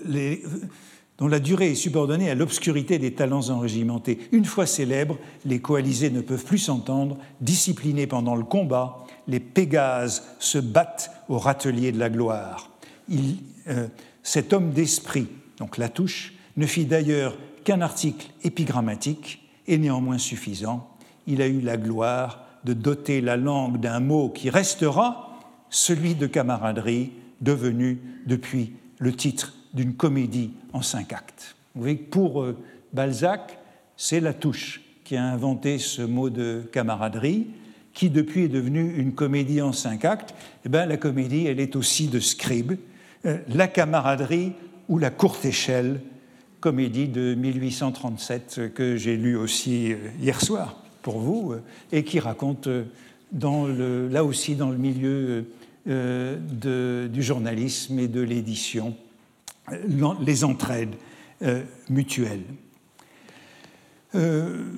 dont 1.17 1.27
la 1.27 1.39
durée 1.39 1.71
est 1.71 1.75
subordonnée 1.75 2.31
à 2.31 2.35
l'obscurité 2.35 2.97
des 2.97 3.13
talents 3.13 3.49
enrégimentés. 3.49 4.19
Une 4.31 4.45
fois 4.45 4.65
célèbres, 4.65 5.19
les 5.45 5.59
coalisés 5.59 6.09
ne 6.09 6.21
peuvent 6.21 6.43
plus 6.43 6.57
s'entendre, 6.57 7.17
disciplinés 7.41 8.07
pendant 8.07 8.35
le 8.35 8.43
combat, 8.43 9.05
les 9.27 9.39
Pégases 9.39 10.23
se 10.39 10.57
battent 10.57 11.11
au 11.29 11.37
râtelier 11.37 11.91
de 11.91 11.99
la 11.99 12.09
gloire. 12.09 12.71
Euh, 13.67 13.87
cet 14.23 14.51
homme 14.51 14.71
d'esprit, 14.71 15.27
donc 15.57 15.77
Latouche, 15.77 16.33
ne 16.57 16.65
fit 16.65 16.85
d'ailleurs 16.85 17.37
qu'un 17.63 17.81
article 17.81 18.27
épigrammatique 18.43 19.40
et 19.71 19.77
néanmoins 19.77 20.17
suffisant. 20.17 20.87
Il 21.27 21.41
a 21.41 21.47
eu 21.47 21.61
la 21.61 21.77
gloire 21.77 22.45
de 22.65 22.73
doter 22.73 23.21
la 23.21 23.37
langue 23.37 23.79
d'un 23.79 24.01
mot 24.01 24.29
qui 24.29 24.49
restera 24.49 25.39
celui 25.69 26.13
de 26.13 26.27
camaraderie, 26.27 27.11
devenu 27.39 27.99
depuis 28.27 28.73
le 28.99 29.13
titre 29.13 29.53
d'une 29.73 29.95
comédie 29.95 30.51
en 30.73 30.81
cinq 30.81 31.13
actes. 31.13 31.55
Vous 31.73 31.81
voyez 31.81 31.97
que 31.97 32.09
pour 32.09 32.43
euh, 32.43 32.57
Balzac, 32.91 33.57
c'est 33.95 34.19
Latouche 34.19 34.81
qui 35.05 35.15
a 35.15 35.23
inventé 35.23 35.79
ce 35.79 36.01
mot 36.01 36.29
de 36.29 36.69
camaraderie, 36.71 37.47
qui 37.93 38.09
depuis 38.09 38.43
est 38.43 38.49
devenu 38.49 38.95
une 38.97 39.13
comédie 39.13 39.61
en 39.61 39.71
cinq 39.71 40.03
actes. 40.05 40.35
Eh 40.65 40.69
bien, 40.69 40.85
la 40.85 40.97
comédie, 40.97 41.47
elle 41.47 41.61
est 41.61 41.77
aussi 41.77 42.07
de 42.07 42.19
Scribe, 42.19 42.73
euh, 43.25 43.37
la 43.47 43.67
camaraderie 43.67 44.51
ou 44.89 44.97
la 44.97 45.09
courte 45.09 45.45
échelle, 45.45 46.01
comédie 46.61 47.09
de 47.09 47.35
1837 47.35 48.73
que 48.73 48.95
j'ai 48.95 49.17
lue 49.17 49.35
aussi 49.35 49.91
euh, 49.91 49.97
hier 50.21 50.39
soir 50.39 50.77
pour 51.01 51.19
vous 51.19 51.55
et 51.91 52.03
qui 52.03 52.19
raconte 52.19 52.67
le, 52.67 54.07
là 54.07 54.23
aussi 54.23 54.55
dans 54.55 54.69
le 54.69 54.77
milieu 54.77 55.45
du 55.85 57.23
journalisme 57.23 57.97
et 57.97 58.07
de 58.07 58.21
l'édition 58.21 58.95
les 60.21 60.43
entraides 60.43 60.95
euh, 61.41 61.63
mutuelles. 61.89 62.43
Euh, 64.15 64.73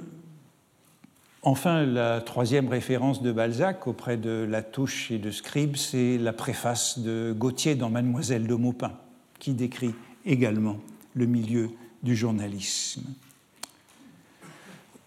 enfin, 1.41 1.85
la 1.85 2.21
troisième 2.21 2.67
référence 2.67 3.21
de 3.21 3.31
Balzac 3.31 3.87
auprès 3.87 4.17
de 4.17 4.45
Latouche 4.49 5.11
et 5.11 5.17
de 5.17 5.31
Scribe, 5.31 5.75
c'est 5.75 6.17
la 6.17 6.33
préface 6.33 6.99
de 6.99 7.33
Gautier 7.37 7.75
dans 7.75 7.89
Mademoiselle 7.89 8.47
de 8.47 8.55
Maupin, 8.55 8.93
qui 9.39 9.53
décrit 9.53 9.93
également 10.25 10.77
le 11.13 11.25
milieu 11.25 11.69
du 12.01 12.15
journalisme. 12.15 13.03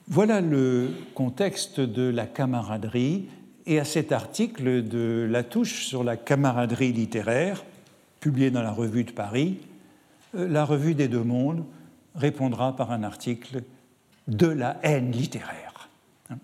Voilà 0.08 0.40
le 0.40 0.90
contexte 1.14 1.80
de 1.80 2.08
la 2.08 2.26
camaraderie 2.26 3.28
et 3.66 3.80
à 3.80 3.84
cet 3.84 4.12
article 4.12 4.86
de 4.86 5.26
Latouche 5.28 5.84
sur 5.84 6.04
la 6.04 6.16
camaraderie 6.16 6.92
littéraire, 6.92 7.64
publié 8.20 8.50
dans 8.50 8.62
la 8.62 8.70
Revue 8.70 9.04
de 9.04 9.10
Paris, 9.10 9.58
euh, 10.36 10.48
la 10.48 10.64
Revue 10.64 10.94
des 10.94 11.08
Deux 11.08 11.24
Mondes 11.24 11.64
répondra 12.14 12.76
par 12.76 12.92
un 12.92 13.02
article 13.02 13.62
de 14.28 14.46
la 14.46 14.78
haine 14.82 15.10
littéraire, 15.10 15.88
hein, 16.30 16.38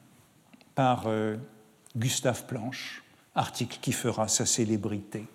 par 0.74 1.04
euh, 1.06 1.36
Gustave 1.96 2.46
Planche, 2.46 3.02
article 3.34 3.78
qui 3.80 3.92
fera 3.92 4.28
sa 4.28 4.44
célébrité. 4.44 5.26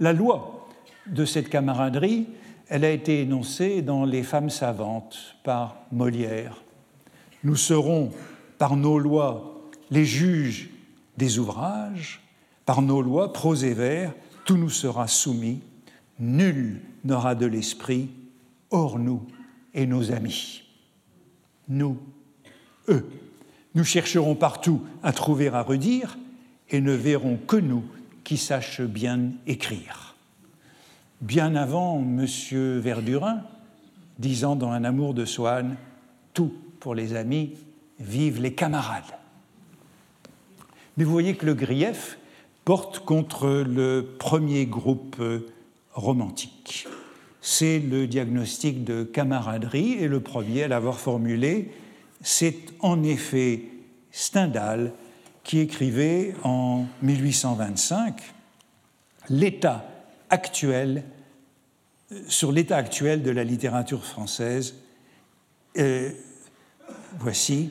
La 0.00 0.12
loi 0.12 0.68
de 1.06 1.24
cette 1.24 1.48
camaraderie, 1.48 2.26
elle 2.68 2.84
a 2.84 2.90
été 2.90 3.20
énoncée 3.20 3.82
dans 3.82 4.04
Les 4.04 4.22
femmes 4.22 4.50
savantes 4.50 5.36
par 5.44 5.76
Molière. 5.92 6.62
Nous 7.44 7.56
serons, 7.56 8.10
par 8.58 8.76
nos 8.76 8.98
lois, 8.98 9.60
les 9.90 10.04
juges 10.04 10.70
des 11.16 11.38
ouvrages, 11.38 12.20
par 12.64 12.82
nos 12.82 13.00
lois, 13.00 13.32
prose 13.32 13.64
et 13.64 13.74
vers, 13.74 14.12
tout 14.44 14.56
nous 14.56 14.70
sera 14.70 15.06
soumis, 15.06 15.60
nul 16.18 16.80
n'aura 17.04 17.34
de 17.34 17.46
l'esprit 17.46 18.10
hors 18.70 18.98
nous 18.98 19.22
et 19.74 19.86
nos 19.86 20.12
amis. 20.12 20.62
Nous, 21.68 21.98
eux, 22.88 23.08
nous 23.74 23.84
chercherons 23.84 24.34
partout 24.34 24.82
à 25.02 25.12
trouver 25.12 25.48
à 25.48 25.62
redire 25.62 26.18
et 26.70 26.80
ne 26.80 26.92
verrons 26.92 27.36
que 27.36 27.56
nous 27.56 27.84
qui 28.24 28.36
sachent 28.36 28.80
bien 28.80 29.30
écrire. 29.46 30.05
Bien 31.22 31.56
avant 31.56 31.98
M. 31.98 32.26
Verdurin, 32.78 33.42
disant 34.18 34.54
dans 34.54 34.70
Un 34.70 34.84
amour 34.84 35.14
de 35.14 35.24
Swann, 35.24 35.76
tout 36.34 36.52
pour 36.78 36.94
les 36.94 37.14
amis, 37.14 37.54
vive 37.98 38.42
les 38.42 38.52
camarades. 38.52 39.16
Mais 40.96 41.04
vous 41.04 41.12
voyez 41.12 41.34
que 41.34 41.46
le 41.46 41.54
grief 41.54 42.18
porte 42.66 42.98
contre 42.98 43.64
le 43.66 44.16
premier 44.18 44.66
groupe 44.66 45.22
romantique. 45.92 46.86
C'est 47.40 47.78
le 47.78 48.06
diagnostic 48.06 48.84
de 48.84 49.02
camaraderie 49.02 49.92
et 49.92 50.08
le 50.08 50.20
premier 50.20 50.64
à 50.64 50.68
l'avoir 50.68 50.98
formulé, 50.98 51.70
c'est 52.20 52.56
en 52.80 53.02
effet 53.02 53.62
Stendhal 54.10 54.92
qui 55.44 55.60
écrivait 55.60 56.34
en 56.42 56.84
1825 57.02 58.20
l'état 59.30 59.95
actuel 60.36 61.02
sur 62.28 62.52
l'état 62.52 62.76
actuel 62.76 63.22
de 63.22 63.30
la 63.30 63.42
littérature 63.42 64.04
française. 64.04 64.74
Euh, 65.78 66.10
voici 67.18 67.70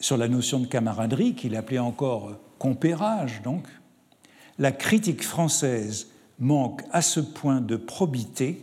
sur 0.00 0.16
la 0.16 0.28
notion 0.28 0.60
de 0.60 0.66
camaraderie 0.66 1.34
qu'il 1.34 1.56
appelait 1.56 1.78
encore 1.78 2.36
compérage 2.58 3.42
donc 3.42 3.66
la 4.58 4.72
critique 4.72 5.22
française 5.22 6.08
manque 6.38 6.82
à 6.92 7.02
ce 7.02 7.20
point 7.20 7.60
de 7.60 7.76
probité 7.76 8.62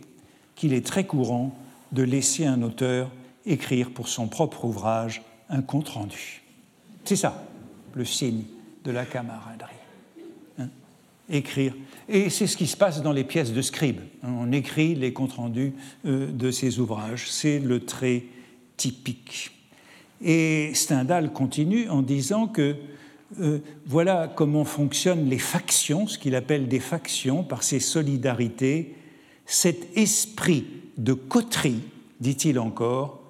qu'il 0.54 0.72
est 0.72 0.86
très 0.86 1.04
courant 1.04 1.56
de 1.92 2.02
laisser 2.02 2.46
un 2.46 2.62
auteur 2.62 3.10
écrire 3.46 3.90
pour 3.90 4.08
son 4.08 4.28
propre 4.28 4.64
ouvrage 4.64 5.22
un 5.48 5.62
compte-rendu. 5.62 6.42
C'est 7.04 7.16
ça, 7.16 7.42
le 7.94 8.04
signe 8.04 8.44
de 8.84 8.90
la 8.90 9.06
camaraderie. 9.06 9.72
Hein. 10.58 10.68
écrire. 11.28 11.74
Et 12.08 12.30
c'est 12.30 12.46
ce 12.46 12.56
qui 12.56 12.66
se 12.66 12.76
passe 12.76 13.02
dans 13.02 13.12
les 13.12 13.24
pièces 13.24 13.52
de 13.52 13.60
scribe. 13.60 14.00
On 14.22 14.50
écrit 14.52 14.94
les 14.94 15.12
comptes 15.12 15.34
rendus 15.34 15.74
euh, 16.06 16.32
de 16.32 16.50
ses 16.50 16.78
ouvrages. 16.78 17.30
C'est 17.30 17.58
le 17.58 17.80
trait 17.80 18.24
typique. 18.76 19.50
Et 20.22 20.72
Stendhal 20.74 21.32
continue 21.32 21.88
en 21.88 22.00
disant 22.02 22.46
que 22.46 22.76
euh, 23.40 23.58
voilà 23.84 24.32
comment 24.34 24.64
fonctionnent 24.64 25.28
les 25.28 25.38
factions, 25.38 26.06
ce 26.06 26.18
qu'il 26.18 26.34
appelle 26.34 26.66
des 26.66 26.80
factions, 26.80 27.44
par 27.44 27.62
ces 27.62 27.78
solidarités, 27.78 28.94
cet 29.44 29.96
esprit 29.96 30.66
de 30.96 31.12
coterie, 31.12 31.82
dit-il 32.20 32.58
encore, 32.58 33.22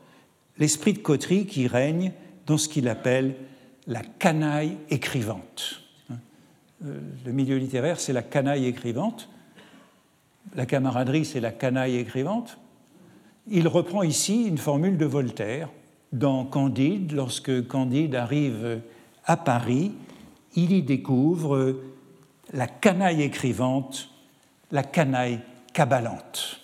l'esprit 0.57 0.93
de 0.93 0.99
coterie 0.99 1.47
qui 1.47 1.67
règne 1.67 2.13
dans 2.47 2.59
ce 2.59 2.69
qu'il 2.69 2.89
appelle 2.89 3.35
la 3.89 4.03
canaille 4.03 4.77
écrivante. 4.91 5.83
Euh, 6.85 7.01
le 7.25 7.33
milieu 7.33 7.57
littéraire, 7.57 7.99
c'est 8.01 8.13
la 8.13 8.23
canaille 8.23 8.67
écrivante. 8.67 9.29
La 10.55 10.67
camaraderie, 10.67 11.25
c'est 11.25 11.41
la 11.41 11.51
canaille 11.51 11.97
écrivante. 11.97 12.59
Il 13.51 13.69
reprend 13.69 14.03
ici 14.03 14.45
une 14.45 14.59
formule 14.59 14.99
de 14.99 15.07
Voltaire 15.07 15.69
dans 16.13 16.45
Candide, 16.45 17.13
lorsque 17.13 17.67
Candide 17.67 18.15
arrive 18.15 18.81
à 19.25 19.37
Paris, 19.37 19.93
il 20.55 20.73
y 20.73 20.83
découvre 20.83 21.77
la 22.53 22.67
canaille 22.67 23.23
écrivante, 23.23 24.11
la 24.71 24.83
canaille 24.83 25.41
cabalante. 25.73 26.61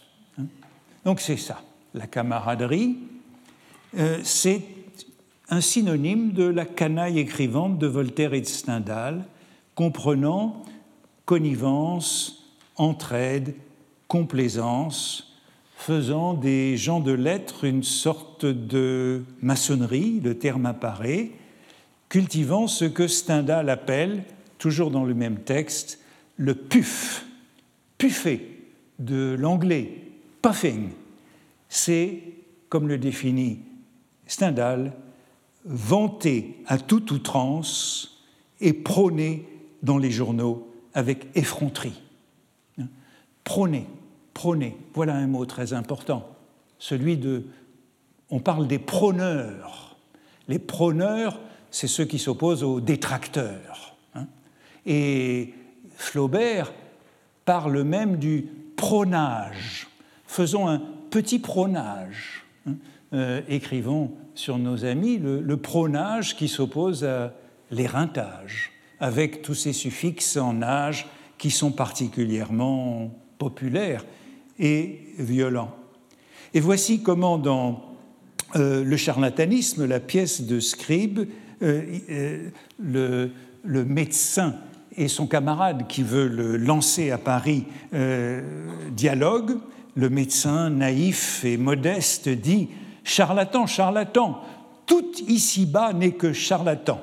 Donc 1.04 1.20
c'est 1.20 1.36
ça, 1.36 1.62
la 1.92 2.06
camaraderie, 2.06 2.96
euh, 3.98 4.18
c'est 4.22 4.62
un 5.50 5.60
synonyme 5.60 6.32
de 6.32 6.44
la 6.44 6.64
canaille 6.64 7.18
écrivante 7.18 7.78
de 7.78 7.86
Voltaire 7.86 8.32
et 8.32 8.40
de 8.40 8.46
Stendhal, 8.46 9.24
comprenant 9.74 10.62
connivence, 11.24 12.44
entraide, 12.76 13.54
complaisance, 14.08 15.34
faisant 15.76 16.34
des 16.34 16.76
gens 16.76 17.00
de 17.00 17.12
lettres 17.12 17.64
une 17.64 17.82
sorte 17.82 18.44
de 18.44 19.22
maçonnerie, 19.40 20.20
le 20.20 20.38
terme 20.38 20.66
apparaît, 20.66 21.30
cultivant 22.08 22.66
ce 22.68 22.84
que 22.84 23.08
Stendhal 23.08 23.68
appelle, 23.70 24.24
toujours 24.58 24.90
dans 24.90 25.04
le 25.04 25.14
même 25.14 25.38
texte, 25.40 26.00
le 26.36 26.54
puff, 26.54 27.26
puffer, 27.98 28.50
de 28.98 29.34
l'anglais 29.38 30.02
puffing. 30.42 30.90
C'est, 31.68 32.20
comme 32.68 32.86
le 32.86 32.98
définit 32.98 33.60
Stendhal, 34.26 34.92
vanté 35.64 36.62
à 36.66 36.78
toute 36.78 37.10
outrance 37.10 38.22
et 38.60 38.72
prôné 38.72 39.46
dans 39.84 39.98
les 39.98 40.10
journaux 40.10 40.68
avec 40.94 41.28
effronterie. 41.36 42.00
Prôné, 43.44 43.86
prôné, 44.32 44.76
voilà 44.94 45.14
un 45.14 45.26
mot 45.26 45.44
très 45.46 45.72
important, 45.72 46.28
celui 46.78 47.16
de... 47.16 47.44
On 48.30 48.40
parle 48.40 48.66
des 48.66 48.78
prôneurs. 48.78 49.96
Les 50.48 50.58
prôneurs, 50.58 51.38
c'est 51.70 51.86
ceux 51.86 52.06
qui 52.06 52.18
s'opposent 52.18 52.64
aux 52.64 52.80
détracteurs. 52.80 53.94
Hein. 54.14 54.26
Et 54.86 55.52
Flaubert 55.94 56.72
parle 57.44 57.82
même 57.82 58.16
du 58.16 58.48
prônage. 58.76 59.88
Faisons 60.26 60.66
un 60.66 60.80
petit 61.10 61.38
prônage. 61.38 62.44
Hein. 62.66 62.72
Euh, 63.12 63.42
écrivons 63.46 64.12
sur 64.34 64.58
nos 64.58 64.84
amis 64.84 65.18
le, 65.18 65.56
prônage 65.56 66.36
qui 66.36 66.48
s'oppose 66.48 67.04
à 67.04 67.32
l'éreintage, 67.70 68.72
avec 69.04 69.42
tous 69.42 69.54
ces 69.54 69.74
suffixes 69.74 70.38
en 70.38 70.62
âge 70.62 71.06
qui 71.36 71.50
sont 71.50 71.72
particulièrement 71.72 73.10
populaires 73.36 74.02
et 74.58 75.00
violents. 75.18 75.74
Et 76.54 76.60
voici 76.60 77.02
comment 77.02 77.36
dans 77.36 77.82
euh, 78.56 78.82
le 78.82 78.96
charlatanisme, 78.96 79.84
la 79.84 80.00
pièce 80.00 80.40
de 80.40 80.58
Scribe, 80.58 81.28
euh, 81.62 82.48
le, 82.82 83.30
le, 83.62 83.84
médecin 83.84 84.54
et 84.96 85.08
son 85.08 85.26
camarade 85.26 85.86
qui 85.86 86.02
veut 86.02 86.26
le 86.26 86.56
lancer 86.56 87.10
à 87.10 87.18
Paris 87.18 87.66
euh, 87.92 88.40
dialogue. 88.90 89.58
Le 89.96 90.08
médecin, 90.08 90.70
naïf 90.70 91.44
et 91.44 91.58
modeste, 91.58 92.30
dit 92.30 92.70
Charlatan, 93.04 93.66
charlatan, 93.66 94.40
tout 94.86 95.12
ici-bas 95.28 95.92
n'est 95.92 96.12
que 96.12 96.32
charlatan. 96.32 97.02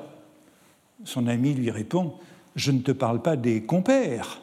Son 1.04 1.26
ami 1.26 1.54
lui 1.54 1.70
répond 1.70 2.14
Je 2.56 2.70
ne 2.70 2.80
te 2.80 2.92
parle 2.92 3.22
pas 3.22 3.36
des 3.36 3.62
compères. 3.62 4.40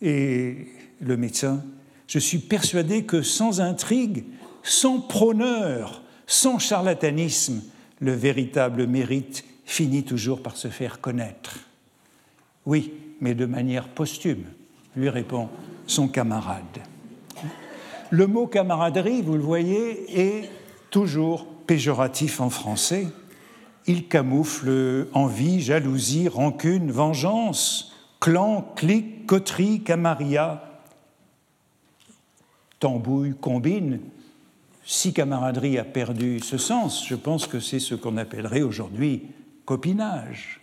Et 0.00 0.68
le 1.00 1.16
médecin 1.16 1.62
Je 2.06 2.18
suis 2.18 2.38
persuadé 2.38 3.04
que 3.04 3.22
sans 3.22 3.60
intrigue, 3.60 4.24
sans 4.62 5.00
prôneur, 5.00 6.02
sans 6.26 6.58
charlatanisme, 6.58 7.62
le 8.00 8.12
véritable 8.12 8.86
mérite 8.86 9.44
finit 9.64 10.04
toujours 10.04 10.42
par 10.42 10.56
se 10.56 10.68
faire 10.68 11.00
connaître. 11.00 11.58
Oui, 12.66 12.92
mais 13.20 13.34
de 13.34 13.46
manière 13.46 13.88
posthume, 13.88 14.44
lui 14.96 15.08
répond 15.08 15.48
son 15.86 16.08
camarade. 16.08 16.62
Le 18.10 18.26
mot 18.26 18.46
camaraderie, 18.46 19.22
vous 19.22 19.34
le 19.34 19.42
voyez, 19.42 20.20
est 20.20 20.50
toujours 20.90 21.46
péjoratif 21.66 22.40
en 22.40 22.50
français. 22.50 23.06
Il 23.86 24.08
camoufle 24.08 25.08
envie, 25.12 25.60
jalousie, 25.60 26.28
rancune, 26.28 26.90
vengeance, 26.90 27.92
clan, 28.20 28.72
clique, 28.76 29.26
coterie, 29.26 29.82
camarilla, 29.82 30.80
tambouille, 32.78 33.34
combine, 33.40 34.00
si 34.84 35.12
camaraderie 35.12 35.78
a 35.78 35.84
perdu 35.84 36.40
ce 36.40 36.58
sens, 36.58 37.06
je 37.06 37.14
pense 37.14 37.46
que 37.46 37.60
c'est 37.60 37.78
ce 37.78 37.94
qu'on 37.94 38.16
appellerait 38.16 38.62
aujourd'hui 38.62 39.22
copinage. 39.64 40.60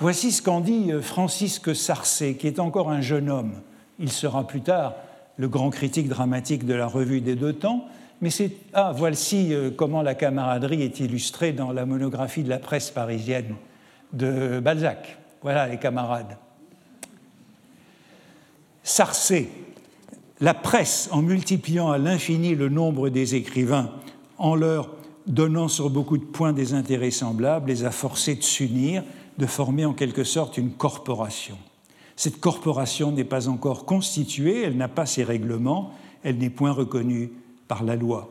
Voici 0.00 0.32
ce 0.32 0.42
qu'en 0.42 0.60
dit 0.60 0.92
euh, 0.92 1.02
Francisque 1.02 1.74
Sarcé, 1.74 2.36
qui 2.36 2.46
est 2.46 2.60
encore 2.60 2.90
un 2.90 3.00
jeune 3.00 3.28
homme. 3.28 3.54
Il 3.98 4.12
sera 4.12 4.46
plus 4.46 4.60
tard 4.60 4.94
le 5.36 5.48
grand 5.48 5.70
critique 5.70 6.08
dramatique 6.08 6.66
de 6.66 6.74
la 6.74 6.86
revue 6.86 7.20
des 7.20 7.34
deux 7.34 7.52
temps, 7.52 7.86
mais 8.20 8.30
c'est 8.30 8.52
ah 8.72 8.92
voici 8.94 9.52
euh, 9.52 9.70
comment 9.70 10.02
la 10.02 10.14
camaraderie 10.14 10.82
est 10.82 11.00
illustrée 11.00 11.52
dans 11.52 11.72
la 11.72 11.86
monographie 11.86 12.42
de 12.42 12.48
la 12.48 12.58
presse 12.58 12.90
parisienne 12.90 13.54
de 14.12 14.60
Balzac. 14.60 15.18
Voilà 15.42 15.68
les 15.68 15.78
camarades. 15.78 16.36
Sarcé, 18.82 19.50
la 20.40 20.54
presse, 20.54 21.08
en 21.12 21.22
multipliant 21.22 21.90
à 21.90 21.98
l'infini 21.98 22.54
le 22.54 22.68
nombre 22.68 23.08
des 23.08 23.34
écrivains, 23.34 23.90
en 24.38 24.54
leur 24.54 24.90
donnant 25.26 25.68
sur 25.68 25.90
beaucoup 25.90 26.16
de 26.16 26.24
points 26.24 26.52
des 26.52 26.74
intérêts 26.74 27.10
semblables, 27.10 27.68
les 27.68 27.84
a 27.84 27.90
forcés 27.90 28.34
de 28.34 28.42
s'unir, 28.42 29.04
de 29.36 29.46
former 29.46 29.84
en 29.84 29.92
quelque 29.92 30.24
sorte 30.24 30.56
une 30.56 30.70
corporation. 30.70 31.58
Cette 32.16 32.40
corporation 32.40 33.12
n'est 33.12 33.24
pas 33.24 33.48
encore 33.48 33.84
constituée, 33.84 34.62
elle 34.62 34.76
n'a 34.76 34.88
pas 34.88 35.06
ses 35.06 35.22
règlements, 35.22 35.92
elle 36.24 36.38
n'est 36.38 36.50
point 36.50 36.72
reconnue 36.72 37.30
par 37.68 37.84
la 37.84 37.94
loi. 37.94 38.28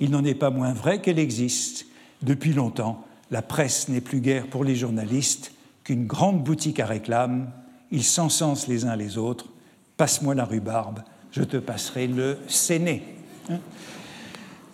Il 0.00 0.10
n'en 0.10 0.24
est 0.24 0.34
pas 0.34 0.50
moins 0.50 0.72
vrai 0.72 1.00
qu'elle 1.00 1.18
existe. 1.18 1.86
Depuis 2.22 2.52
longtemps, 2.52 3.04
la 3.30 3.42
presse 3.42 3.88
n'est 3.88 4.00
plus 4.00 4.20
guère 4.20 4.48
pour 4.48 4.64
les 4.64 4.74
journalistes 4.74 5.52
qu'une 5.84 6.06
grande 6.06 6.42
boutique 6.42 6.80
à 6.80 6.86
réclame. 6.86 7.50
Ils 7.90 8.04
s'encensent 8.04 8.66
les 8.66 8.86
uns 8.86 8.96
les 8.96 9.18
autres. 9.18 9.46
Passe-moi 9.96 10.34
la 10.34 10.44
rhubarbe, 10.44 11.02
je 11.30 11.42
te 11.42 11.58
passerai 11.58 12.06
le 12.06 12.38
séné. 12.48 13.02
Hein? 13.50 13.58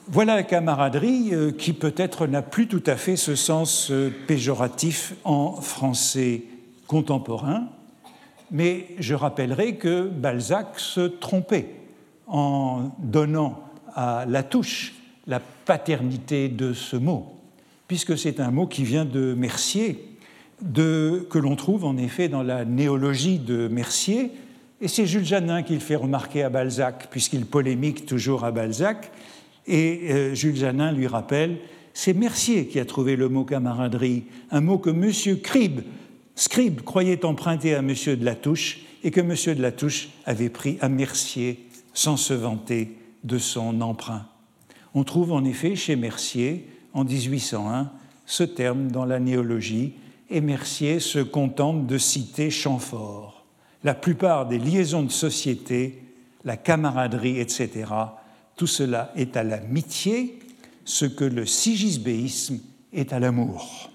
voilà 0.09 0.37
la 0.37 0.43
camaraderie 0.43 1.31
euh, 1.33 1.51
qui 1.51 1.73
peut-être 1.73 2.27
n'a 2.27 2.43
plus 2.43 2.69
tout 2.69 2.83
à 2.87 2.97
fait 2.97 3.17
ce 3.17 3.35
sens 3.35 3.91
euh, 3.91 4.13
péjoratif 4.27 5.15
en 5.25 5.61
français 5.61 6.45
contemporain, 6.87 7.69
mais 8.51 8.87
je 8.99 9.15
rappellerai 9.15 9.77
que 9.77 10.07
Balzac 10.09 10.79
se 10.79 11.01
trompait 11.01 11.75
en 12.29 12.93
donnant 12.99 13.61
à 13.97 14.25
la 14.29 14.45
touche 14.45 14.95
la 15.27 15.41
paternité 15.41 16.49
de 16.49 16.73
ce 16.73 16.97
mot, 16.97 17.35
puisque 17.89 18.17
c'est 18.17 18.39
un 18.39 18.53
mot 18.53 18.69
qui 18.69 18.85
vient 18.85 19.05
de 19.05 19.35
Mercier, 19.35 20.17
que 20.73 21.39
l'on 21.39 21.57
trouve 21.57 21.85
en 21.85 21.97
effet 21.97 22.29
dans 22.29 22.45
la 22.45 22.65
néologie 22.65 23.39
de 23.39 23.67
Mercier, 23.67 24.31
et 24.81 24.89
c'est 24.89 25.07
Jules 25.07 25.25
Janin 25.25 25.63
qui 25.63 25.75
le 25.75 25.81
fait 25.81 25.97
remarquer 25.97 26.43
à 26.43 26.51
Balzac, 26.51 27.09
puisqu'il 27.11 27.47
polémique 27.47 28.07
toujours 28.07 28.45
à 28.45 28.53
Balzac. 28.53 29.11
Et 29.67 30.13
euh, 30.13 30.35
Jules 30.35 30.57
Janin 30.57 30.93
lui 30.93 31.07
rappelle 31.07 31.59
c'est 31.95 32.13
Mercier 32.13 32.67
qui 32.67 32.79
a 32.79 32.85
trouvé 32.85 33.17
le 33.17 33.31
mot 33.31 33.45
camaraderie, 33.45 34.25
un 34.51 34.61
mot 34.61 34.77
que 34.77 34.91
M. 34.91 35.11
Scribe, 35.11 35.81
Scribe 36.35 36.83
croyait 36.83 37.25
emprunter 37.25 37.75
à 37.75 37.79
M. 37.79 37.89
de 37.89 38.23
Latouche 38.23 38.81
et 39.03 39.11
que 39.11 39.21
M. 39.21 39.35
de 39.57 39.63
Latouche 39.63 40.11
avait 40.27 40.51
pris 40.51 40.77
à 40.83 40.91
Mercier 40.91 41.65
sans 41.95 42.19
se 42.19 42.35
vanter 42.35 42.99
de 43.25 43.39
son 43.39 43.81
emprunt. 43.81 44.27
On 44.95 45.05
trouve 45.05 45.33
en 45.33 45.45
effet 45.45 45.77
chez 45.77 45.97
Mercier, 45.97 46.69
en 46.93 47.05
1801, 47.05 47.91
ce 48.25 48.43
terme 48.43 48.91
dans 48.91 49.05
la 49.05 49.21
néologie, 49.21 49.95
et 50.31 50.41
Mercier 50.41 51.01
se 51.01 51.19
contente 51.19 51.87
de 51.87 51.99
citer 51.99 52.51
Chamfort 52.51 53.37
la 53.87 53.95
plupart 53.95 54.47
des 54.47 54.59
liaisons 54.59 55.05
de 55.05 55.13
société, 55.13 56.03
la 56.45 56.57
camaraderie, 56.57 57.39
etc., 57.39 57.85
tout 58.57 58.67
cela 58.67 59.13
est 59.15 59.37
à 59.37 59.45
l'amitié, 59.45 60.41
ce 60.85 61.05
que 61.05 61.25
le 61.25 61.47
sigisbéisme 61.47 62.59
est 62.93 63.13
à 63.13 63.21
l'amour. 63.21 63.93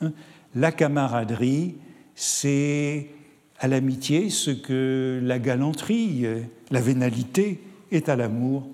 Hein? 0.00 0.12
La 0.54 0.72
camaraderie, 0.72 1.74
c'est 2.14 3.08
à 3.58 3.68
l'amitié 3.68 4.30
ce 4.30 4.50
que 4.50 5.20
la 5.22 5.38
galanterie, 5.38 6.24
la 6.70 6.80
vénalité 6.80 7.60
est 7.96 8.08
à 8.08 8.16
l'amour, 8.16 8.68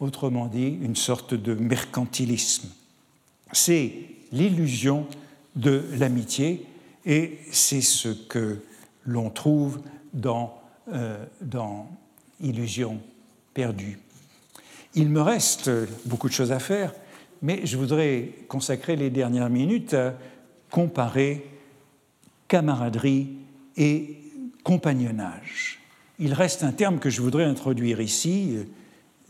autrement 0.00 0.46
dit, 0.46 0.78
une 0.80 0.96
sorte 0.96 1.34
de 1.34 1.54
mercantilisme. 1.54 2.68
C'est 3.52 3.92
l'illusion 4.32 5.06
de 5.54 5.84
l'amitié 5.98 6.66
et 7.04 7.38
c'est 7.50 7.80
ce 7.80 8.08
que 8.08 8.58
l'on 9.04 9.30
trouve 9.30 9.80
dans, 10.12 10.60
euh, 10.92 11.24
dans 11.40 11.88
Illusion 12.40 13.00
perdue. 13.54 13.98
Il 14.94 15.08
me 15.08 15.22
reste 15.22 15.70
beaucoup 16.04 16.28
de 16.28 16.34
choses 16.34 16.52
à 16.52 16.58
faire, 16.58 16.92
mais 17.42 17.64
je 17.64 17.76
voudrais 17.76 18.30
consacrer 18.48 18.96
les 18.96 19.10
dernières 19.10 19.50
minutes 19.50 19.94
à 19.94 20.14
comparer 20.70 21.46
camaraderie 22.48 23.28
et 23.76 24.16
compagnonnage. 24.62 25.75
Il 26.18 26.32
reste 26.32 26.62
un 26.62 26.72
terme 26.72 26.98
que 26.98 27.10
je 27.10 27.20
voudrais 27.20 27.44
introduire 27.44 28.00
ici, 28.00 28.56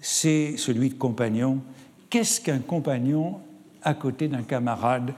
c'est 0.01 0.57
celui 0.57 0.91
de 0.91 0.95
compagnon. 0.95 1.61
Qu'est-ce 2.11 2.41
qu'un 2.41 2.61
compagnon 2.61 3.41
à 3.83 3.95
côté 3.95 4.29
d'un 4.29 4.43
camarade 4.43 5.13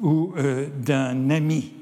ou 0.00 0.32
euh, 0.36 0.68
d'un 0.84 1.30
ami? 1.30 1.72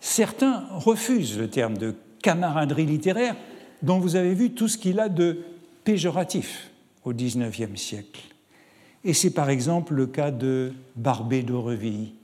Certains 0.00 0.64
refusent 0.70 1.38
le 1.38 1.50
terme 1.50 1.76
de 1.76 1.94
camaraderie 2.22 2.86
littéraire 2.86 3.34
dont 3.82 3.98
vous 3.98 4.14
avez 4.14 4.34
vu 4.34 4.50
tout 4.50 4.68
ce 4.68 4.78
qu'il 4.78 5.00
a 5.00 5.08
de 5.08 5.38
péjoratif 5.82 6.70
au 7.04 7.12
XIXe 7.12 7.80
siècle. 7.80 8.22
Et 9.04 9.12
c'est 9.12 9.30
par 9.30 9.50
exemple 9.50 9.94
le 9.94 10.06
cas 10.06 10.30
de 10.30 10.72
Barbé 10.94 11.42
d'Aurevilly. 11.42 12.14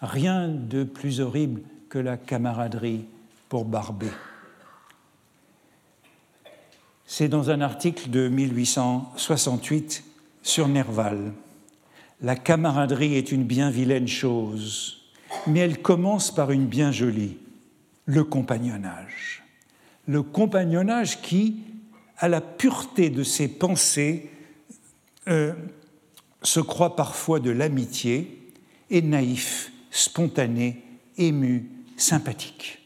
Rien 0.00 0.48
de 0.48 0.84
plus 0.84 1.20
horrible 1.20 1.62
que 1.88 1.98
la 1.98 2.16
camaraderie 2.16 3.04
pour 3.48 3.64
Barbé. 3.64 4.08
C'est 7.12 7.26
dans 7.26 7.50
un 7.50 7.60
article 7.60 8.08
de 8.08 8.28
1868 8.28 10.04
sur 10.44 10.68
Nerval. 10.68 11.32
La 12.20 12.36
camaraderie 12.36 13.16
est 13.16 13.32
une 13.32 13.42
bien 13.42 13.68
vilaine 13.68 14.06
chose, 14.06 15.10
mais 15.48 15.58
elle 15.58 15.82
commence 15.82 16.32
par 16.32 16.52
une 16.52 16.66
bien 16.66 16.92
jolie, 16.92 17.36
le 18.04 18.22
compagnonnage. 18.22 19.42
Le 20.06 20.22
compagnonnage 20.22 21.20
qui, 21.20 21.56
à 22.16 22.28
la 22.28 22.40
pureté 22.40 23.10
de 23.10 23.24
ses 23.24 23.48
pensées, 23.48 24.30
euh, 25.26 25.52
se 26.44 26.60
croit 26.60 26.94
parfois 26.94 27.40
de 27.40 27.50
l'amitié, 27.50 28.54
est 28.88 29.02
naïf, 29.02 29.72
spontané, 29.90 30.84
ému, 31.18 31.70
sympathique. 31.96 32.79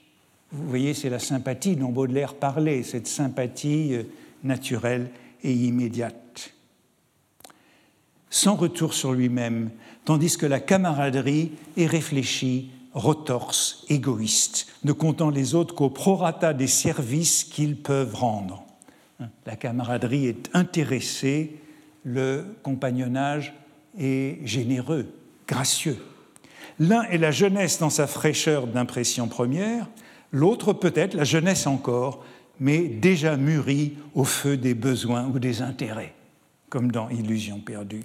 Vous 0.54 0.68
voyez, 0.68 0.94
c'est 0.94 1.10
la 1.10 1.18
sympathie 1.18 1.74
dont 1.74 1.88
Baudelaire 1.88 2.34
parlait, 2.34 2.84
cette 2.84 3.08
sympathie 3.08 3.94
euh, 3.94 4.04
naturelle 4.44 5.10
et 5.42 5.52
immédiate. 5.52 6.52
Sans 8.30 8.54
retour 8.54 8.94
sur 8.94 9.12
lui-même, 9.12 9.70
tandis 10.04 10.36
que 10.36 10.46
la 10.46 10.60
camaraderie 10.60 11.52
est 11.76 11.86
réfléchie, 11.86 12.70
retorse, 12.92 13.84
égoïste, 13.88 14.68
ne 14.84 14.92
comptant 14.92 15.30
les 15.30 15.56
autres 15.56 15.74
qu'au 15.74 15.90
prorata 15.90 16.54
des 16.54 16.68
services 16.68 17.42
qu'ils 17.42 17.76
peuvent 17.76 18.14
rendre. 18.14 18.64
La 19.46 19.56
camaraderie 19.56 20.26
est 20.26 20.50
intéressée, 20.54 21.56
le 22.04 22.44
compagnonnage 22.62 23.54
est 23.98 24.38
généreux, 24.46 25.06
gracieux. 25.48 25.98
L'un 26.78 27.02
est 27.04 27.18
la 27.18 27.30
jeunesse 27.32 27.78
dans 27.78 27.90
sa 27.90 28.06
fraîcheur 28.06 28.68
d'impression 28.68 29.26
première, 29.26 29.88
l'autre 30.34 30.72
peut-être 30.72 31.14
la 31.14 31.24
jeunesse 31.24 31.66
encore, 31.66 32.24
mais 32.58 32.88
déjà 32.88 33.36
mûrie 33.36 33.94
au 34.14 34.24
feu 34.24 34.56
des 34.56 34.74
besoins 34.74 35.26
ou 35.26 35.38
des 35.38 35.62
intérêts, 35.62 36.12
comme 36.68 36.90
dans 36.90 37.08
Illusion 37.08 37.60
perdue, 37.60 38.02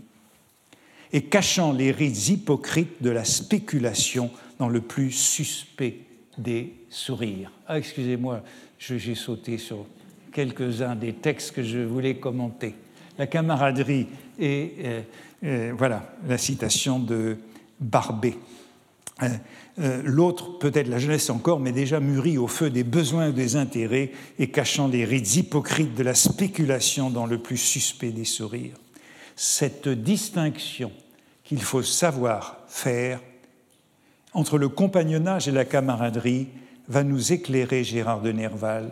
et 1.11 1.23
cachant 1.23 1.73
les 1.73 1.91
rites 1.91 2.29
hypocrites 2.29 3.01
de 3.01 3.09
la 3.09 3.25
spéculation 3.25 4.29
dans 4.59 4.69
le 4.69 4.79
plus 4.79 5.11
suspect 5.11 6.01
des 6.37 6.73
sourires. 6.89 7.51
Ah, 7.67 7.79
excusez-moi, 7.79 8.43
j'ai 8.77 9.15
sauté 9.15 9.57
sur 9.57 9.87
quelques-uns 10.31 10.95
des 10.95 11.13
textes 11.13 11.51
que 11.51 11.63
je 11.63 11.79
voulais 11.79 12.17
commenter. 12.17 12.75
La 13.17 13.25
camaraderie 13.25 14.07
et 14.37 14.73
euh, 14.83 15.01
euh, 15.43 15.73
voilà 15.75 16.13
la 16.27 16.37
citation 16.37 16.99
de 16.99 17.37
Barbet. 17.79 18.35
Euh, 19.21 20.01
l'autre, 20.03 20.57
peut-être 20.59 20.87
la 20.87 20.99
jeunesse 20.99 21.29
encore, 21.29 21.59
mais 21.59 21.71
déjà 21.71 21.99
mûrie 21.99 22.37
au 22.37 22.47
feu 22.47 22.69
des 22.69 22.83
besoins 22.83 23.29
et 23.29 23.33
des 23.33 23.55
intérêts 23.55 24.11
et 24.37 24.49
cachant 24.49 24.87
les 24.87 25.05
rites 25.05 25.35
hypocrites 25.35 25.95
de 25.95 26.03
la 26.03 26.15
spéculation 26.15 27.09
dans 27.09 27.25
le 27.25 27.37
plus 27.37 27.57
suspect 27.57 28.11
des 28.11 28.25
sourires. 28.25 28.75
Cette 29.35 29.87
distinction 29.87 30.91
qu'il 31.43 31.61
faut 31.61 31.83
savoir 31.83 32.57
faire 32.67 33.21
entre 34.33 34.57
le 34.57 34.69
compagnonnage 34.69 35.47
et 35.47 35.51
la 35.51 35.65
camaraderie 35.65 36.49
va 36.87 37.03
nous 37.03 37.31
éclairer 37.31 37.83
Gérard 37.83 38.21
de 38.21 38.31
Nerval. 38.31 38.89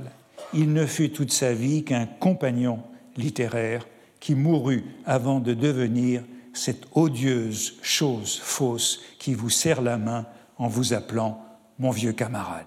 Il 0.54 0.72
ne 0.74 0.86
fut 0.86 1.10
toute 1.10 1.32
sa 1.32 1.54
vie 1.54 1.84
qu'un 1.84 2.06
compagnon 2.06 2.80
littéraire 3.18 3.86
qui 4.20 4.36
mourut 4.36 4.86
avant 5.06 5.40
de 5.40 5.54
devenir 5.54 6.24
cette 6.58 6.88
odieuse 6.94 7.76
chose 7.82 8.40
fausse 8.42 9.02
qui 9.20 9.34
vous 9.34 9.50
serre 9.50 9.82
la 9.82 9.98
main 9.98 10.26
en 10.58 10.68
vous 10.68 10.94
appelant 10.94 11.44
mon 11.80 11.92
vieux 11.92 12.14
camarade. 12.14 12.66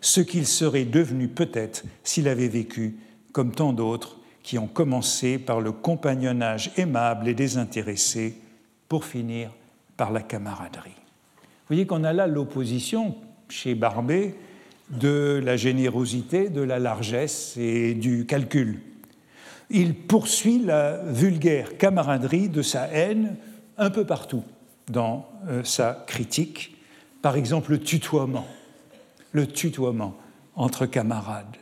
Ce 0.00 0.20
qu'il 0.20 0.46
serait 0.46 0.84
devenu 0.84 1.28
peut-être 1.28 1.84
s'il 2.02 2.26
avait 2.28 2.48
vécu 2.48 2.96
comme 3.32 3.52
tant 3.52 3.72
d'autres 3.72 4.18
qui 4.42 4.58
ont 4.58 4.66
commencé 4.66 5.38
par 5.38 5.60
le 5.60 5.70
compagnonnage 5.70 6.72
aimable 6.76 7.28
et 7.28 7.34
désintéressé 7.34 8.36
pour 8.88 9.04
finir 9.04 9.52
par 9.96 10.10
la 10.10 10.20
camaraderie. 10.20 10.90
Vous 10.90 11.68
voyez 11.68 11.86
qu'on 11.86 12.02
a 12.04 12.12
là 12.12 12.26
l'opposition 12.26 13.14
chez 13.48 13.74
Barbet 13.74 14.34
de 14.90 15.40
la 15.42 15.56
générosité, 15.56 16.50
de 16.50 16.60
la 16.60 16.80
largesse 16.80 17.56
et 17.56 17.94
du 17.94 18.26
calcul 18.26 18.80
il 19.72 19.94
poursuit 19.94 20.58
la 20.58 20.98
vulgaire 20.98 21.78
camaraderie 21.78 22.50
de 22.50 22.60
sa 22.60 22.86
haine 22.88 23.36
un 23.78 23.88
peu 23.88 24.04
partout 24.04 24.44
dans 24.88 25.26
euh, 25.48 25.64
sa 25.64 26.04
critique. 26.06 26.76
Par 27.22 27.36
exemple, 27.36 27.72
le 27.72 27.80
tutoiement, 27.80 28.46
le 29.32 29.46
tutoiement 29.46 30.14
entre 30.54 30.84
camarades. 30.84 31.56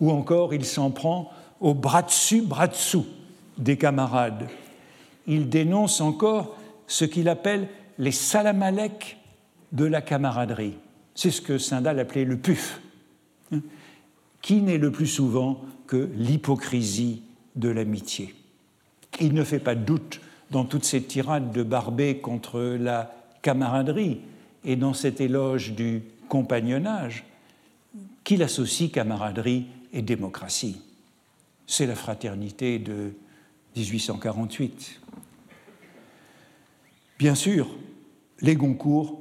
Ou 0.00 0.12
encore, 0.12 0.54
il 0.54 0.64
s'en 0.64 0.90
prend 0.92 1.32
au 1.60 1.74
bras 1.74 2.02
dessus, 2.02 2.42
bras 2.42 2.68
dessous 2.68 3.06
des 3.58 3.76
camarades. 3.76 4.46
Il 5.26 5.48
dénonce 5.48 6.00
encore 6.00 6.56
ce 6.86 7.04
qu'il 7.04 7.28
appelle 7.28 7.68
les 7.98 8.12
salamalek 8.12 9.18
de 9.72 9.86
la 9.86 10.02
camaraderie. 10.02 10.76
C'est 11.16 11.32
ce 11.32 11.40
que 11.40 11.58
Stendhal 11.58 11.98
appelait 11.98 12.24
le 12.24 12.36
puf, 12.36 12.80
hein, 13.52 13.60
qui 14.40 14.60
n'est 14.60 14.78
le 14.78 14.92
plus 14.92 15.08
souvent 15.08 15.62
que 15.88 16.10
l'hypocrisie 16.14 17.22
de 17.56 17.68
l'amitié. 17.68 18.34
Il 19.20 19.34
ne 19.34 19.44
fait 19.44 19.60
pas 19.60 19.74
doute 19.74 20.20
dans 20.50 20.64
toutes 20.64 20.84
ces 20.84 21.02
tirades 21.02 21.52
de 21.52 21.62
Barbet 21.62 22.18
contre 22.18 22.60
la 22.60 23.14
camaraderie 23.42 24.20
et 24.64 24.76
dans 24.76 24.94
cet 24.94 25.20
éloge 25.20 25.72
du 25.72 26.02
compagnonnage 26.28 27.24
qu'il 28.24 28.42
associe 28.42 28.90
camaraderie 28.90 29.66
et 29.92 30.02
démocratie. 30.02 30.80
C'est 31.66 31.86
la 31.86 31.94
fraternité 31.94 32.78
de 32.78 33.14
1848. 33.76 35.00
Bien 37.18 37.34
sûr, 37.34 37.68
les 38.40 38.56
Goncourt 38.56 39.20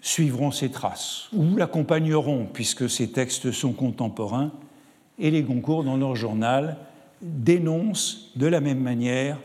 suivront 0.00 0.50
ses 0.50 0.70
traces 0.70 1.28
ou 1.32 1.56
l'accompagneront 1.56 2.46
puisque 2.52 2.88
ces 2.90 3.10
textes 3.10 3.50
sont 3.52 3.72
contemporains 3.72 4.52
et 5.18 5.30
les 5.30 5.42
Goncourt 5.42 5.84
dans 5.84 5.96
leur 5.96 6.14
journal 6.14 6.76
dénonce 7.22 8.30
de 8.36 8.46
la 8.46 8.60
même 8.60 8.80
manière 8.80 9.38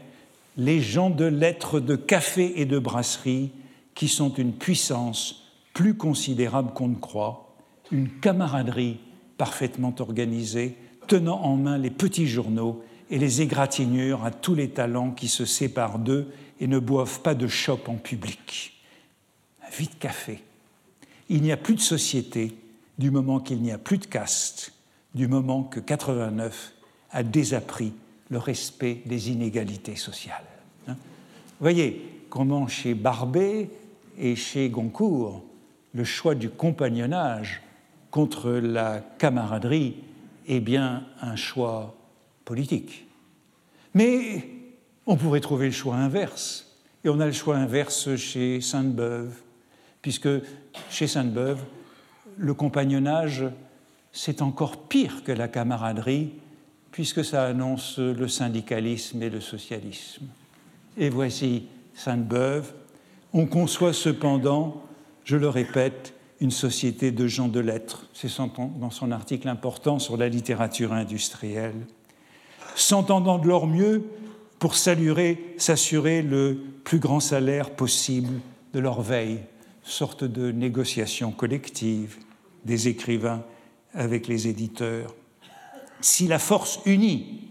les 0.57 0.81
gens 0.81 1.09
de 1.09 1.25
lettres 1.25 1.79
de 1.79 1.95
café 1.95 2.59
et 2.59 2.65
de 2.65 2.79
brasserie 2.79 3.51
qui 3.95 4.07
sont 4.07 4.33
une 4.33 4.53
puissance 4.53 5.49
plus 5.73 5.95
considérable 5.95 6.73
qu'on 6.73 6.89
ne 6.89 6.95
croit, 6.95 7.55
une 7.91 8.09
camaraderie 8.09 8.99
parfaitement 9.37 9.93
organisée, 9.99 10.75
tenant 11.07 11.41
en 11.41 11.55
main 11.55 11.77
les 11.77 11.89
petits 11.89 12.27
journaux 12.27 12.83
et 13.09 13.17
les 13.17 13.41
égratignures 13.41 14.23
à 14.25 14.31
tous 14.31 14.55
les 14.55 14.69
talents 14.69 15.11
qui 15.11 15.27
se 15.27 15.45
séparent 15.45 15.99
d'eux 15.99 16.31
et 16.59 16.67
ne 16.67 16.79
boivent 16.79 17.21
pas 17.21 17.35
de 17.35 17.47
chope 17.47 17.89
en 17.89 17.95
public. 17.95 18.73
Un 19.65 19.69
vide 19.69 19.97
café. 19.99 20.41
Il 21.29 21.41
n'y 21.41 21.51
a 21.51 21.57
plus 21.57 21.75
de 21.75 21.81
société 21.81 22.55
du 22.97 23.09
moment 23.09 23.39
qu'il 23.39 23.61
n'y 23.61 23.71
a 23.71 23.77
plus 23.77 23.97
de 23.97 24.05
caste, 24.05 24.73
du 25.15 25.27
moment 25.27 25.63
que 25.63 25.79
89 25.79 26.73
a 27.11 27.23
désappris 27.23 27.93
le 28.29 28.37
respect 28.37 29.01
des 29.05 29.31
inégalités 29.31 29.95
sociales. 29.95 30.45
Hein. 30.87 30.95
Voyez 31.59 32.23
comment 32.29 32.67
chez 32.67 32.93
Barbet 32.93 33.69
et 34.17 34.35
chez 34.35 34.69
Goncourt, 34.69 35.43
le 35.93 36.03
choix 36.03 36.35
du 36.35 36.49
compagnonnage 36.49 37.61
contre 38.09 38.51
la 38.51 39.03
camaraderie 39.17 39.95
est 40.47 40.59
bien 40.59 41.03
un 41.21 41.35
choix 41.35 41.95
politique. 42.45 43.07
Mais 43.93 44.47
on 45.05 45.15
pourrait 45.15 45.39
trouver 45.41 45.67
le 45.67 45.71
choix 45.71 45.95
inverse. 45.95 46.67
Et 47.03 47.09
on 47.09 47.19
a 47.19 47.25
le 47.25 47.31
choix 47.31 47.57
inverse 47.57 48.15
chez 48.15 48.61
Sainte-Beuve, 48.61 49.33
puisque 50.01 50.29
chez 50.89 51.07
Sainte-Beuve, 51.07 51.63
le 52.37 52.53
compagnonnage, 52.53 53.45
c'est 54.11 54.41
encore 54.41 54.87
pire 54.87 55.23
que 55.23 55.31
la 55.31 55.47
camaraderie, 55.47 56.33
puisque 56.91 57.23
ça 57.23 57.45
annonce 57.45 57.99
le 57.99 58.27
syndicalisme 58.27 59.21
et 59.23 59.29
le 59.29 59.41
socialisme. 59.41 60.25
Et 60.97 61.09
voici 61.09 61.67
Sainte-Beuve. 61.93 62.73
On 63.33 63.45
conçoit 63.45 63.93
cependant, 63.93 64.83
je 65.23 65.37
le 65.37 65.47
répète, 65.47 66.13
une 66.41 66.51
société 66.51 67.11
de 67.11 67.27
gens 67.27 67.47
de 67.47 67.59
lettres. 67.59 68.07
C'est 68.13 68.29
dans 68.37 68.89
son 68.89 69.11
article 69.11 69.47
important 69.47 69.99
sur 69.99 70.17
la 70.17 70.27
littérature 70.27 70.91
industrielle. 70.91 71.85
S'entendant 72.75 73.37
de 73.37 73.47
leur 73.47 73.67
mieux 73.67 74.03
pour 74.59 74.75
s'assurer 74.75 76.21
le 76.21 76.57
plus 76.83 76.99
grand 76.99 77.19
salaire 77.19 77.71
possible 77.71 78.39
de 78.73 78.79
leur 78.79 79.01
veille, 79.01 79.39
sorte 79.83 80.23
de 80.23 80.51
négociation 80.51 81.31
collective 81.31 82.17
des 82.65 82.87
écrivains 82.87 83.43
avec 83.93 84.27
les 84.27 84.47
éditeurs 84.47 85.13
si 86.01 86.27
la 86.27 86.39
force 86.39 86.79
unie, 86.85 87.41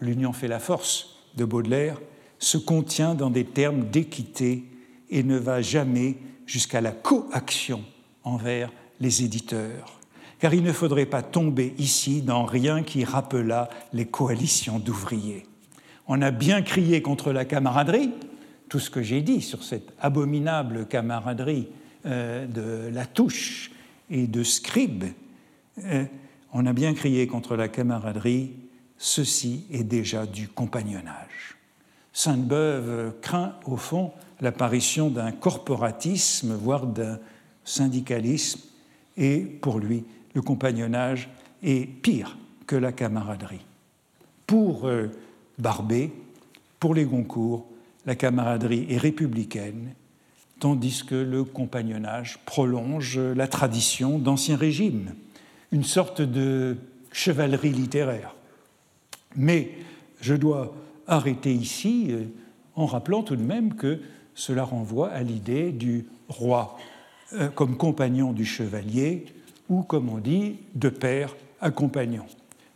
l'union 0.00 0.32
fait 0.32 0.48
la 0.48 0.60
force 0.60 1.16
de 1.36 1.44
Baudelaire, 1.44 1.98
se 2.38 2.58
contient 2.58 3.14
dans 3.14 3.30
des 3.30 3.44
termes 3.44 3.88
d'équité 3.90 4.64
et 5.10 5.22
ne 5.22 5.36
va 5.36 5.60
jamais 5.60 6.16
jusqu'à 6.46 6.80
la 6.80 6.92
coaction 6.92 7.84
envers 8.24 8.70
les 9.00 9.22
éditeurs. 9.24 9.98
Car 10.38 10.54
il 10.54 10.62
ne 10.62 10.72
faudrait 10.72 11.06
pas 11.06 11.22
tomber 11.22 11.74
ici 11.78 12.22
dans 12.22 12.44
rien 12.44 12.82
qui 12.82 13.04
rappela 13.04 13.68
les 13.92 14.06
coalitions 14.06 14.78
d'ouvriers. 14.78 15.44
On 16.06 16.22
a 16.22 16.30
bien 16.30 16.62
crié 16.62 17.02
contre 17.02 17.32
la 17.32 17.44
camaraderie, 17.44 18.12
tout 18.68 18.78
ce 18.78 18.90
que 18.90 19.02
j'ai 19.02 19.20
dit 19.20 19.42
sur 19.42 19.64
cette 19.64 19.92
abominable 20.00 20.86
camaraderie 20.86 21.68
euh, 22.06 22.46
de 22.46 22.88
la 22.94 23.06
touche 23.06 23.72
et 24.10 24.26
de 24.26 24.42
scribe. 24.42 25.04
Euh, 25.84 26.04
on 26.52 26.66
a 26.66 26.72
bien 26.72 26.94
crié 26.94 27.26
contre 27.26 27.56
la 27.56 27.68
camaraderie, 27.68 28.52
ceci 28.96 29.64
est 29.70 29.84
déjà 29.84 30.26
du 30.26 30.48
compagnonnage. 30.48 31.56
Sainte-Beuve 32.12 33.14
craint 33.20 33.54
au 33.64 33.76
fond 33.76 34.12
l'apparition 34.40 35.10
d'un 35.10 35.32
corporatisme, 35.32 36.54
voire 36.54 36.86
d'un 36.86 37.18
syndicalisme, 37.64 38.60
et 39.16 39.40
pour 39.40 39.78
lui, 39.78 40.04
le 40.34 40.42
compagnonnage 40.42 41.28
est 41.62 41.86
pire 41.86 42.36
que 42.66 42.76
la 42.76 42.92
camaraderie. 42.92 43.64
Pour 44.46 44.86
euh, 44.86 45.08
Barbé, 45.58 46.12
pour 46.78 46.94
les 46.94 47.04
Goncourt, 47.04 47.66
la 48.06 48.14
camaraderie 48.14 48.86
est 48.88 48.96
républicaine, 48.96 49.94
tandis 50.60 51.04
que 51.04 51.14
le 51.14 51.44
compagnonnage 51.44 52.38
prolonge 52.46 53.18
la 53.18 53.48
tradition 53.48 54.18
d'Ancien 54.18 54.56
Régime, 54.56 55.14
une 55.72 55.84
sorte 55.84 56.22
de 56.22 56.76
chevalerie 57.12 57.70
littéraire. 57.70 58.34
Mais 59.36 59.70
je 60.20 60.34
dois 60.34 60.74
arrêter 61.06 61.52
ici 61.52 62.08
euh, 62.10 62.24
en 62.76 62.86
rappelant 62.86 63.22
tout 63.22 63.36
de 63.36 63.42
même 63.42 63.74
que 63.74 64.00
cela 64.34 64.64
renvoie 64.64 65.10
à 65.10 65.22
l'idée 65.22 65.72
du 65.72 66.06
roi 66.28 66.78
euh, 67.34 67.48
comme 67.48 67.76
compagnon 67.76 68.32
du 68.32 68.44
chevalier, 68.44 69.26
ou 69.68 69.82
comme 69.82 70.08
on 70.08 70.18
dit, 70.18 70.56
de 70.74 70.88
père 70.88 71.36
à 71.60 71.70
compagnon. 71.70 72.24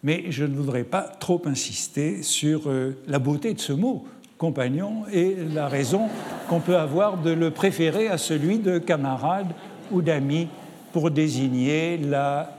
Mais 0.03 0.25
je 0.31 0.45
ne 0.45 0.55
voudrais 0.55 0.85
pas 0.85 1.03
trop 1.03 1.41
insister 1.47 2.23
sur 2.23 2.69
euh, 2.69 2.99
la 3.07 3.19
beauté 3.19 3.55
de 3.55 3.61
ce 3.61 3.73
mot, 3.73 4.05
compagnon, 4.37 5.05
et 5.13 5.37
la 5.55 5.69
raison 5.69 6.09
qu'on 6.49 6.61
peut 6.61 6.77
avoir 6.77 7.23
de 7.23 7.31
le 7.31 7.51
préférer 7.51 8.09
à 8.09 8.19
celui 8.19 8.59
de 8.59 8.79
camarade 8.79 9.55
ou 9.91 10.03
d'ami 10.03 10.49
pour 10.93 11.11
désigner 11.11 11.97
la 11.97 12.59